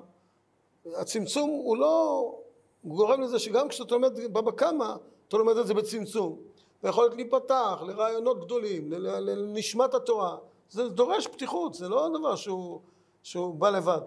הצמצום 0.95 1.49
הוא 1.49 1.78
לא, 1.78 2.36
גורם 2.84 3.21
לזה 3.21 3.39
שגם 3.39 3.69
כשאתה 3.69 3.95
לומד 3.95 4.34
בבא 4.34 4.52
קמא, 4.52 4.95
אתה 5.28 5.38
לומד 5.38 5.58
את 5.58 5.67
זה 5.67 5.73
בצמצום. 5.73 6.39
ויכולת 6.84 7.13
להיפתח 7.15 7.82
לרעיונות 7.88 8.45
גדולים, 8.45 8.91
לנשמת 8.91 9.93
התורה. 9.93 10.38
זה 10.69 10.89
דורש 10.89 11.28
פתיחות, 11.28 11.73
זה 11.73 11.89
לא 11.89 12.10
דבר 12.19 12.36
שהוא, 12.36 12.80
שהוא 13.23 13.56
בא 13.56 13.69
לבד. 13.69 14.02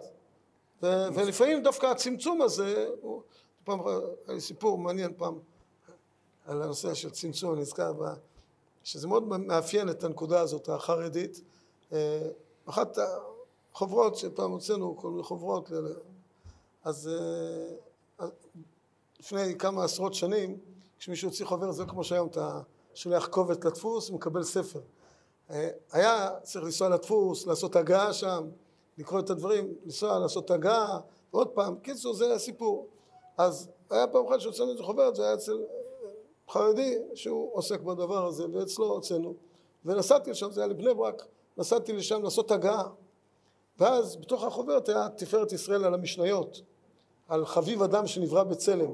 ו, 0.83 0.87
ולפעמים 1.15 1.63
דווקא 1.63 1.87
הצמצום 1.87 2.43
הזה, 2.43 2.89
הוא, 3.01 3.23
פעם, 3.65 3.81
היה 3.87 3.99
לי 4.29 4.41
סיפור 4.41 4.79
מעניין 4.79 5.13
פעם 5.17 5.39
על 6.47 6.63
הנושא 6.63 6.95
של 6.95 7.11
צמצום, 7.11 7.53
אני 7.53 7.61
נזכר 7.61 7.93
שזה 8.85 9.09
מאוד 9.09 9.29
מאפיין 9.29 9.89
את 9.89 10.05
הנקודה 10.05 10.41
הזאת, 10.41 10.69
החרדית. 10.69 11.41
אה, 12.69 12.73
אחת 12.73 12.99
החוברות 13.73 14.17
שפעם 14.17 14.51
הוצאנו, 14.51 14.97
כל 14.97 15.11
מיני 15.11 15.23
חוברות, 15.23 15.71
אז 16.85 17.11
אה, 18.21 18.27
לפני 19.21 19.59
כמה 19.59 19.85
עשרות 19.85 20.15
שנים, 20.15 20.59
כשמישהו 20.99 21.29
הוציא 21.29 21.47
חוברת, 21.47 21.75
זה 21.75 21.85
כמו 21.85 22.05
שהיום 22.05 22.29
אתה 22.29 22.61
שולח 22.95 23.27
קובץ 23.27 23.65
לדפוס 23.65 24.11
ומקבל 24.11 24.43
ספר. 24.43 24.81
אה, 25.51 25.69
היה 25.93 26.31
צריך 26.43 26.65
לנסוע 26.65 26.89
לדפוס, 26.89 27.47
לעשות 27.47 27.77
הגעה 27.77 28.13
שם, 28.13 28.49
לקרוא 28.99 29.21
את 29.21 29.31
הדברים, 29.31 29.75
לנסוע, 29.85 30.19
לעשות 30.19 30.51
הגעה, 30.51 31.01
ועוד 31.33 31.49
פעם, 31.49 31.77
קיצור 31.79 32.15
זה 32.15 32.35
הסיפור. 32.35 32.87
אז 33.39 33.69
היה 33.91 34.07
פעם 34.07 34.27
אחת 34.27 34.41
שהוצאנו 34.41 34.73
את 34.73 34.77
זה 34.77 34.83
חוברת, 34.83 35.17
זה 35.17 35.25
היה 35.25 35.35
אצל 35.35 35.59
חרדי 36.51 36.99
שהוא 37.15 37.51
עוסק 37.53 37.81
בדבר 37.81 38.27
הזה, 38.27 38.45
ואצלו 38.53 38.87
הוצאנו. 38.87 39.35
ונסעתי 39.85 40.31
לשם, 40.31 40.51
זה 40.51 40.61
היה 40.61 40.69
לבני 40.69 40.95
ברק, 40.95 41.27
נסעתי 41.57 41.93
לשם 41.93 42.23
לעשות 42.23 42.51
הגעה. 42.51 42.89
ואז 43.79 44.17
בתוך 44.17 44.45
החוברת 44.45 44.89
היה 44.89 45.09
תפארת 45.09 45.53
ישראל 45.53 45.85
על 45.85 45.95
המשניות, 45.95 46.61
על 47.29 47.47
חביב 47.47 47.83
אדם 47.83 48.07
שנברא 48.07 48.43
בצלם. 48.43 48.91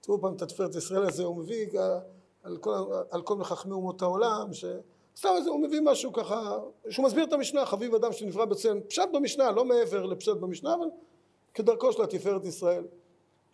תראו 0.00 0.20
פעם 0.20 0.34
את 0.36 0.42
התפארת 0.42 0.74
ישראל 0.74 1.02
הזה, 1.02 1.24
הוא 1.24 1.36
מביא 1.36 1.66
על 2.42 2.56
כל, 2.56 2.74
על 3.10 3.22
כל 3.22 3.36
מחכמי 3.36 3.72
אומות 3.72 4.02
העולם, 4.02 4.52
ש... 4.52 4.64
סתם 5.16 5.28
איזה, 5.36 5.50
הוא 5.50 5.60
מביא 5.60 5.80
משהו 5.80 6.12
ככה, 6.12 6.58
שהוא 6.90 7.06
מסביר 7.06 7.24
את 7.24 7.32
המשנה, 7.32 7.66
חביב 7.66 7.94
אדם 7.94 8.12
שנברא 8.12 8.44
בצלם, 8.44 8.80
פשט 8.80 9.08
במשנה, 9.12 9.50
לא 9.50 9.64
מעבר 9.64 10.06
לפשט 10.06 10.36
במשנה, 10.36 10.74
אבל 10.74 10.86
כדרכו 11.54 11.92
של 11.92 12.02
התפארת 12.02 12.44
ישראל. 12.44 12.84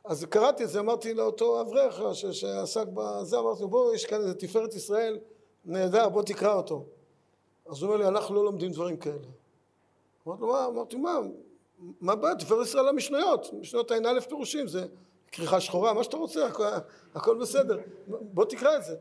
אז 0.04 0.24
קראתי 0.24 0.64
את 0.64 0.68
זה, 0.68 0.80
אמרתי 0.80 1.14
לאותו 1.14 1.60
אברך 1.60 2.16
שעסק 2.32 2.86
בזה, 2.94 3.38
אמרתי 3.38 3.66
בוא, 3.66 3.94
יש 3.94 4.06
כאן 4.06 4.20
איזה 4.20 4.34
תפארת 4.34 4.74
ישראל 4.74 5.18
נהדר, 5.64 6.08
בוא 6.08 6.22
תקרא 6.22 6.54
אותו. 6.54 6.84
אז 7.66 7.82
הוא 7.82 7.90
אומר 7.90 7.96
לי, 7.96 8.08
אנחנו 8.08 8.34
לא 8.34 8.44
לומדים 8.44 8.72
דברים 8.72 8.96
כאלה. 8.96 9.26
אמרתי 10.26 10.40
לו, 10.40 10.48
מה? 10.48 10.66
אמרתי, 10.66 10.96
מה? 10.96 11.18
מה 12.00 12.14
בעיה? 12.14 12.34
תפארת 12.34 12.66
ישראל 12.66 12.88
המשניות, 12.88 13.52
משניות 13.52 13.90
ע"א 13.90 14.20
פירושים, 14.20 14.68
זה 14.68 14.86
כריכה 15.32 15.60
שחורה, 15.60 15.92
מה 15.92 16.04
שאתה 16.04 16.16
רוצה, 16.16 16.46
הכל, 16.46 16.64
הכל 17.14 17.38
בסדר. 17.38 17.78
בוא 18.06 18.44
תקרא 18.44 18.76
את 18.76 18.84
זה. 18.84 18.92
הוא 18.92 19.00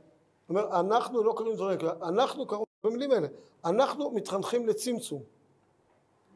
אומר, 0.59 0.79
אנחנו 0.79 1.23
לא 1.23 1.33
קוראים 1.33 1.55
דברים 1.55 1.77
כאלה, 1.77 1.93
אנחנו 2.01 2.47
קוראים 2.47 2.65
במילים 2.83 3.11
האלה, 3.11 3.27
אנחנו 3.65 4.11
מתחנכים 4.11 4.67
לצמצום. 4.67 5.23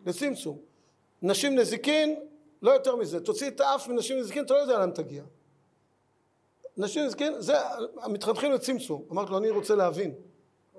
לצמצום. 0.05 0.57
נשים 1.21 1.55
נזיקין, 1.55 2.19
לא 2.61 2.71
יותר 2.71 2.95
מזה. 2.95 3.19
תוציא 3.19 3.47
את 3.47 3.59
האף 3.59 3.87
מנשים 3.87 4.19
נזיקין, 4.19 4.45
אתה 4.45 4.53
לא 4.53 4.59
יודע 4.59 4.79
לאן 4.79 4.91
תגיע. 4.91 5.23
נשים 6.77 7.05
נזיקין, 7.05 7.41
זה, 7.41 7.53
מתחנכים 8.07 8.51
לצמצום. 8.51 9.03
אמרתי 9.11 9.31
לו, 9.31 9.37
אני 9.37 9.49
רוצה 9.49 9.75
להבין. 9.75 10.13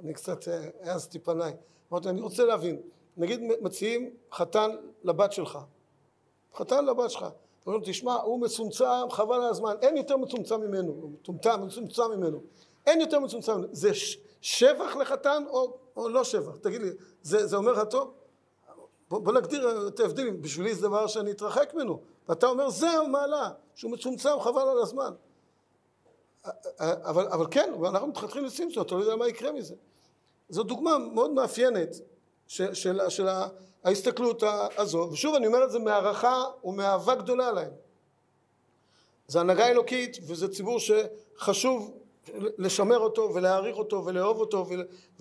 אני 0.04 0.14
קצת 0.14 0.48
אה, 0.48 0.68
העזתי 0.82 1.18
פניי. 1.18 1.52
אמרתי 1.92 2.08
אני 2.08 2.20
רוצה 2.20 2.44
להבין. 2.44 2.80
נגיד 3.16 3.40
מציעים 3.60 4.10
חתן 4.32 4.70
לבת 5.04 5.32
שלך. 5.32 5.58
חתן 6.54 6.84
לבת 6.84 7.10
שלך. 7.10 7.26
אומרים 7.66 7.82
תשמע, 7.84 8.14
הוא 8.14 8.40
מצומצם, 8.40 8.84
חבל 9.10 9.36
על 9.36 9.48
הזמן, 9.50 9.74
אין 9.82 9.96
יותר 9.96 10.16
מצומצם 10.16 10.60
ממנו, 10.60 10.92
הוא 10.92 11.10
מטומטם, 11.10 11.60
מצומצם 11.66 12.02
ממנו. 12.16 12.42
אין 12.86 13.00
יותר 13.00 13.20
מצומצם 13.20 13.52
ממנו. 13.52 13.68
זה 13.72 13.90
שבח 14.40 14.96
לחתן 14.96 15.44
או, 15.48 15.76
או 15.96 16.08
לא 16.08 16.24
שבח? 16.24 16.56
תגיד 16.56 16.82
לי, 16.82 16.90
זה, 17.22 17.46
זה 17.46 17.56
אומר 17.56 17.72
לך 17.72 17.88
טוב? 17.90 18.12
בוא, 19.10 19.18
בוא 19.18 19.32
נגדיר 19.32 19.88
את 19.88 20.00
ההבדלים, 20.00 20.42
בשבילי 20.42 20.74
זה 20.74 20.82
דבר 20.82 21.06
שאני 21.06 21.30
אתרחק 21.30 21.74
ממנו. 21.74 22.00
ואתה 22.28 22.46
אומר, 22.46 22.70
זה 22.70 22.90
המעלה, 22.90 23.50
שהוא 23.74 23.92
מצומצם, 23.92 24.30
חבל 24.40 24.68
על 24.68 24.78
הזמן. 24.82 25.12
אבל, 26.80 27.26
אבל 27.26 27.46
כן, 27.50 27.72
אנחנו 27.84 28.08
מתחתכים 28.08 28.44
לסימפסון, 28.44 28.82
אתה 28.82 28.94
לא 28.94 29.00
יודע 29.00 29.16
מה 29.16 29.28
יקרה 29.28 29.52
מזה. 29.52 29.74
זו 30.48 30.62
דוגמה 30.62 30.98
מאוד 30.98 31.30
מאפיינת 31.30 31.96
של, 32.46 32.74
של, 32.74 33.00
של 33.08 33.28
ההסתכלות 33.84 34.42
הזו, 34.76 35.08
ושוב 35.12 35.34
אני 35.34 35.46
אומר 35.46 35.64
את 35.64 35.70
זה 35.70 35.78
מהערכה 35.78 36.44
ומאהבה 36.64 37.14
גדולה 37.14 37.52
להם. 37.52 37.70
זה 39.28 39.40
הנהגה 39.40 39.68
אלוקית 39.68 40.16
וזה 40.26 40.48
ציבור 40.48 40.78
שחשוב 40.78 41.98
לשמר 42.34 42.98
אותו 42.98 43.30
ולהעריך 43.34 43.76
אותו 43.76 44.04
ולאהוב 44.04 44.40
אותו 44.40 44.66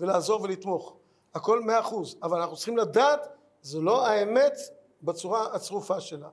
ולעזור 0.00 0.42
ולתמוך. 0.42 0.96
הכל 1.34 1.60
מאה 1.60 1.80
אחוז, 1.80 2.16
אבל 2.22 2.40
אנחנו 2.40 2.56
צריכים 2.56 2.76
לדעת, 2.76 3.28
זו 3.62 3.82
לא 3.82 4.06
האמת 4.06 4.58
בצורה 5.02 5.54
הצרופה 5.54 6.00
שלה. 6.00 6.28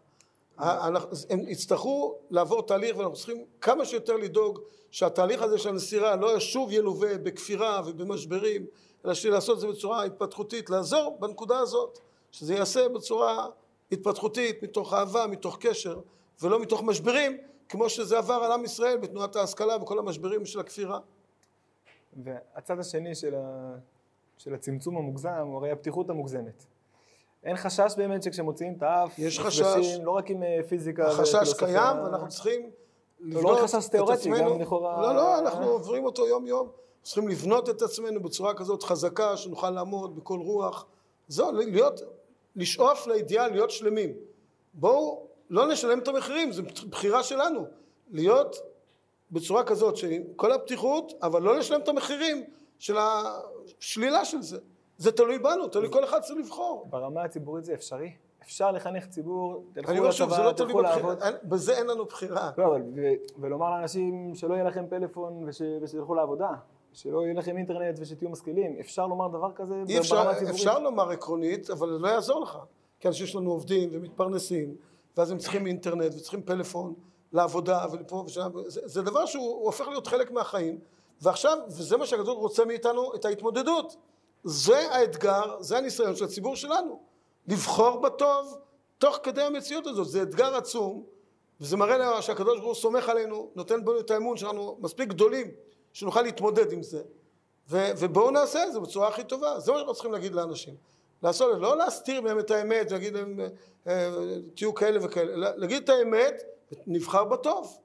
הם 0.57 1.47
יצטרכו 1.47 2.15
לעבור 2.29 2.61
תהליך 2.61 2.97
ואנחנו 2.97 3.15
צריכים 3.15 3.45
כמה 3.61 3.85
שיותר 3.85 4.15
לדאוג 4.15 4.59
שהתהליך 4.91 5.41
הזה 5.41 5.57
של 5.57 5.69
הנסירה 5.69 6.15
לא 6.15 6.39
שוב 6.39 6.71
ילווה 6.71 7.17
בכפירה 7.17 7.81
ובמשברים 7.85 8.65
אלא 9.05 9.13
לעשות 9.25 9.55
את 9.55 9.61
זה 9.61 9.67
בצורה 9.67 10.03
התפתחותית, 10.03 10.69
לעזור 10.69 11.17
בנקודה 11.19 11.59
הזאת, 11.59 11.99
שזה 12.31 12.53
ייעשה 12.53 12.89
בצורה 12.89 13.47
התפתחותית, 13.91 14.63
מתוך 14.63 14.93
אהבה, 14.93 15.27
מתוך 15.27 15.57
קשר, 15.59 15.99
ולא 16.41 16.59
מתוך 16.59 16.83
משברים, 16.83 17.37
כמו 17.69 17.89
שזה 17.89 18.17
עבר 18.17 18.33
על 18.33 18.51
עם 18.51 18.65
ישראל 18.65 18.97
בתנועת 18.97 19.35
ההשכלה 19.35 19.77
וכל 19.81 19.99
המשברים 19.99 20.45
של 20.45 20.59
הכפירה. 20.59 20.99
והצד 22.23 22.79
השני 22.79 23.15
של, 23.15 23.35
ה... 23.35 23.75
של 24.37 24.53
הצמצום 24.53 24.97
המוגזם 24.97 25.29
הוא 25.29 25.57
הרי 25.57 25.71
הפתיחות 25.71 26.09
המוגזמת. 26.09 26.65
אין 27.45 27.57
חשש 27.57 27.93
באמת 27.97 28.23
שכשמוציאים 28.23 28.73
את 28.77 28.83
האף, 28.83 29.19
יש 29.19 29.39
חשש, 29.39 29.99
לא 30.03 30.11
רק 30.11 30.29
עם 30.29 30.43
אה, 30.43 30.59
פיזיקה 30.69 31.07
החשש 31.07 31.53
קיים 31.53 31.97
ואנחנו 32.03 32.29
צריכים 32.29 32.69
לבנות 33.19 33.43
לא 33.43 33.49
רק 33.49 33.59
חשש 33.63 33.87
תיאורטי, 33.87 34.29
גם 34.29 34.61
לכאורה... 34.61 35.01
לא, 35.01 35.15
לא, 35.15 35.39
אנחנו 35.39 35.65
עוברים 35.65 36.05
אותו 36.05 36.27
יום 36.27 36.47
יום. 36.47 36.69
צריכים 37.03 37.27
לבנות 37.27 37.69
את 37.69 37.81
עצמנו 37.81 38.23
בצורה 38.23 38.53
כזאת 38.53 38.83
חזקה 38.83 39.37
שנוכל 39.37 39.69
לעמוד 39.69 40.15
בכל 40.15 40.39
רוח. 40.39 40.85
זו, 41.27 41.51
להיות, 41.51 42.01
לשאוף 42.55 43.07
לאידיאל, 43.07 43.51
להיות 43.51 43.71
שלמים. 43.71 44.13
בואו 44.73 45.27
לא 45.49 45.67
נשלם 45.67 45.99
את 45.99 46.07
המחירים, 46.07 46.51
זו 46.51 46.63
בחירה 46.89 47.23
שלנו. 47.23 47.65
להיות 48.11 48.55
בצורה 49.31 49.63
כזאת, 49.63 49.97
שכל 49.97 50.51
הפתיחות, 50.51 51.13
אבל 51.21 51.41
לא 51.41 51.57
לשלם 51.57 51.81
את 51.81 51.87
המחירים 51.87 52.43
של 52.79 52.95
השלילה 52.97 54.25
של 54.25 54.41
זה. 54.41 54.57
זה 54.97 55.11
תלוי 55.11 55.39
בנו, 55.39 55.67
תלוי 55.67 55.91
כל 55.91 56.03
אחד 56.03 56.21
צריך 56.21 56.39
לבחור. 56.39 56.87
ברמה 56.89 57.23
הציבורית 57.23 57.65
זה 57.65 57.73
אפשרי? 57.73 58.11
אפשר 58.43 58.71
לחנך 58.71 59.05
ציבור, 59.07 59.63
תלכו 59.73 59.91
לצבא, 59.91 60.45
לא 60.45 60.51
תלכו 60.51 60.81
לעבוד. 60.81 61.17
בזה 61.43 61.77
אין 61.77 61.87
לנו 61.87 62.05
בחירה. 62.05 62.51
לא, 62.57 62.65
אבל, 62.65 62.81
ולומר 63.39 63.69
לאנשים 63.69 64.35
שלא 64.35 64.53
יהיה 64.53 64.63
לכם 64.63 64.85
פלאפון 64.89 65.49
ושילכו 65.81 66.15
לעבודה. 66.15 66.49
שלא 66.93 67.23
יהיה 67.23 67.33
לכם 67.33 67.57
אינטרנט 67.57 67.95
ושתהיו 67.99 68.29
משכילים. 68.29 68.75
אפשר 68.79 69.07
לומר 69.07 69.27
דבר 69.27 69.51
כזה 69.55 69.73
ברמה 69.73 70.31
הציבורית? 70.31 70.55
אפשר 70.55 70.79
לומר 70.79 71.09
עקרונית, 71.11 71.69
אבל 71.69 71.93
זה 71.93 71.99
לא 71.99 72.07
יעזור 72.07 72.41
לך. 72.41 72.57
כי 72.99 73.07
אנשים 73.07 73.25
יש 73.25 73.35
לנו 73.35 73.51
עובדים 73.51 73.89
ומתפרנסים, 73.91 74.75
ואז 75.17 75.31
הם 75.31 75.37
צריכים 75.37 75.67
אינטרנט 75.67 76.13
וצריכים 76.15 76.41
פלאפון 76.41 76.93
לעבודה 77.33 77.85
ולפה 77.91 78.23
ושם. 78.25 78.49
זה, 78.67 78.81
זה 78.85 79.01
דבר 79.01 79.25
שהוא 79.25 79.65
הופך 79.65 79.87
להיות 79.87 80.07
חלק 80.07 80.31
מהחיים, 80.31 80.79
ועכשיו, 81.21 81.57
וזה 81.67 81.97
מה 81.97 82.05
שהגדול 82.05 82.35
רוצה 82.37 82.65
מאיתנו, 82.65 83.15
את 83.15 83.25
ההתמודדות. 83.25 83.95
זה 84.45 84.91
האתגר, 84.91 85.61
זה 85.61 85.77
הניסיון 85.77 86.15
של 86.15 86.25
הציבור 86.25 86.55
שלנו. 86.55 86.99
לבחור 87.47 88.01
בטוב 88.01 88.57
תוך 88.97 89.17
כדי 89.23 89.41
המציאות 89.41 89.87
הזאת. 89.87 90.07
זה 90.07 90.21
אתגר 90.21 90.55
עצום, 90.55 91.03
וזה 91.61 91.77
מראה 91.77 91.97
לנו 91.97 92.21
שהקדוש 92.21 92.57
ברוך 92.59 92.65
הוא 92.65 92.75
סומך 92.75 93.09
עלינו, 93.09 93.51
נותן 93.55 93.85
בנו 93.85 93.99
את 93.99 94.11
האמון 94.11 94.37
שלנו 94.37 94.77
מספיק 94.81 95.09
גדולים 95.09 95.51
שנוכל 95.93 96.21
להתמודד 96.21 96.71
עם 96.71 96.83
זה, 96.83 97.01
ו- 97.69 97.91
ובואו 97.97 98.31
נעשה 98.31 98.63
את 98.63 98.73
זה 98.73 98.79
בצורה 98.79 99.07
הכי 99.07 99.23
טובה, 99.23 99.59
זה 99.59 99.71
מה 99.71 99.77
שאנחנו 99.77 99.93
צריכים 99.93 100.11
להגיד 100.11 100.35
לאנשים. 100.35 100.75
לעשות, 101.23 101.61
לא 101.61 101.77
להסתיר 101.77 102.21
מהם 102.21 102.39
את 102.39 102.51
האמת, 102.51 102.91
להגיד 102.91 103.13
להם 103.13 103.39
אה, 103.87 104.11
תהיו 104.55 104.73
כאלה 104.73 104.99
וכאלה, 105.05 105.51
להגיד 105.55 105.83
את 105.83 105.89
האמת, 105.89 106.43
נבחר 106.87 107.23
בטוב. 107.23 107.77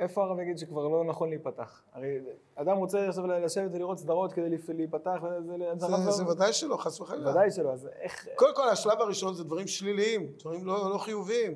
איפה 0.00 0.24
הרב 0.24 0.40
יגיד 0.40 0.58
שכבר 0.58 0.88
לא 0.88 1.04
נכון 1.04 1.28
להיפתח? 1.28 1.82
הרי 1.92 2.18
אדם 2.54 2.76
רוצה 2.76 3.08
עכשיו 3.08 3.26
לשבת 3.26 3.70
ולראות 3.72 3.98
סדרות 3.98 4.32
כדי 4.32 4.56
להיפתח. 4.68 5.18
זה, 5.46 5.96
זה, 6.04 6.10
זה 6.10 6.26
ודאי 6.26 6.52
שלא, 6.52 6.76
חס 6.76 7.00
וחלילה. 7.00 7.30
ודאי 7.30 7.50
שלא, 7.50 7.72
אז 7.72 7.88
איך... 8.00 8.28
קודם 8.34 8.54
כל, 8.54 8.68
השלב 8.68 9.00
הראשון 9.00 9.34
זה 9.34 9.44
דברים 9.44 9.66
שליליים, 9.66 10.32
דברים 10.38 10.66
לא, 10.66 10.90
לא 10.90 10.98
חיוביים. 10.98 11.54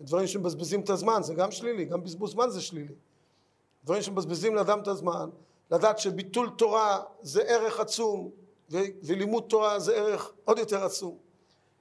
דברים 0.00 0.26
שמבזבזים 0.26 0.80
את 0.80 0.90
הזמן, 0.90 1.22
זה 1.22 1.34
גם 1.34 1.50
שלילי, 1.50 1.84
גם 1.84 2.04
בזבוז 2.04 2.30
זמן 2.30 2.48
זה 2.48 2.60
שלילי. 2.60 2.94
דברים 3.84 4.02
שמבזבזים 4.02 4.54
לאדם 4.54 4.80
את 4.80 4.88
הזמן, 4.88 5.30
לדעת 5.70 5.98
שביטול 5.98 6.50
תורה 6.50 7.02
זה 7.20 7.42
ערך 7.42 7.80
עצום 7.80 8.30
ו- 8.70 8.78
ולימוד 9.02 9.44
תורה 9.48 9.78
זה 9.78 9.94
ערך 9.94 10.32
עוד 10.44 10.58
יותר 10.58 10.84
עצום 10.84 11.16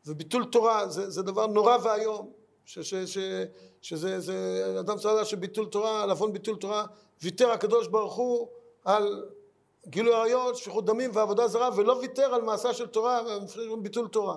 וביטול 0.05 0.45
תורה 0.45 0.87
זה, 0.87 1.09
זה 1.09 1.23
דבר 1.23 1.47
נורא 1.47 1.77
ואיום 1.83 2.31
ש- 2.65 2.79
ש- 2.79 2.95
ש- 2.95 3.45
שזה 3.81 4.19
זה, 4.19 4.65
אדם 4.79 4.97
צריך 4.97 5.13
לדעת 5.13 5.25
שביטול 5.25 5.65
תורה, 5.65 6.03
על 6.03 6.09
עוון 6.09 6.33
ביטול 6.33 6.55
תורה 6.55 6.85
ויתר 7.21 7.51
הקדוש 7.51 7.87
ברוך 7.87 8.15
הוא 8.15 8.47
על 8.85 9.25
גילוי 9.87 10.13
עריות, 10.13 10.55
שפיכות 10.55 10.85
דמים 10.85 11.11
ועבודה 11.13 11.47
זרה 11.47 11.69
ולא 11.75 11.93
ויתר 11.93 12.33
על 12.33 12.41
מעשה 12.41 12.73
של 12.73 12.87
תורה 12.87 13.21
וביטול 13.73 14.07
תורה. 14.07 14.35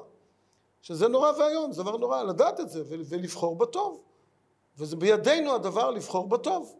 שזה 0.82 1.08
נורא 1.08 1.32
ואיום, 1.38 1.72
זה 1.72 1.82
דבר 1.82 1.96
נורא 1.96 2.22
לדעת 2.22 2.60
את 2.60 2.70
זה 2.70 2.82
ולבחור 2.86 3.56
בטוב. 3.56 4.02
וזה 4.78 4.96
בידינו 4.96 5.54
הדבר 5.54 5.90
לבחור 5.90 6.28
בטוב. 6.28 6.74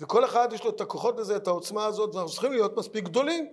וכל 0.00 0.24
אחד 0.24 0.48
יש 0.52 0.64
לו 0.64 0.70
את 0.70 0.80
הכוחות 0.80 1.18
לזה, 1.18 1.36
את 1.36 1.46
העוצמה 1.46 1.86
הזאת 1.86 2.14
ואנחנו 2.14 2.32
צריכים 2.32 2.52
להיות 2.52 2.76
מספיק 2.76 3.04
גדולים. 3.04 3.52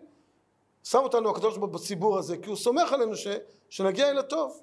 שם 0.84 1.00
אותנו 1.04 1.30
הקדוש 1.30 1.58
ברוך 1.58 1.72
הוא 1.72 1.80
בציבור 1.80 2.18
הזה 2.18 2.38
כי 2.38 2.50
הוא 2.50 2.58
סומך 2.58 2.94
עלינו 2.94 3.16
ש, 3.16 3.28
שנגיע 3.70 4.10
אל 4.10 4.18
הטוב 4.18 4.62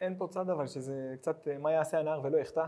אין 0.00 0.14
פה 0.18 0.26
צד 0.30 0.50
אבל 0.50 0.66
שזה 0.66 0.92
קצת 1.20 1.48
אה, 1.48 1.58
מה 1.58 1.72
יעשה 1.72 1.98
הנער 1.98 2.20
ולא 2.24 2.38
יחטא. 2.38 2.64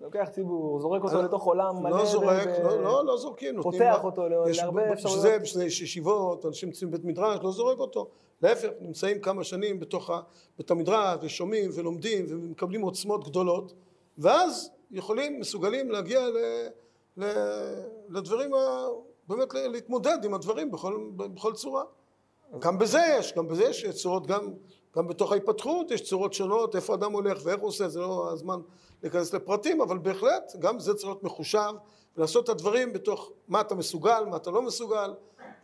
לוקח 0.00 0.28
ציבור, 0.32 0.80
זורק 0.80 1.02
אותו 1.04 1.18
אני- 1.18 1.24
לתוך 1.24 1.44
עולם 1.44 1.82
מלא 1.82 1.98
לא 1.98 2.04
זורק, 2.04 2.46
לא, 2.62 2.82
לא, 2.82 3.04
לא 3.06 3.16
זורקים, 3.16 3.62
פותח 3.62 4.04
אותו 4.04 4.28
להרבה 4.28 4.46
בשביל 4.50 4.92
אפשרויות. 4.92 5.20
זה, 5.20 5.38
בשביל 5.38 5.60
זה 5.60 5.66
יש 5.66 5.80
ישיבות, 5.82 6.46
אנשים 6.46 6.68
יוצאים 6.68 6.90
בבית 6.90 7.04
מדרש, 7.04 7.38
לא 7.42 7.52
זורק 7.52 7.78
אותו, 7.78 8.08
להפך, 8.42 8.68
נמצאים 8.80 9.20
כמה 9.20 9.44
שנים 9.44 9.80
בתוך 9.80 10.10
בית 10.58 10.70
המדרש 10.70 11.18
ושומעים 11.22 11.70
ולומדים 11.74 12.26
ומקבלים 12.28 12.82
עוצמות 12.82 13.24
גדולות 13.28 13.72
ואז 14.18 14.70
יכולים, 14.90 15.40
מסוגלים 15.40 15.90
להגיע 15.90 16.20
ל, 16.28 16.36
ל, 17.16 17.24
לדברים, 18.08 18.54
ה, 18.54 18.58
באמת 19.28 19.54
להתמודד 19.54 20.18
עם 20.24 20.34
הדברים 20.34 20.70
בכל, 20.70 21.06
בכל 21.16 21.52
צורה. 21.52 21.82
גם 22.58 22.78
בזה 22.78 23.00
יש, 23.18 23.34
גם 23.36 23.48
בזה 23.48 23.64
יש 23.64 23.86
צורות, 23.86 24.26
גם, 24.26 24.50
גם 24.94 25.06
בתוך 25.08 25.32
ההתפתחות 25.32 25.90
יש 25.90 26.02
צורות 26.08 26.32
שונות, 26.34 26.76
איפה 26.76 26.94
אדם 26.94 27.12
הולך 27.12 27.38
ואיך 27.44 27.60
הוא 27.60 27.68
עושה, 27.68 27.88
זה 27.88 28.00
לא 28.00 28.30
הזמן 28.32 28.60
להיכנס 29.02 29.34
לפרטים, 29.34 29.80
אבל 29.80 29.98
בהחלט 29.98 30.52
גם 30.58 30.80
זה 30.80 30.94
צריך 30.94 31.04
להיות 31.04 31.22
מחושב 31.22 31.72
ולעשות 32.16 32.44
את 32.44 32.48
הדברים 32.48 32.92
בתוך 32.92 33.32
מה 33.48 33.60
אתה 33.60 33.74
מסוגל, 33.74 34.24
מה 34.30 34.36
אתה 34.36 34.50
לא 34.50 34.62
מסוגל, 34.62 35.14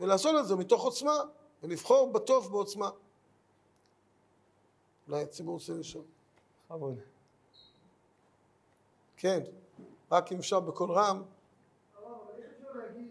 ולעשות 0.00 0.34
את 0.40 0.46
זה 0.46 0.56
מתוך 0.56 0.82
עוצמה, 0.84 1.16
ולבחור 1.62 2.12
בטוב 2.12 2.50
בעוצמה. 2.52 2.90
אולי 5.08 5.22
הציבור 5.22 5.54
רוצה 5.54 5.72
לשאול. 5.72 6.04
בכבוד. 6.66 6.98
כן, 9.16 9.40
רק 10.12 10.32
אם 10.32 10.38
אפשר 10.38 10.60
בקול 10.60 10.90
רם. 10.92 10.96
הרב, 10.96 11.22
אבל 12.04 12.42
איך 12.42 12.50
אפשר 12.56 12.78
להגיד, 12.78 13.10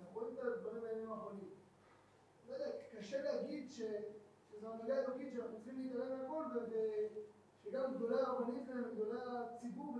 אנחנו 0.00 0.20
רואים 0.20 0.34
את 0.34 0.44
הדברים 0.44 0.82
בימים 0.82 1.12
האחרונים, 1.12 1.48
לא 2.48 2.54
יודע, 2.54 2.66
קשה 2.98 3.22
להגיד 3.22 3.70
ש- 3.72 3.80
שזו 4.50 4.66
הנהגה 4.72 4.94
אלוקית 4.98 5.32
שאנחנו 5.32 5.56
צריכים 5.56 5.82
להתעלם 5.82 6.18
מהכל 6.22 6.44
ושגם 7.66 7.94
גדולי 7.94 8.20
הרבנים 8.20 8.64
שלהם 8.66 8.84
וגדולי 8.90 9.18
הציבור 9.22 9.92
בכלל 9.96 9.99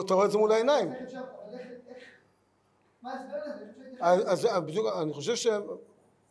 אתה 0.00 0.14
רואה 0.14 0.26
את 0.26 0.30
זה 0.30 0.38
מול 0.38 0.52
העיניים. 0.52 0.92
אז? 4.00 4.20
אז 4.20 4.48
בדיוק, 4.66 4.86
אני 5.02 5.12
חושב 5.12 5.36
ש... 5.36 5.46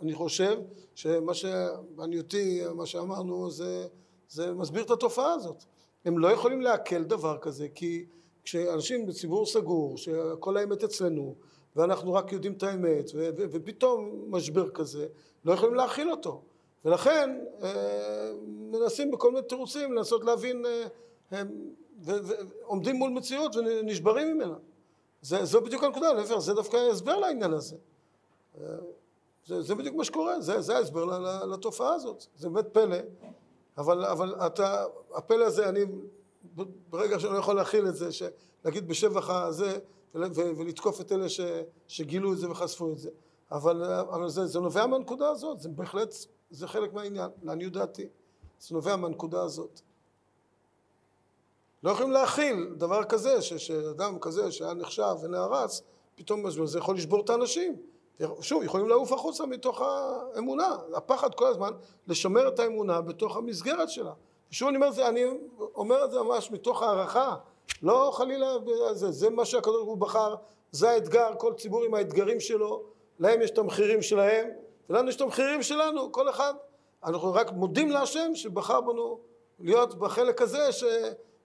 אני 0.02 0.14
חושב 0.14 0.60
שמה 0.96 1.34
שבעניותי, 1.34 2.62
מה 2.76 2.86
שאמרנו, 2.86 3.52
זה, 3.52 3.88
זה 4.30 4.54
מסביר 4.54 4.84
את 4.84 4.92
התופעה 4.92 5.34
הזאת. 5.34 5.64
הם 6.06 6.20
לא 6.20 6.28
יכולים 6.28 6.62
לעכל 6.62 7.04
דבר 7.04 7.38
כזה, 7.38 7.68
כי 7.76 8.06
כשאנשים 8.44 9.06
בציבור 9.06 9.46
סגור, 9.46 9.98
שכל 9.98 10.58
האמת 10.58 10.84
אצלנו, 10.84 11.36
ואנחנו 11.76 12.14
רק 12.14 12.32
יודעים 12.32 12.54
את 12.54 12.64
האמת, 12.64 13.10
ו- 13.14 13.30
ו- 13.38 13.46
ופתאום 13.52 14.26
משבר 14.28 14.70
כזה, 14.70 15.08
לא 15.46 15.54
יכולים 15.54 15.76
להכיל 15.76 16.12
אותו. 16.12 16.42
ולכן 16.86 17.40
אה, 17.64 18.32
מנסים 18.48 19.12
בכל 19.12 19.32
מיני 19.32 19.48
תירוצים 19.48 19.94
לנסות 19.94 20.24
להבין, 20.24 20.66
אה, 20.66 20.84
ו- 21.32 21.42
ועומדים 22.02 22.96
מול 22.96 23.12
מציאות 23.12 23.56
ונשברים 23.56 24.28
ממנה. 24.28 24.56
זה, 25.22 25.46
זו 25.46 25.62
בדיוק 25.62 25.84
הנקודה, 25.84 26.14
להפך, 26.14 26.38
זה 26.38 26.54
דווקא 26.54 26.78
הסבר 26.78 27.20
לעניין 27.20 27.54
הזה. 27.54 27.76
זה, 29.46 29.62
זה 29.62 29.76
בדיוק 29.76 29.96
מה 29.96 30.04
שקורה, 30.04 30.42
זה, 30.42 30.62
זה 30.62 30.78
ההסבר 30.78 31.20
לתופעה 31.46 31.94
הזאת, 31.94 32.26
זה 32.38 32.50
באמת 32.50 32.68
פלא, 32.74 32.98
אבל, 33.78 34.06
אבל 34.06 34.36
אתה, 34.36 34.86
הפלא 35.14 35.46
הזה, 35.46 35.70
אני 35.70 35.80
ברגע 36.90 37.20
שאני 37.20 37.34
לא 37.34 37.38
יכול 37.38 37.56
להכיל 37.56 37.88
את 37.88 37.96
זה, 37.96 38.10
להגיד 38.66 38.88
בשבח 38.88 39.30
הזה 39.30 39.78
ולתקוף 40.16 41.02
את 41.02 41.12
אלה 41.12 41.30
ש, 41.30 41.40
שגילו 41.88 42.34
את 42.34 42.38
זה 42.38 42.52
וחשפו 42.52 42.92
את 42.92 42.98
זה, 42.98 43.10
אבל, 43.52 43.84
אבל 43.84 44.30
זה, 44.30 44.46
זה 44.46 44.60
נובע 44.60 44.86
מהנקודה 44.86 45.30
הזאת, 45.30 45.60
זה 45.60 45.70
בהחלט, 45.70 46.16
זה 46.50 46.68
חלק 46.68 46.94
מהעניין, 46.94 47.30
לעניות 47.44 47.74
דעתי, 47.74 48.08
זה 48.60 48.76
נובע 48.76 48.96
מהנקודה 48.96 49.44
הזאת. 49.44 49.82
לא 51.84 51.92
יכולים 51.92 52.12
להכיל 52.12 52.70
דבר 52.78 53.04
כזה, 53.04 53.42
ש- 53.42 53.54
שאדם 53.54 54.20
כזה 54.20 54.52
שהיה 54.52 54.74
נחשב 54.74 55.16
ונערץ, 55.24 55.82
פתאום 56.16 56.66
זה 56.66 56.78
יכול 56.80 56.96
לשבור 56.96 57.22
את 57.22 57.30
האנשים. 57.30 57.76
שוב, 58.42 58.64
יכולים 58.64 58.90
לעוף 58.90 59.12
החוצה 59.12 59.46
מתוך 59.46 59.82
האמונה. 59.82 60.78
הפחד 60.96 61.36
כל 61.36 61.48
הזמן 61.48 61.72
לשמר 62.08 62.48
את 62.48 62.60
האמונה 62.60 63.02
בתוך 63.02 63.38
המסגרת 63.38 63.90
שלה. 63.90 64.12
ושוב 64.52 64.68
אני 64.68 64.78
אומר 64.78 64.88
את 64.88 64.94
זה, 64.94 65.08
אני 65.08 65.24
אומר 65.76 66.06
את 66.06 66.12
זה 66.12 66.22
ממש 66.22 66.52
מתוך 66.52 66.84
הערכה. 66.84 67.36
לא 67.84 68.12
חלילה, 68.14 68.48
זה, 68.92 69.12
זה 69.12 69.30
מה 69.30 69.46
שהקדוש 69.46 69.76
ברוך 69.76 69.90
הוא 69.90 69.98
בחר, 69.98 70.36
זה 70.72 70.90
האתגר, 70.90 71.30
כל 71.38 71.54
ציבור 71.58 71.84
עם 71.84 71.94
האתגרים 71.94 72.40
שלו, 72.40 72.84
להם 73.20 73.42
יש 73.42 73.50
את 73.52 73.58
המחירים 73.58 74.02
שלהם, 74.02 74.50
ולנו 74.90 75.10
יש 75.10 75.16
את 75.16 75.22
המחירים 75.22 75.64
שלנו, 75.64 76.12
כל 76.12 76.30
אחד. 76.30 76.54
אנחנו 77.04 77.34
רק 77.34 77.52
מודים 77.52 77.92
להשם 77.92 78.36
שבחר 78.36 78.82
בנו 78.82 79.20
להיות 79.60 79.96
בחלק 79.96 80.42
הזה 80.42 80.72
ש, 80.72 80.84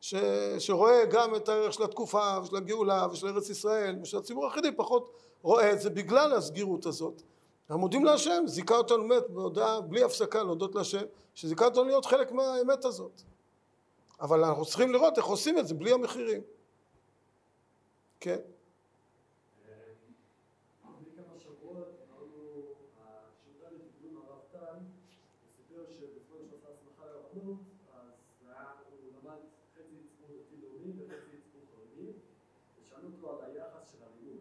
ש, 0.00 0.14
שרואה 0.58 1.04
גם 1.10 1.34
את 1.34 1.48
הערך 1.48 1.72
של 1.72 1.82
התקופה 1.82 2.38
ושל 2.42 2.56
הגאולה 2.56 3.06
ושל 3.12 3.26
ארץ 3.26 3.50
ישראל 3.50 3.98
ושל 4.02 4.18
הציבור 4.18 4.46
החרדי 4.46 4.72
פחות 4.76 5.10
רואה 5.42 5.72
את 5.72 5.80
זה 5.80 5.90
בגלל 5.90 6.32
הסגירות 6.32 6.86
הזאת. 6.86 7.22
אנחנו 7.70 7.80
מודים 7.80 8.04
להשם, 8.04 8.42
זיכה 8.46 8.76
אותנו 8.76 9.08
באמת 9.08 9.30
בהודעה 9.30 9.80
בלי 9.80 10.02
הפסקה 10.02 10.42
להודות 10.42 10.74
להשם, 10.74 11.02
שזיכה 11.34 11.64
אותנו 11.64 11.84
להיות 11.84 12.04
חלק 12.06 12.32
מהאמת 12.32 12.84
הזאת. 12.84 13.22
אבל 14.20 14.44
אנחנו 14.44 14.64
צריכים 14.64 14.92
לראות 14.92 15.18
איך 15.18 15.26
עושים 15.26 15.58
את 15.58 15.66
זה 15.68 15.74
בלי 15.74 15.92
המחירים. 15.92 16.42
כן. 18.20 18.38
לפני 21.00 21.22
כמה 21.24 21.38
שבועות 21.40 21.88
אמרנו, 22.10 22.62
השיעור 22.98 23.68
לקידום 23.72 24.16
הרב 24.16 24.40
טל, 24.52 24.58
הוא 24.58 25.50
סיפר 25.56 25.84
שבזמן 25.90 26.38
שהוא 26.48 26.58
עשה 26.58 26.68
הסמכה 26.72 27.04
לרבנות, 27.06 27.58
אז 27.94 28.08
זה 28.44 28.52
היה- 28.52 28.72
הוא 28.90 29.30
למד 29.30 29.40
חצי 29.74 29.96
ציבור 30.08 30.36
דתי 30.36 30.56
לאומי 30.62 30.92
וחצי 31.04 31.36
ציבור 31.42 31.62
חרדי, 31.74 32.10
ושאלו 32.82 33.08
אותו 33.16 33.42
על 33.44 33.50
היחס 33.50 33.92
של 33.92 33.98
הלימוד. 34.02 34.40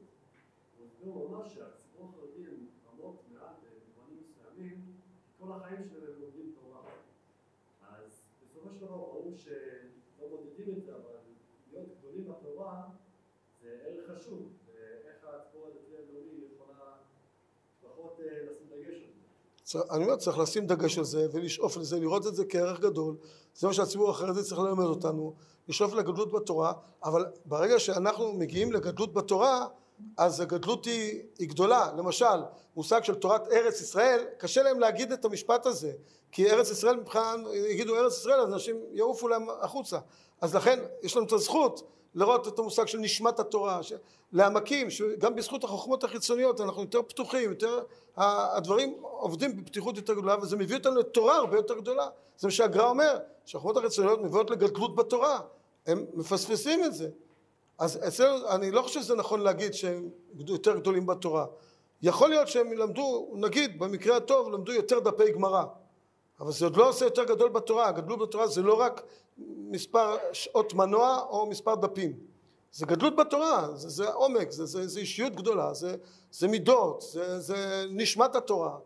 הוא 1.00 1.14
הסביר 1.14 1.28
ממש 1.28 1.54
שהציבור 1.54 2.10
החרדי 2.10 2.48
הם 2.48 2.68
רמות 2.88 3.16
מעט 3.34 3.56
במובנים 3.64 4.24
מסוימים, 4.24 4.82
כי 4.86 4.92
כל 5.40 5.52
החיים 5.52 5.84
שלהם 5.90 6.14
הם 6.16 6.22
לומדים 6.22 6.54
תורה. 6.62 6.82
אז 7.82 8.12
בסופו 8.42 8.70
של 8.70 8.86
דבר 8.86 8.98
ברור 8.98 9.34
שלא 9.36 10.28
מודדים 10.30 10.78
את 10.78 10.84
זה, 10.84 10.92
אבל 10.92 11.18
להיות 11.72 11.88
גדולים 12.00 12.28
בתורה 12.28 12.84
זה 13.62 13.78
ערך 13.84 14.12
חשוב, 14.12 14.50
ואיך 14.68 15.24
הציבור 15.24 15.68
הדתי 15.68 15.96
הלאומי 15.98 16.46
יכולה 16.54 16.96
לפחות 17.84 18.20
אה, 18.20 18.52
לשים 18.52 18.68
דגש 18.70 19.04
על 19.04 19.80
זה. 19.80 19.96
אני 19.96 20.04
אומר, 20.04 20.16
צריך 20.16 20.38
לשים 20.38 20.68
דגש 20.68 20.98
על 20.98 21.04
זה 21.04 21.28
ולשאוף 21.32 21.78
לזה, 21.78 22.00
לראות 22.00 22.28
את 22.28 22.36
זה 22.36 22.46
כערך 22.46 22.80
גדול. 22.80 23.16
זה 23.56 23.68
מה 23.68 23.74
שהציבור 23.74 24.10
החרדי 24.10 24.44
צריך 24.44 24.60
ללמד 24.60 24.86
אותנו, 24.86 25.36
לשאוף 25.68 25.94
לגדלות 25.94 26.32
בתורה, 26.32 26.74
אבל 27.04 27.26
ברגע 27.46 27.80
שאנחנו 27.80 28.34
מגיעים 28.34 28.72
לגדלות 28.72 29.14
בתורה, 29.14 29.68
אז 30.18 30.40
הגדלות 30.40 30.86
היא, 30.86 31.22
היא 31.40 31.50
גדולה. 31.50 31.92
למשל, 31.98 32.26
מושג 32.76 33.04
של 33.04 33.16
תורת 33.16 33.48
ארץ 33.52 33.82
ישראל, 33.82 34.26
קשה 34.38 34.64
להם 34.64 34.80
להגיד 34.80 35.12
את 35.12 35.26
המשפט 35.26 35.66
הזה, 35.66 35.92
כי 36.32 36.52
ארץ 36.52 36.72
ישראל 36.72 36.96
מבחינה, 36.96 37.36
יגידו 37.70 37.96
ארץ 37.96 38.18
ישראל, 38.18 38.40
אז 38.40 38.54
אנשים 38.54 38.76
יעופו 38.92 39.28
להם 39.28 39.48
החוצה. 39.62 40.00
אז 40.42 40.56
לכן 40.56 40.80
יש 41.04 41.18
לנו 41.18 41.26
את 41.26 41.32
הזכות 41.32 41.92
לראות 42.16 42.48
את 42.48 42.60
המושג 42.60 42.86
של 42.86 42.98
נשמת 42.98 43.40
התורה, 43.40 43.84
ש- 43.84 43.94
לעמקים, 44.32 44.90
שגם 44.90 45.36
בזכות 45.36 45.64
החוכמות 45.64 46.04
החיצוניות 46.04 46.62
אנחנו 46.62 46.82
יותר 46.82 47.02
פתוחים, 47.02 47.50
יותר, 47.50 47.84
הדברים 48.18 48.98
עובדים 49.02 49.58
בפתיחות 49.58 49.98
יותר 49.98 50.14
גדולה, 50.14 50.36
וזה 50.42 50.58
מביא 50.58 50.78
אותנו 50.78 50.96
לתורה 51.00 51.36
הרבה 51.36 51.56
יותר 51.58 51.80
גדולה. 51.80 52.08
זה 52.38 52.48
מה 52.48 52.52
שהגר"א 52.52 52.90
אומר, 52.90 53.18
שהחוכמות 53.46 53.78
החיצוניות 53.78 54.22
מביאות 54.22 54.50
לגדלות 54.50 54.96
בתורה, 54.96 55.40
הם 55.88 56.06
מפספסים 56.14 56.84
את 56.84 56.94
זה. 56.94 57.10
אז 57.78 58.00
אצלנו, 58.08 58.50
אני 58.50 58.72
לא 58.72 58.82
חושב 58.82 59.02
שזה 59.02 59.16
נכון 59.16 59.42
להגיד 59.42 59.74
שהם 59.74 60.10
יותר 60.48 60.78
גדולים 60.78 61.06
בתורה. 61.06 61.46
יכול 62.02 62.30
להיות 62.30 62.48
שהם 62.48 62.74
למדו, 62.74 63.34
נגיד, 63.36 63.80
במקרה 63.80 64.18
הטוב, 64.18 64.50
למדו 64.50 64.74
יותר 64.74 65.00
דפי 65.00 65.32
גמרא. 65.32 65.64
אבל 66.40 66.52
זה 66.52 66.66
עוד 66.66 66.78
לא 66.78 66.90
עושה 66.90 67.06
יותר 67.06 67.24
גדול 67.24 67.50
בתורה. 67.50 67.88
הגדלות 67.88 68.20
בתורה 68.20 68.48
זה 68.48 68.62
לא 68.62 68.80
רק 68.80 69.02
מספר 69.46 70.16
שעות 70.34 70.74
מנוע 70.74 71.26
או 71.30 71.46
מספר 71.46 71.76
דפים. 71.76 72.14
זה 72.72 72.86
גדלות 72.86 73.16
בתורה, 73.16 73.68
זה, 73.76 73.90
זה 73.90 74.10
עומק, 74.10 74.52
זה, 74.52 74.66
זה, 74.66 74.88
זה 74.88 75.00
אישיות 75.00 75.36
גדולה, 75.36 75.74
זה, 75.74 75.96
זה 76.32 76.48
מידות, 76.48 77.02
זה, 77.02 77.40
זה 77.40 77.86
נשמת 77.90 78.36
התורה. 78.36 78.78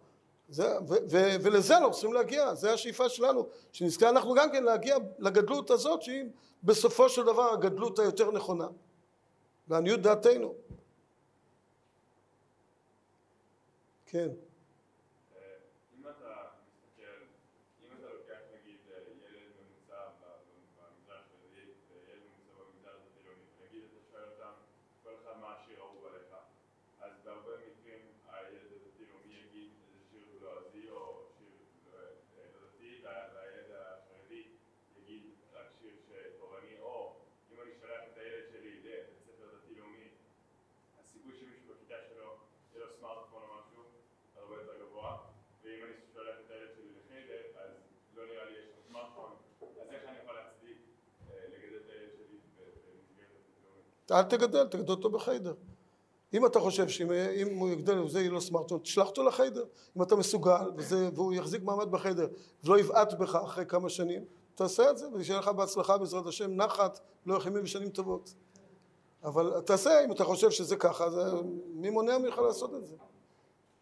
זה, 0.49 0.79
ו, 0.89 0.93
ו, 1.09 1.35
ולזה 1.41 1.77
אנחנו 1.77 1.91
צריכים 1.91 2.13
להגיע, 2.13 2.55
זה 2.55 2.73
השאיפה 2.73 3.09
שלנו, 3.09 3.47
שנזכה 3.71 4.09
אנחנו 4.09 4.33
גם 4.33 4.51
כן 4.51 4.63
להגיע 4.63 4.97
לגדלות 5.19 5.71
הזאת 5.71 6.01
שהיא 6.01 6.23
בסופו 6.64 7.09
של 7.09 7.24
דבר 7.24 7.53
הגדלות 7.53 7.99
היותר 7.99 8.32
נכונה, 8.32 8.68
לעניות 9.70 9.99
דעתנו. 9.99 10.55
כן. 14.05 14.30
אם 15.97 16.01
אתה 16.09 16.34
מסתכל, 16.68 17.24
אם 17.84 17.97
אתה 17.99 18.07
לוקח 18.14 18.39
נגיד 18.53 18.78
ילד 18.89 19.07
ממוצע 19.57 20.07
ב- 20.09 20.41
במגזר 20.78 21.14
החרדי 21.14 21.66
וילד 21.89 22.22
ממוצע 22.22 22.62
במגזר 22.64 22.89
הדתי-לאומי, 22.89 23.43
ונגיד 23.62 23.84
אתה 23.91 23.99
שואל 24.12 24.24
אותם, 24.32 24.53
כל 25.03 25.09
אחד 25.24 25.39
מה 25.41 25.53
השיר 25.55 25.80
האהוב 25.84 26.05
עליך, 26.05 26.36
אז 27.01 27.12
בהרבה 27.26 27.51
מקרים 27.57 27.99
הילד 28.30 28.62
הדתי-לאומי 28.72 29.34
יגיד 29.34 29.72
איזה 29.88 29.99
שיר 30.12 30.26
לועזי 30.41 30.89
או 30.89 31.24
שיר 31.38 31.51
לא 31.93 31.99
לא 32.01 32.68
דתי, 32.68 33.01
וה- 33.03 33.28
והילד 33.36 33.72
החרדי 33.72 34.43
יגיד 34.97 35.24
רק 35.53 35.66
שיר 35.82 35.93
תורני, 36.39 36.80
או 36.80 37.16
אם 37.51 37.62
אני 37.62 37.72
שולח 37.82 38.01
את 38.12 38.18
הילד 38.18 38.43
שלי 38.51 38.80
לבית 38.80 39.05
ספר 39.26 39.47
דתי-לאומי, 39.57 40.07
הסיכוי 40.99 41.34
שמישהו 41.39 41.74
בכיתה 41.74 41.95
שלו 42.09 42.36
יהיה 42.74 42.86
לו 42.86 42.91
סמארטפון 42.99 43.43
או 43.43 43.55
משהו 43.59 43.84
הרבה 44.36 44.55
יותר 44.55 44.86
גבוה, 44.86 45.18
ואם 45.64 45.80
אני 45.86 45.93
שולח 46.14 46.36
את 46.45 46.51
הילד 46.51 46.70
שלי 46.76 46.89
לחדר, 46.99 47.41
אז 47.59 47.72
לא 48.16 48.26
נראה 48.26 48.45
לי 48.45 48.57
יש 48.59 48.66
לו 48.66 48.82
סמארטפון, 48.88 49.32
אז 49.82 49.89
איך 49.93 50.03
אני 50.09 50.18
יכול 50.24 50.36
להצדיק 50.36 50.78
אה, 51.30 51.45
לגדל 51.47 51.78
את 51.78 51.89
הילד 51.89 52.12
שלי 52.18 52.38
ב- 52.38 52.59
במסגרת 52.59 53.30
הדתית-לאומית? 53.36 53.86
אל 54.12 54.22
תגדל, 54.24 54.68
תגדל 54.68 54.91
אותו 54.91 55.09
בחיידר. 55.09 55.53
אם 56.34 56.45
אתה 56.45 56.59
חושב 56.59 56.89
שאם 56.89 57.12
אם 57.12 57.57
הוא 57.57 57.70
יגדל 57.70 57.99
וזה 57.99 58.20
יהיה 58.20 58.32
לו 58.32 58.41
סמארטפון, 58.41 58.80
תשלח 58.80 59.07
אותו 59.07 59.24
לחיידר. 59.24 59.64
אם 59.97 60.01
אתה 60.01 60.16
מסוגל 60.16 60.72
וזה, 60.78 61.09
והוא 61.14 61.34
יחזיק 61.34 61.64
מעמד 61.64 61.91
בחיידר 61.91 62.28
ולא 62.64 62.80
יבעט 62.80 63.14
בך 63.14 63.36
אחרי 63.36 63.66
כמה 63.66 63.89
שנים, 63.89 64.26
תעשה 64.55 64.89
את 64.89 64.97
זה 64.97 65.05
ושיהיה 65.14 65.39
לך 65.39 65.47
בהצלחה 65.47 65.97
בעזרת 65.97 66.28
השם, 66.28 66.51
נחת, 66.55 66.99
לא 67.26 67.36
יחמים 67.36 67.64
בשנים 67.64 67.89
טובות. 67.89 68.34
אבל 69.24 69.62
תעשה, 69.62 70.05
אם 70.05 70.12
אתה 70.12 70.24
חושב 70.24 70.51
שזה 70.51 70.76
ככה, 70.76 71.05
אז 71.05 71.18
אה, 71.18 71.41
מי 71.74 71.89
מונע 71.89 72.18
ממך 72.18 72.38
לעשות 72.38 72.76
את 72.76 72.86
זה? 72.86 72.95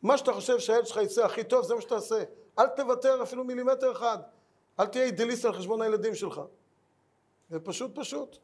מה 0.02 0.18
שאתה 0.18 0.34
חושב 0.34 0.60
שהילד 0.60 0.86
שלך 0.86 0.98
יצא 0.98 1.26
הכי 1.26 1.44
טוב, 1.44 1.66
זה 1.66 1.76
מה 1.76 1.82
שתעשה. 1.82 2.24
אל 2.60 2.68
תוותר 2.68 3.24
אפילו 3.24 3.44
מילימטר 3.44 3.92
אחד. 3.92 4.18
אל 4.80 4.86
תהיה 4.86 5.06
אידאליסט 5.06 5.46
על 5.46 5.54
חשבון 5.54 5.82
הילדים 5.82 6.16
שלך. 6.16 6.42
זה 7.50 7.60
פשוט 7.60 7.92
פשוט. 7.96 8.38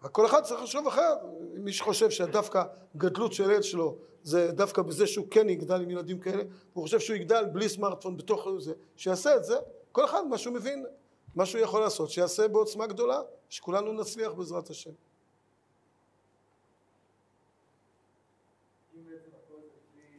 כל 0.00 0.26
אחד 0.26 0.42
צריך 0.42 0.60
לחשוב 0.60 0.86
אחרת. 0.86 1.18
מי 1.54 1.72
שחושב 1.72 2.10
שדווקא 2.10 2.64
גדלות 2.96 3.32
של 3.32 3.50
ילד 3.50 3.62
שלו 3.62 3.98
זה 4.22 4.52
דווקא 4.52 4.82
בזה 4.82 5.06
שהוא 5.06 5.26
כן 5.30 5.48
יגדל 5.48 5.80
עם 5.80 5.90
ילדים 5.90 6.20
כאלה, 6.20 6.42
הוא 6.72 6.82
חושב 6.82 7.00
שהוא 7.00 7.16
יגדל 7.16 7.44
בלי 7.44 7.68
סמארטפון 7.68 8.16
בתוך 8.16 8.48
זה, 8.58 8.72
שיעשה 8.96 9.36
את 9.36 9.44
זה. 9.44 9.56
כל 9.92 10.04
אחד 10.04 10.26
מה 10.26 10.38
שהוא 10.38 10.54
מבין, 10.54 10.86
מה 11.34 11.46
שהוא 11.46 11.60
יכול 11.60 11.80
לעשות, 11.80 12.10
שיעשה 12.10 12.48
בעוצמה 12.48 12.86
גדולה, 12.86 13.20
שכולנו 13.48 13.92
נצליח 13.92 14.32
בעזרת 14.32 14.70
השם. 14.70 14.90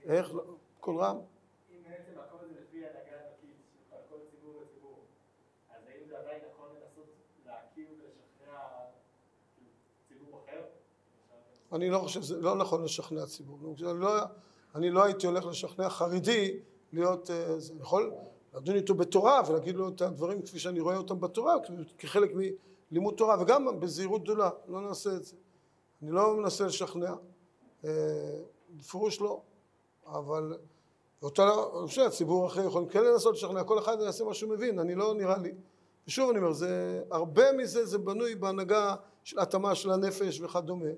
איך? 0.06 0.34
לא- 0.34 0.44
קול 0.80 0.98
רם? 1.00 1.18
אם 1.72 1.78
בעצם 1.84 2.20
הכל 2.20 2.38
זה 2.48 2.54
לפי 2.62 2.78
הנהגה 2.78 3.16
הדתית 3.26 3.56
שלך, 3.74 4.00
כל 4.10 4.16
ציבור 4.32 4.62
וציבור, 4.64 5.00
אז 5.70 5.82
האם 5.88 6.08
זה 6.08 6.20
עדיין 6.20 6.42
נכון 6.52 6.70
לנסות 6.70 7.06
להכיר 7.46 7.88
ולשכנע 7.92 8.60
כאילו, 9.56 9.72
ציבור 10.08 10.42
אחר? 10.46 10.62
אני 11.72 11.90
לא 11.90 12.00
חושב 12.00 12.22
שזה 12.22 12.38
לא 12.38 12.56
נכון 12.56 12.84
לשכנע 12.84 13.26
ציבור. 13.26 13.60
אני 13.64 14.00
לא, 14.00 14.10
אני 14.76 14.90
לא 14.90 15.04
הייתי 15.04 15.28
הולך 15.28 15.46
לשכנע 15.46 15.90
חרדי 15.90 16.60
להיות, 16.94 17.32
אה, 17.32 17.60
זה 17.60 17.74
יכול 17.82 18.12
לדון 18.56 18.76
איתו 18.76 18.94
בתורה 18.94 19.42
ולהגיד 19.48 19.76
לו 19.76 19.90
את 19.90 20.02
הדברים 20.02 20.42
כפי 20.42 20.60
שאני 20.60 20.80
רואה 20.80 20.98
אותם 20.98 21.20
בתורה 21.20 21.56
כחלק 21.98 22.32
מלימוד 22.92 23.14
תורה 23.18 23.42
וגם 23.42 23.80
בזהירות 23.80 24.24
גדולה, 24.24 24.50
לא 24.68 24.82
נעשה 24.82 25.16
את 25.16 25.24
זה. 25.26 25.36
אני 26.02 26.12
לא 26.12 26.38
מנסה 26.38 26.66
לשכנע, 26.66 27.14
אה, 27.86 27.90
בפירוש 28.78 29.22
לא, 29.22 29.42
אבל 30.06 30.58
ואותה, 31.22 31.44
אני 31.80 31.88
חושב, 31.88 32.02
הציבור 32.02 32.48
אחר 32.48 32.66
יכול 32.66 32.86
כן 32.90 33.04
לנסות 33.04 33.36
לשכנע, 33.36 33.64
כל 33.64 33.80
אחד 33.80 33.98
יעשה 34.02 34.24
מה 34.24 34.34
שהוא 34.34 34.50
מבין, 34.50 34.80
אני 34.80 34.96
לא 34.96 35.14
נראה 35.14 35.38
לי. 35.38 35.54
ושוב 36.08 36.30
אני 36.30 36.40
אומר, 36.40 36.52
זה, 36.52 37.04
הרבה 37.12 37.52
מזה 37.52 37.86
זה 37.86 37.98
בנוי 37.98 38.36
בהנהגה 38.36 38.96
של 39.24 39.40
התאמה 39.40 39.76
של 39.76 39.92
הנפש 39.92 40.42
וכדומה. 40.42 40.90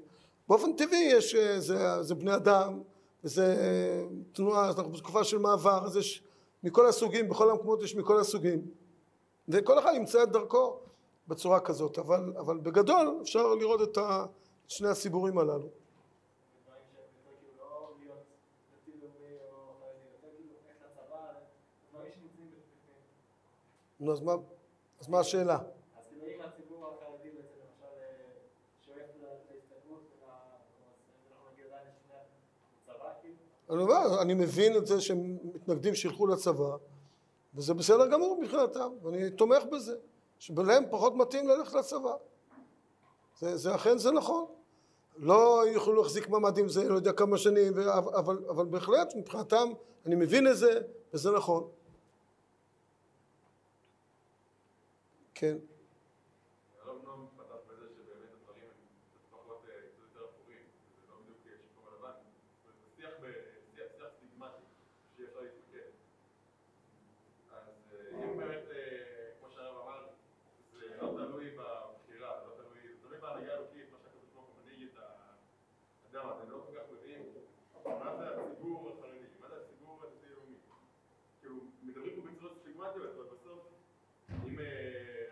באופן 0.49 0.73
טבעי 0.75 1.09
יש, 1.11 1.35
אה, 1.35 1.59
זה, 1.59 2.03
זה 2.03 2.15
בני 2.15 2.35
אדם, 2.35 2.81
וזה 3.23 3.45
אה, 3.45 4.03
תנועה, 4.31 4.67
אנחנו 4.69 4.91
בתקופה 4.91 5.23
של 5.23 5.37
מעבר, 5.37 5.85
אז 5.85 5.97
יש 5.97 6.23
מכל 6.63 6.85
הסוגים, 6.87 7.29
בכל 7.29 7.49
המקומות 7.49 7.83
יש 7.83 7.95
מכל 7.95 8.19
הסוגים. 8.19 8.61
וכל 9.49 9.79
אחד 9.79 9.91
ימצא 9.95 10.23
את 10.23 10.31
דרכו 10.31 10.79
בצורה 11.27 11.59
כזאת, 11.59 11.97
אבל, 11.99 12.33
אבל 12.39 12.57
בגדול 12.57 13.19
אפשר 13.21 13.55
לראות 13.55 13.81
את 13.81 13.97
שני 14.67 14.87
הציבורים 14.89 15.37
הללו. 15.37 15.69
נו, 23.99 24.11
אז 24.13 24.21
מה, 24.21 24.33
אז 24.99 25.07
מה 25.09 25.19
השאלה? 25.19 25.55
אז 25.57 25.63
כאילו 26.09 26.25
אם 26.35 26.41
הציבור 26.41 26.85
החרדי 26.87 27.29
בעצם 27.29 27.55
למשל 27.59 28.01
אה, 28.01 28.15
שואף 28.85 28.97
ל- 29.21 29.53
להסתגרות 29.53 30.01
ול- 30.01 30.29
אז 30.29 31.31
אנחנו 31.31 31.51
נגיד 31.53 31.65
עדיין 31.65 31.87
לשכנע 31.87 32.19
צבא 32.85 33.13
כאילו? 33.21 33.35
אני 33.69 33.81
אומר, 33.83 34.21
אני 34.21 34.33
מבין 34.33 34.77
את 34.77 34.85
זה 34.87 35.01
שהם 35.01 35.37
מתנגדים 35.43 35.95
שילכו 35.95 36.27
לצבא, 36.27 36.77
וזה 37.55 37.73
בסדר 37.73 38.07
גמור 38.07 38.39
מבחינתם, 38.41 38.91
ואני 39.03 39.29
תומך 39.31 39.63
בזה, 39.71 39.95
שבלהם 40.39 40.83
פחות 40.91 41.15
מתאים 41.15 41.47
ללכת 41.47 41.73
לצבא. 41.73 42.13
זה, 43.39 43.57
זה 43.57 43.75
אכן 43.75 43.97
זה 43.97 44.11
נכון. 44.11 44.45
לא 45.17 45.63
יוכלו 45.67 45.93
להחזיק 46.01 46.29
מעמד 46.29 46.57
עם 46.57 46.67
זה 46.69 46.89
לא 46.89 46.95
יודע 46.95 47.13
כמה 47.13 47.37
שנים, 47.37 47.73
אבל, 48.17 48.37
אבל 48.49 48.65
בהחלט 48.65 49.15
מבחינתם 49.15 49.69
אני 50.05 50.15
מבין 50.15 50.47
את 50.47 50.57
זה, 50.57 50.81
וזה 51.13 51.31
נכון. 51.31 51.67
כן. 55.33 55.57
הרב 56.81 56.97
נועם 57.03 57.25
פתח 57.37 57.55
בזה 57.69 57.85
שבאמת 57.95 58.29
הדברים 58.33 58.63
הם 58.63 59.31
פחות 59.31 59.61
אה, 59.69 59.73
קצת 59.81 60.01
יותר 60.01 60.25
אפורים, 60.29 60.63
זה 61.01 61.11
לא 61.11 61.15
בדיוק 61.21 61.37
אה, 61.47 61.53
שחור 61.63 61.93
ולבן, 61.93 62.15
זה 62.65 62.71
שיח 62.97 63.13
ב- 63.21 63.43
שיח 63.75 63.87
שיח 63.97 64.07
סטיגמטי, 64.17 64.63
שאי 65.17 65.25
אפשר 65.25 65.39
להתמקד. 65.41 65.89
אז 67.51 67.67
אה, 67.93 68.31
אם 68.31 68.37
באמת, 68.37 68.63
אה, 68.71 68.77
כמו 69.39 69.47
שהרב 69.55 69.75
אמר, 69.83 70.01
זה 70.73 70.85
לא 71.01 71.25
תלוי 71.25 71.45
בבחירה, 71.49 72.31
זה 72.41 72.47
לא 72.49 72.53
תלוי, 72.57 72.81
זה 72.93 73.07
תלוי 73.07 73.19
בהנהגה 73.21 73.51
האלוקית, 73.53 73.85
מה 73.91 73.97
שהקדוש 74.03 74.29
ברוך 74.33 74.45
הוא 74.47 74.55
מנהיג 74.63 74.81
את 74.91 74.97
ה... 74.97 75.01
אתה 75.01 76.17
יודע 76.17 76.27
מה, 76.27 76.31
אתם 76.37 76.51
לא 76.51 76.57
כל 76.67 76.73
כך 76.77 76.85
מבינים 76.93 77.23
מה 77.85 78.15
זה 78.17 78.25
הציבור 78.29 78.89
החרדי, 78.89 79.27
מה 79.41 79.47
זה 79.49 79.55
הציבור 79.63 79.99
הדתי-לאומי. 80.03 80.57
כאילו, 81.41 81.55
מדברים 81.83 82.15
פה 82.15 82.21
בצורות 82.31 82.57
סטיגמטיות, 82.61 83.09
אבל 83.15 83.25
בסוף, 83.35 83.61
אם 84.47 84.59
אה, 84.59 84.65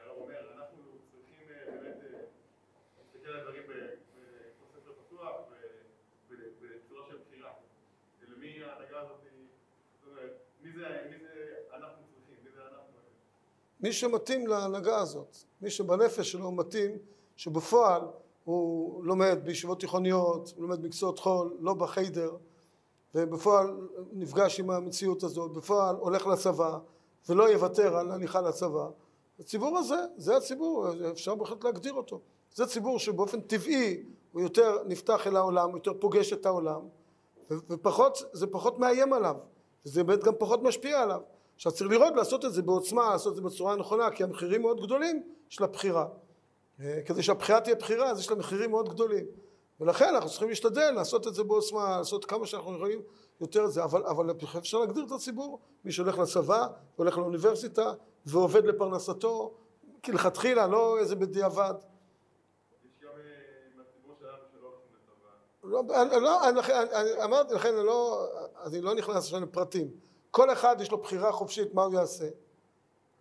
הרב 0.04 0.18
אומר, 0.22 0.42
אנחנו 0.56 0.78
צריכים 1.12 1.46
אה, 1.50 1.72
באמת 1.72 1.98
אה, 2.04 2.20
להסתכל 2.98 3.30
על 3.30 3.40
הדברים 3.40 3.64
ב- 3.68 3.72
ב- 3.72 4.50
כמו 4.58 4.68
ספר 4.74 4.92
פתוח 5.08 5.36
ו- 5.50 5.82
ב- 6.30 6.52
בצורה 6.62 7.02
של 7.10 7.18
בחירה. 7.28 7.54
למי 8.28 8.64
ההנהגה 8.64 9.00
הזאת, 9.02 9.22
זאת 10.02 10.12
אומרת, 10.12 10.32
מי 10.64 10.72
זה 10.72 10.88
מי 11.10 11.18
זה 11.20 11.34
אנחנו 11.74 12.04
צריכים, 12.14 12.36
מי 12.44 12.50
זה 12.56 12.62
אנחנו. 12.62 12.98
מי 13.82 13.94
שמתאים 13.94 14.48
להנהגה 14.48 14.98
הזאת, 14.98 15.38
מי 15.62 15.70
שבנפש 15.70 16.32
שלו 16.32 16.52
מתאים, 16.52 16.92
שבפועל 17.36 18.02
הוא 18.44 19.04
לומד 19.04 19.38
בישיבות 19.44 19.80
תיכוניות, 19.80 20.54
הוא 20.56 20.64
לומד 20.64 20.86
מקצועות 20.86 21.20
חול, 21.20 21.58
לא 21.60 21.74
בחיידר, 21.74 22.32
ובפועל 23.16 23.88
נפגש 24.14 24.60
עם 24.60 24.70
המציאות 24.70 25.24
הזאת, 25.24 25.54
בפועל 25.54 25.96
הולך 25.96 26.28
לצבא, 26.28 26.78
ולא 27.30 27.50
יוותר 27.50 27.98
על 27.98 28.12
הליכה 28.12 28.42
לצבא, 28.42 28.90
הציבור 29.40 29.78
הזה, 29.78 29.96
זה 30.18 30.38
הציבור, 30.38 30.88
אפשר 31.12 31.36
בהחלט 31.36 31.64
להגדיר 31.64 31.94
אותו. 31.94 32.20
זה 32.54 32.66
ציבור 32.66 33.00
שבאופן 33.00 33.42
טבעי 33.42 34.04
הוא 34.32 34.42
יותר 34.42 34.78
נפתח 34.86 35.28
אל 35.28 35.36
העולם, 35.36 35.76
יותר 35.76 35.94
פוגש 36.00 36.34
את 36.34 36.46
העולם, 36.46 36.82
ופחות, 37.52 38.18
זה 38.34 38.48
פחות 38.48 38.80
מאיים 38.80 39.14
עליו, 39.14 39.36
וזה 39.86 40.04
באמת 40.04 40.24
גם 40.24 40.34
פחות 40.40 40.64
משפיע 40.64 41.02
עליו. 41.02 41.22
עכשיו 41.58 41.72
צריך 41.72 41.92
לראות 41.92 42.14
לעשות 42.16 42.46
את 42.46 42.54
זה 42.54 42.62
בעוצמה, 42.62 43.10
לעשות 43.10 43.32
את 43.32 43.36
זה 43.36 43.42
בצורה 43.42 43.76
נכונה, 43.76 44.12
כי 44.12 44.24
המחירים 44.24 44.62
מאוד 44.62 44.82
גדולים 44.82 45.24
של 45.50 45.64
הבחירה. 45.64 46.06
אה, 46.80 47.00
כדי 47.06 47.24
שהבחירה 47.24 47.62
תהיה 47.62 47.76
בחירה, 47.76 48.10
אז 48.10 48.20
יש 48.20 48.30
לה 48.30 48.36
מחירים 48.36 48.72
מאוד 48.72 48.90
גדולים. 48.90 49.26
ולכן 49.80 50.16
אנחנו 50.16 50.30
צריכים 50.30 50.50
להשתדל 50.50 50.92
לעשות 50.92 51.28
את 51.28 51.36
זה 51.36 51.44
בעוצמה, 51.44 51.98
לעשות 51.98 52.26
כמה 52.26 52.46
שאנחנו 52.46 52.76
יכולים 52.76 53.02
יותר 53.42 53.66
את 53.66 53.72
זה, 53.72 53.84
אבל, 53.84 54.06
אבל 54.06 54.32
אפשר 54.58 54.80
להגדיר 54.80 55.06
את 55.06 55.12
הציבור, 55.12 55.60
מי 55.86 55.92
שהולך 55.92 56.18
לצבא, 56.18 56.68
הולך 56.96 57.18
לאוניברסיטה, 57.18 57.94
ועובד 58.26 58.66
לפרנסתו, 58.66 59.54
כלכתחילה, 60.06 60.68
לא 60.68 61.00
איזה 61.00 61.16
בדיעבד. 61.16 61.74
אה. 65.94 66.04
לא, 66.04 66.22
לא, 66.22 66.50
אני, 66.50 66.60
אני, 66.76 67.24
אמרתי 67.24 67.54
לכן, 67.54 67.76
אני 67.76 67.86
לא, 67.86 68.28
אני 68.66 68.82
לא 68.82 68.96
נכנס 68.96 69.16
עכשיו 69.16 69.40
לפרטים. 69.40 70.07
כל 70.32 70.52
אחד 70.52 70.82
יש 70.82 70.92
לו 70.92 70.98
בחירה 70.98 71.32
חופשית 71.32 71.74
מה 71.74 71.84
הוא 71.84 71.94
יעשה. 71.94 72.28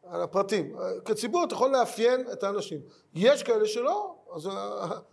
על 0.08 0.22
הפרטים. 0.22 0.76
כציבור 1.04 1.44
אתה 1.44 1.54
יכול 1.54 1.70
לאפיין 1.70 2.32
את 2.32 2.42
האנשים. 2.42 2.80
יש 3.14 3.42
כאלה 3.42 3.66
שלא, 3.66 4.14
אז, 4.34 4.48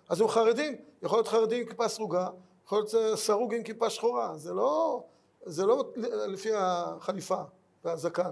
אז 0.09 0.21
הם 0.21 0.27
חרדים. 0.27 0.75
יכול 1.01 1.17
להיות 1.17 1.27
חרדי 1.27 1.61
עם 1.61 1.67
כיפה 1.67 1.87
סרוגה, 1.87 2.27
יכול 2.65 2.77
להיות 2.77 3.19
סרוג 3.19 3.53
עם 3.53 3.63
כיפה 3.63 3.89
שחורה. 3.89 4.37
זה 4.37 4.53
לא, 4.53 5.03
זה 5.45 5.65
לא 5.65 5.83
לפי 6.27 6.49
החליפה 6.55 7.41
והזקן. 7.85 8.31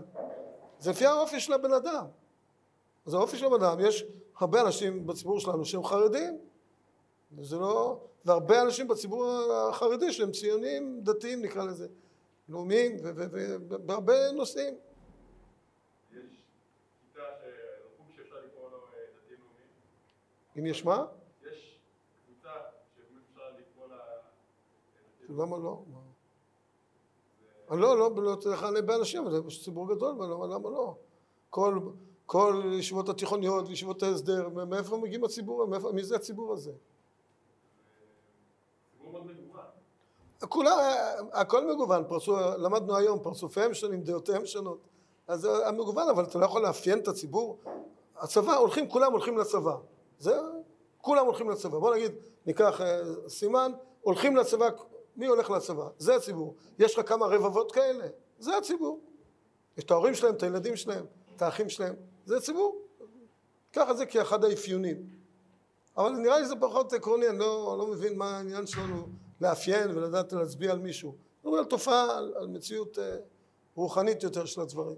זה 0.80 0.92
לפי 0.92 1.06
האופי 1.06 1.40
של 1.40 1.54
הבן 1.54 1.74
אדם. 1.74 2.06
זה 3.06 3.18
האופי 3.18 3.38
של 3.38 3.46
הבן 3.46 3.64
אדם. 3.64 3.80
יש 3.80 4.06
הרבה 4.40 4.62
אנשים 4.62 5.08
בציבור 5.08 5.40
שלנו 5.40 5.66
שהם 5.66 5.84
חרדים, 5.84 6.38
וזה 7.38 7.58
לא... 7.58 7.98
והרבה 8.26 8.62
אנשים 8.62 8.88
בציבור 8.88 9.54
החרדי 9.70 10.14
שהם 10.14 10.32
ציונים 10.32 11.00
דתיים 11.04 11.42
נקרא 11.42 11.64
לזה, 11.64 11.88
לאומיים, 12.52 12.98
ובהרבה 13.04 14.32
נושאים. 14.36 14.74
שאפשר 17.14 17.22
אה. 17.22 17.52
אם 20.60 20.66
יש 20.66 20.86
מה? 20.86 21.06
יש 21.52 21.80
קבוצה 22.26 22.50
שבאמת 22.96 23.24
אפשר 23.32 23.42
לקרוא 23.58 23.88
לה 23.88 23.96
אה, 23.96 25.46
למה 25.46 25.58
לא? 25.58 25.84
אני 27.72 27.82
לא, 27.82 27.98
לא, 27.98 28.24
לא 28.24 28.36
צריך 28.36 28.62
להעלה 28.62 28.82
באנשים, 28.82 29.24
יש 29.48 29.64
ציבור 29.64 29.96
גדול, 29.96 30.16
אבל 30.18 30.26
למה, 30.26 30.48
למה 30.48 30.70
לא? 30.70 30.96
כל, 31.50 31.80
כל 32.26 32.64
ישיבות 32.80 33.10
התיכוניות 33.10 33.68
וישיבות 33.68 34.04
ההסדר, 34.04 34.50
מאיפה 34.50 34.98
מגיעים 34.98 35.24
הציבור, 35.24 35.66
מאיפה, 35.66 35.92
מי 35.92 36.04
זה 36.04 36.16
הציבור 36.16 36.54
הזה? 36.54 36.72
ציבור 38.92 39.12
מאוד 39.12 39.26
מגוון. 39.26 39.66
כולם, 40.50 40.78
הכל 41.34 41.74
מגוון, 41.74 42.04
פרצו, 42.08 42.38
למדנו 42.58 42.96
היום, 42.96 43.20
פרצופיהם 43.20 43.74
שונים, 43.74 44.02
דעותיהם 44.02 44.46
שונות. 44.46 44.80
אז 45.28 45.42
זה 45.42 45.68
המגוון, 45.68 46.10
אבל 46.10 46.24
אתה 46.24 46.40
לא 46.40 46.46
יכול 46.46 46.62
לאפיין 46.62 47.00
את 47.00 47.08
הציבור. 47.08 47.58
הצבא, 48.18 48.56
הולכים, 48.56 48.90
כולם 48.90 49.12
הולכים 49.12 49.38
לצבא. 49.38 49.76
זה, 50.20 50.40
כולם 51.02 51.26
הולכים 51.26 51.50
לצבא. 51.50 51.80
בוא 51.80 51.96
נגיד, 51.96 52.12
ניקח 52.46 52.82
אה, 52.82 53.02
סימן, 53.28 53.72
הולכים 54.02 54.36
לצבא, 54.36 54.70
מי 55.16 55.26
הולך 55.26 55.50
לצבא? 55.50 55.88
זה 55.98 56.16
הציבור. 56.16 56.56
יש 56.80 56.98
לך 56.98 57.10
כמה 57.10 57.26
רבבות 57.26 57.72
כאלה? 57.72 58.06
זה 58.40 58.58
הציבור. 58.58 59.00
יש 59.78 59.84
את 59.84 59.92
ההורים 59.92 60.14
שלהם, 60.14 60.36
את 60.36 60.44
הילדים 60.44 60.76
שלהם, 60.76 61.06
את 61.36 61.42
האחים 61.42 61.70
שלהם, 61.70 61.96
זה 62.26 62.38
הציבור. 62.38 62.82
ככה 63.74 63.94
זה 63.94 64.06
כאחד 64.06 64.44
האפיונים. 64.44 64.98
אבל 65.98 66.12
נראה 66.12 66.40
לי 66.40 66.46
זה 66.46 66.56
פחות 66.60 66.94
עקרוני, 66.94 67.30
אני 67.30 67.38
לא, 67.38 67.76
לא 67.78 67.88
מבין 67.88 68.18
מה 68.18 68.38
העניין 68.38 68.68
שלנו 68.68 69.08
לאפיין 69.42 69.98
ולדעת 69.98 70.34
להצביע 70.34 70.72
על 70.72 70.80
מישהו. 70.80 71.16
מדברים 71.44 71.64
על 71.64 71.70
תופעה, 71.70 72.18
על, 72.18 72.34
על 72.38 72.48
מציאות 72.48 73.00
אה, 73.00 73.16
רוחנית 73.76 74.24
יותר 74.24 74.46
של 74.46 74.62
הדברים. 74.62 74.98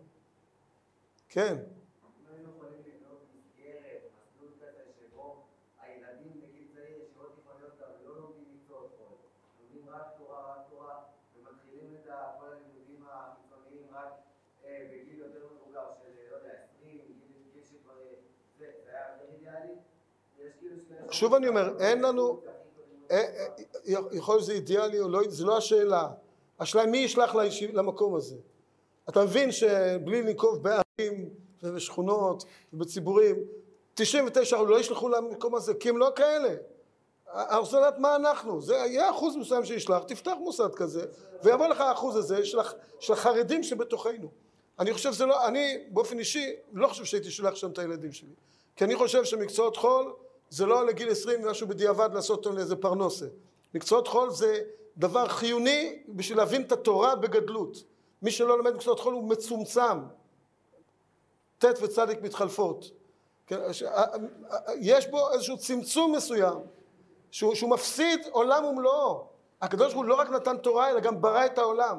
כן. 1.30 1.58
אם 1.58 2.26
היינו 2.36 2.50
יכולים 2.58 2.74
לבנות 2.86 3.20
מסגרת, 3.36 4.02
מסלול 4.36 4.52
כזה 4.62 4.84
שבו 5.00 5.44
הילדים 5.80 6.41
בגיל 6.41 6.68
צעיר 6.76 6.98
ישיבות 7.04 7.36
תיכוניות 7.36 7.72
גם 7.82 7.88
לומדים 8.06 8.44
מקצועות 8.56 8.91
חול, 8.98 9.18
לומדים 9.62 9.89
רק 9.89 10.08
תורה, 10.18 10.52
רק 10.54 10.60
תורה, 10.70 11.00
ומתחילים 11.38 11.98
את 12.04 12.10
ה- 12.10 12.32
כל 12.39 12.46
הלימודים 12.46 13.04
החיצוניים 13.10 13.84
רק 13.94 14.14
בגיל 14.66 15.20
יותר 15.20 15.39
מבוגר 15.56 15.86
של, 16.04 16.36
יודע, 16.36 16.54
20, 16.80 16.98
גיל 17.08 17.16
גיל 17.54 17.64
שכבר... 17.64 17.94
זה 18.60 18.66
זה 18.86 18.89
היה 18.91 19.06
יותר 19.14 19.34
אידיאלי? 19.36 19.74
יש 20.39 20.54
שני... 20.88 20.98
שוב 21.12 21.34
אני 21.34 21.48
אומר, 21.48 21.80
אין 21.80 22.02
לנו- 22.02 22.41
יכול 24.11 24.36
להיות 24.36 24.43
שזה 24.43 24.53
אידיאלי 24.53 24.99
או 24.99 25.09
לא, 25.09 25.22
זה 25.28 25.45
לא 25.45 25.57
השאלה. 25.57 26.09
השאלה 26.59 26.86
מי 26.86 26.97
ישלח 26.97 27.36
למקום 27.74 28.16
הזה. 28.16 28.36
אתה 29.09 29.24
מבין 29.24 29.51
שבלי 29.51 30.22
לנקוב 30.22 30.64
בערים 30.64 31.30
ובשכונות 31.64 32.43
ובציבורים, 32.74 33.36
99 33.93 34.61
לא 34.61 34.80
ישלחו 34.80 35.09
למקום 35.09 35.55
הזה, 35.55 35.74
כי 35.74 35.89
הם 35.89 35.97
לא 35.97 36.11
כאלה. 36.16 36.55
אני 37.34 37.57
רוצה 37.57 37.78
לדעת 37.78 37.99
מה 37.99 38.16
אנחנו, 38.16 38.61
זה 38.61 38.76
יהיה 38.76 39.09
אחוז 39.09 39.36
מסוים 39.36 39.66
שישלח, 39.66 40.03
תפתח 40.03 40.32
מוסד 40.39 40.76
כזה, 40.76 41.05
ויבוא 41.43 41.68
לך 41.68 41.82
האחוז 41.82 42.16
הזה 42.16 42.45
של, 42.45 42.57
של 42.99 43.14
החרדים 43.14 43.64
שבתוכנו. 43.64 44.32
אני 44.80 44.93
חושב 44.93 45.14
שזה 45.14 45.26
לא, 45.26 45.47
אני 45.47 45.78
באופן 45.89 46.20
אישי 46.20 46.53
לא 46.74 46.88
חושב 46.88 47.05
שהייתי 47.05 47.32
שולח 47.32 47.55
שם 47.55 47.72
את 47.72 47.80
הילדים 47.80 48.11
שלי, 48.11 48.34
כי 48.76 48.84
אני 48.84 48.95
חושב 48.95 49.24
שמקצועות 49.24 49.78
חול 49.78 50.14
זה 50.54 50.66
לא 50.66 50.86
לגיל 50.86 51.12
20 51.12 51.47
משהו 51.47 51.68
בדיעבד 51.68 52.10
לעשות 52.14 52.38
אותו 52.38 52.56
לאיזה 52.56 52.76
פרנוסה. 52.76 53.26
מקצועות 53.74 54.08
חול 54.08 54.30
זה 54.30 54.62
דבר 54.97 55.28
חיוני 55.28 56.04
בשביל 56.10 56.38
להבין 56.38 56.62
את 56.62 56.72
התורה 56.72 57.16
בגדלות. 57.16 57.84
מי 58.22 58.32
שלא 58.32 58.58
לומד 58.58 58.74
מקצועות 58.74 58.99
חול 58.99 59.14
הוא 59.14 59.30
מצומצם. 59.30 59.99
ט' 61.58 61.66
וצדיק 61.82 62.22
מתחלפות. 62.22 62.91
כן, 63.47 63.74
ש- 63.74 63.84
יש 64.80 65.08
בו 65.08 65.32
איזשהו 65.32 65.58
צמצום 65.58 66.16
מסוים 66.16 66.58
שהוא, 67.32 67.56
שהוא 67.56 67.70
מפסיד 67.70 68.20
עולם 68.32 68.66
ומלואו. 68.66 69.28
הקדוש 69.62 69.93
ברוך 69.93 69.95
הוא 69.95 70.06
לא 70.06 70.16
רק 70.16 70.30
נתן 70.30 70.58
תורה 70.58 70.89
אלא 70.89 70.99
גם 70.99 71.22
ברא 71.22 71.45
את 71.45 71.58
העולם. 71.58 71.97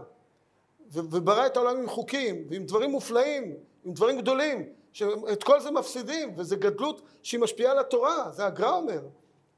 וברא 0.90 1.46
את 1.46 1.56
העולם 1.56 1.76
עם 1.76 1.88
חוקים 1.88 2.46
ועם 2.50 2.66
דברים 2.66 2.90
מופלאים, 2.90 3.56
עם 3.84 3.92
דברים 3.92 4.20
גדולים, 4.20 4.72
שאת 4.94 5.44
כל 5.44 5.60
זה 5.60 5.70
מפסידים, 5.70 6.32
וזה 6.36 6.56
גדלות 6.56 7.02
שהיא 7.22 7.40
משפיעה 7.40 7.72
על 7.72 7.78
התורה, 7.78 8.30
זה 8.30 8.46
הגר"א 8.46 8.70
אומר. 8.70 9.00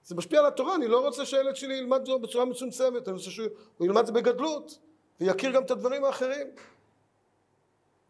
זה 0.05 0.15
משפיע 0.15 0.41
על 0.41 0.47
התורה, 0.47 0.75
אני 0.75 0.89
לא 0.89 1.07
רוצה 1.07 1.27
שהילד 1.27 1.57
שלי 1.57 1.75
ילמד 1.75 2.07
זאת 2.07 2.21
בצורה 2.21 2.45
מצומצמת, 2.45 3.09
אני 3.09 3.17
רוצה 3.17 3.31
שהוא 3.31 3.47
ילמד 3.81 4.07
זה 4.07 4.13
בגדלות, 4.13 4.79
ויכיר 5.21 5.51
גם 5.51 5.63
את 5.63 5.71
הדברים 5.71 6.05
האחרים. 6.05 6.47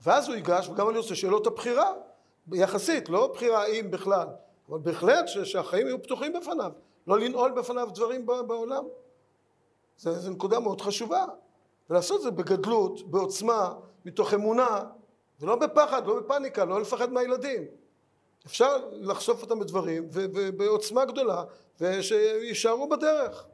ואז 0.03 0.29
הוא 0.29 0.37
ייגש, 0.37 0.69
וגם 0.69 0.89
אני 0.89 0.99
רוצה 0.99 1.15
את 1.37 1.47
הבחירה, 1.47 1.93
יחסית, 2.53 3.09
לא 3.09 3.27
בחירה 3.27 3.67
אם 3.67 3.91
בכלל, 3.91 4.27
אבל 4.69 4.79
בהחלט 4.79 5.29
ש- 5.29 5.39
שהחיים 5.39 5.87
יהיו 5.87 6.03
פתוחים 6.03 6.33
בפניו, 6.33 6.73
לא 7.07 7.19
לנעול 7.19 7.53
בפניו 7.53 7.89
דברים 7.95 8.27
בעולם. 8.27 8.85
זו 9.97 10.31
נקודה 10.31 10.61
מאוד 10.61 10.81
חשובה. 10.81 11.25
ולעשות 11.91 12.23
זה 12.23 12.31
בגדלות, 12.31 13.11
בעוצמה, 13.11 13.75
מתוך 14.05 14.35
אמונה, 14.35 14.85
ולא 15.41 15.57
בפחד, 15.57 16.07
לא 16.07 16.21
בפניקה, 16.21 16.65
לא 16.65 16.81
לפחד 16.81 17.13
מהילדים. 17.13 17.65
אפשר 18.47 18.89
לחשוף 18.93 19.43
אותם 19.43 19.59
בדברים, 19.61 20.09
ובעוצמה 20.13 21.05
גדולה, 21.05 21.45
ושיישארו 21.81 22.89
בדרך. 22.89 23.47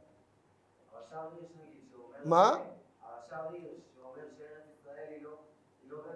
הרש"ר 0.92 1.16
הירש 1.16 1.50
נגיד, 1.62 1.80
שאומר... 1.90 2.16
מה? 2.24 2.56
הרש"ר 3.02 3.48
הירש, 3.52 3.80
שאומר 3.94 4.14
שארץ 4.38 4.64
ישראל 4.80 5.08
היא 5.08 5.22
לא, 5.22 5.30
לא 5.88 5.96
אה? 5.98 6.12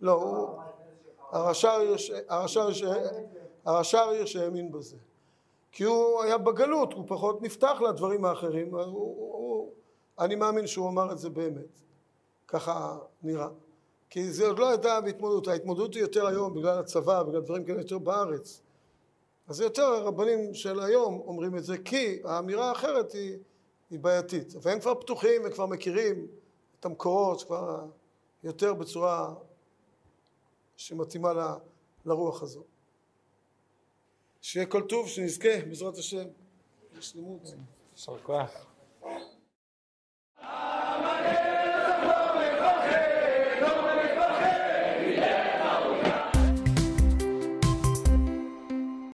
לא, 0.00 0.56
זה 2.72 2.90
הרש"ר 3.64 4.08
הירש 4.08 4.36
האמין 4.36 4.72
בזה. 4.72 4.96
כי 5.72 5.84
הוא 5.84 6.22
היה 6.22 6.38
בגלות, 6.38 6.92
הוא 6.92 7.04
פחות 7.08 7.42
נפתח 7.42 7.80
לדברים 7.88 8.24
האחרים, 8.24 8.74
הוא, 8.74 8.82
הוא, 8.82 9.34
הוא, 9.34 9.72
אני 10.18 10.34
מאמין 10.34 10.66
שהוא 10.66 10.88
אמר 10.88 11.12
את 11.12 11.18
זה 11.18 11.30
באמת, 11.30 11.80
ככה 12.48 12.98
נראה. 13.22 13.48
כי 14.10 14.32
זה 14.32 14.46
עוד 14.46 14.58
לא 14.58 14.68
הייתה 14.68 15.00
בהתמודדות, 15.00 15.48
ההתמודדות 15.48 15.94
היא 15.94 16.02
יותר 16.02 16.26
היום 16.26 16.54
בגלל 16.54 16.78
הצבא, 16.78 17.22
בגלל 17.22 17.40
דברים 17.40 17.64
כאלה 17.64 17.80
יותר 17.80 17.98
בארץ. 17.98 18.60
אז 19.48 19.60
יותר 19.60 19.82
הרבנים 19.82 20.54
של 20.54 20.80
היום 20.80 21.20
אומרים 21.26 21.56
את 21.56 21.64
זה, 21.64 21.78
כי 21.78 22.20
האמירה 22.24 22.68
האחרת 22.68 23.12
היא, 23.12 23.38
היא 23.90 23.98
בעייתית. 23.98 24.54
והם 24.62 24.80
כבר 24.80 24.94
פתוחים 24.94 25.42
וכבר 25.44 25.66
מכירים 25.66 26.26
את 26.80 26.84
המקורות, 26.84 27.42
כבר 27.42 27.84
יותר 28.42 28.74
בצורה 28.74 29.34
שמתאימה 30.76 31.32
ל- 31.32 31.54
לרוח 32.06 32.42
הזו. 32.42 32.62
שיהיה 34.40 34.66
כל 34.66 34.82
טוב, 34.88 35.08
שנזכה, 35.08 35.60
בעזרת 35.68 35.98
השם, 35.98 36.24
לשלמות. 36.98 37.42
יישר 37.92 38.18
כוח. 38.18 38.66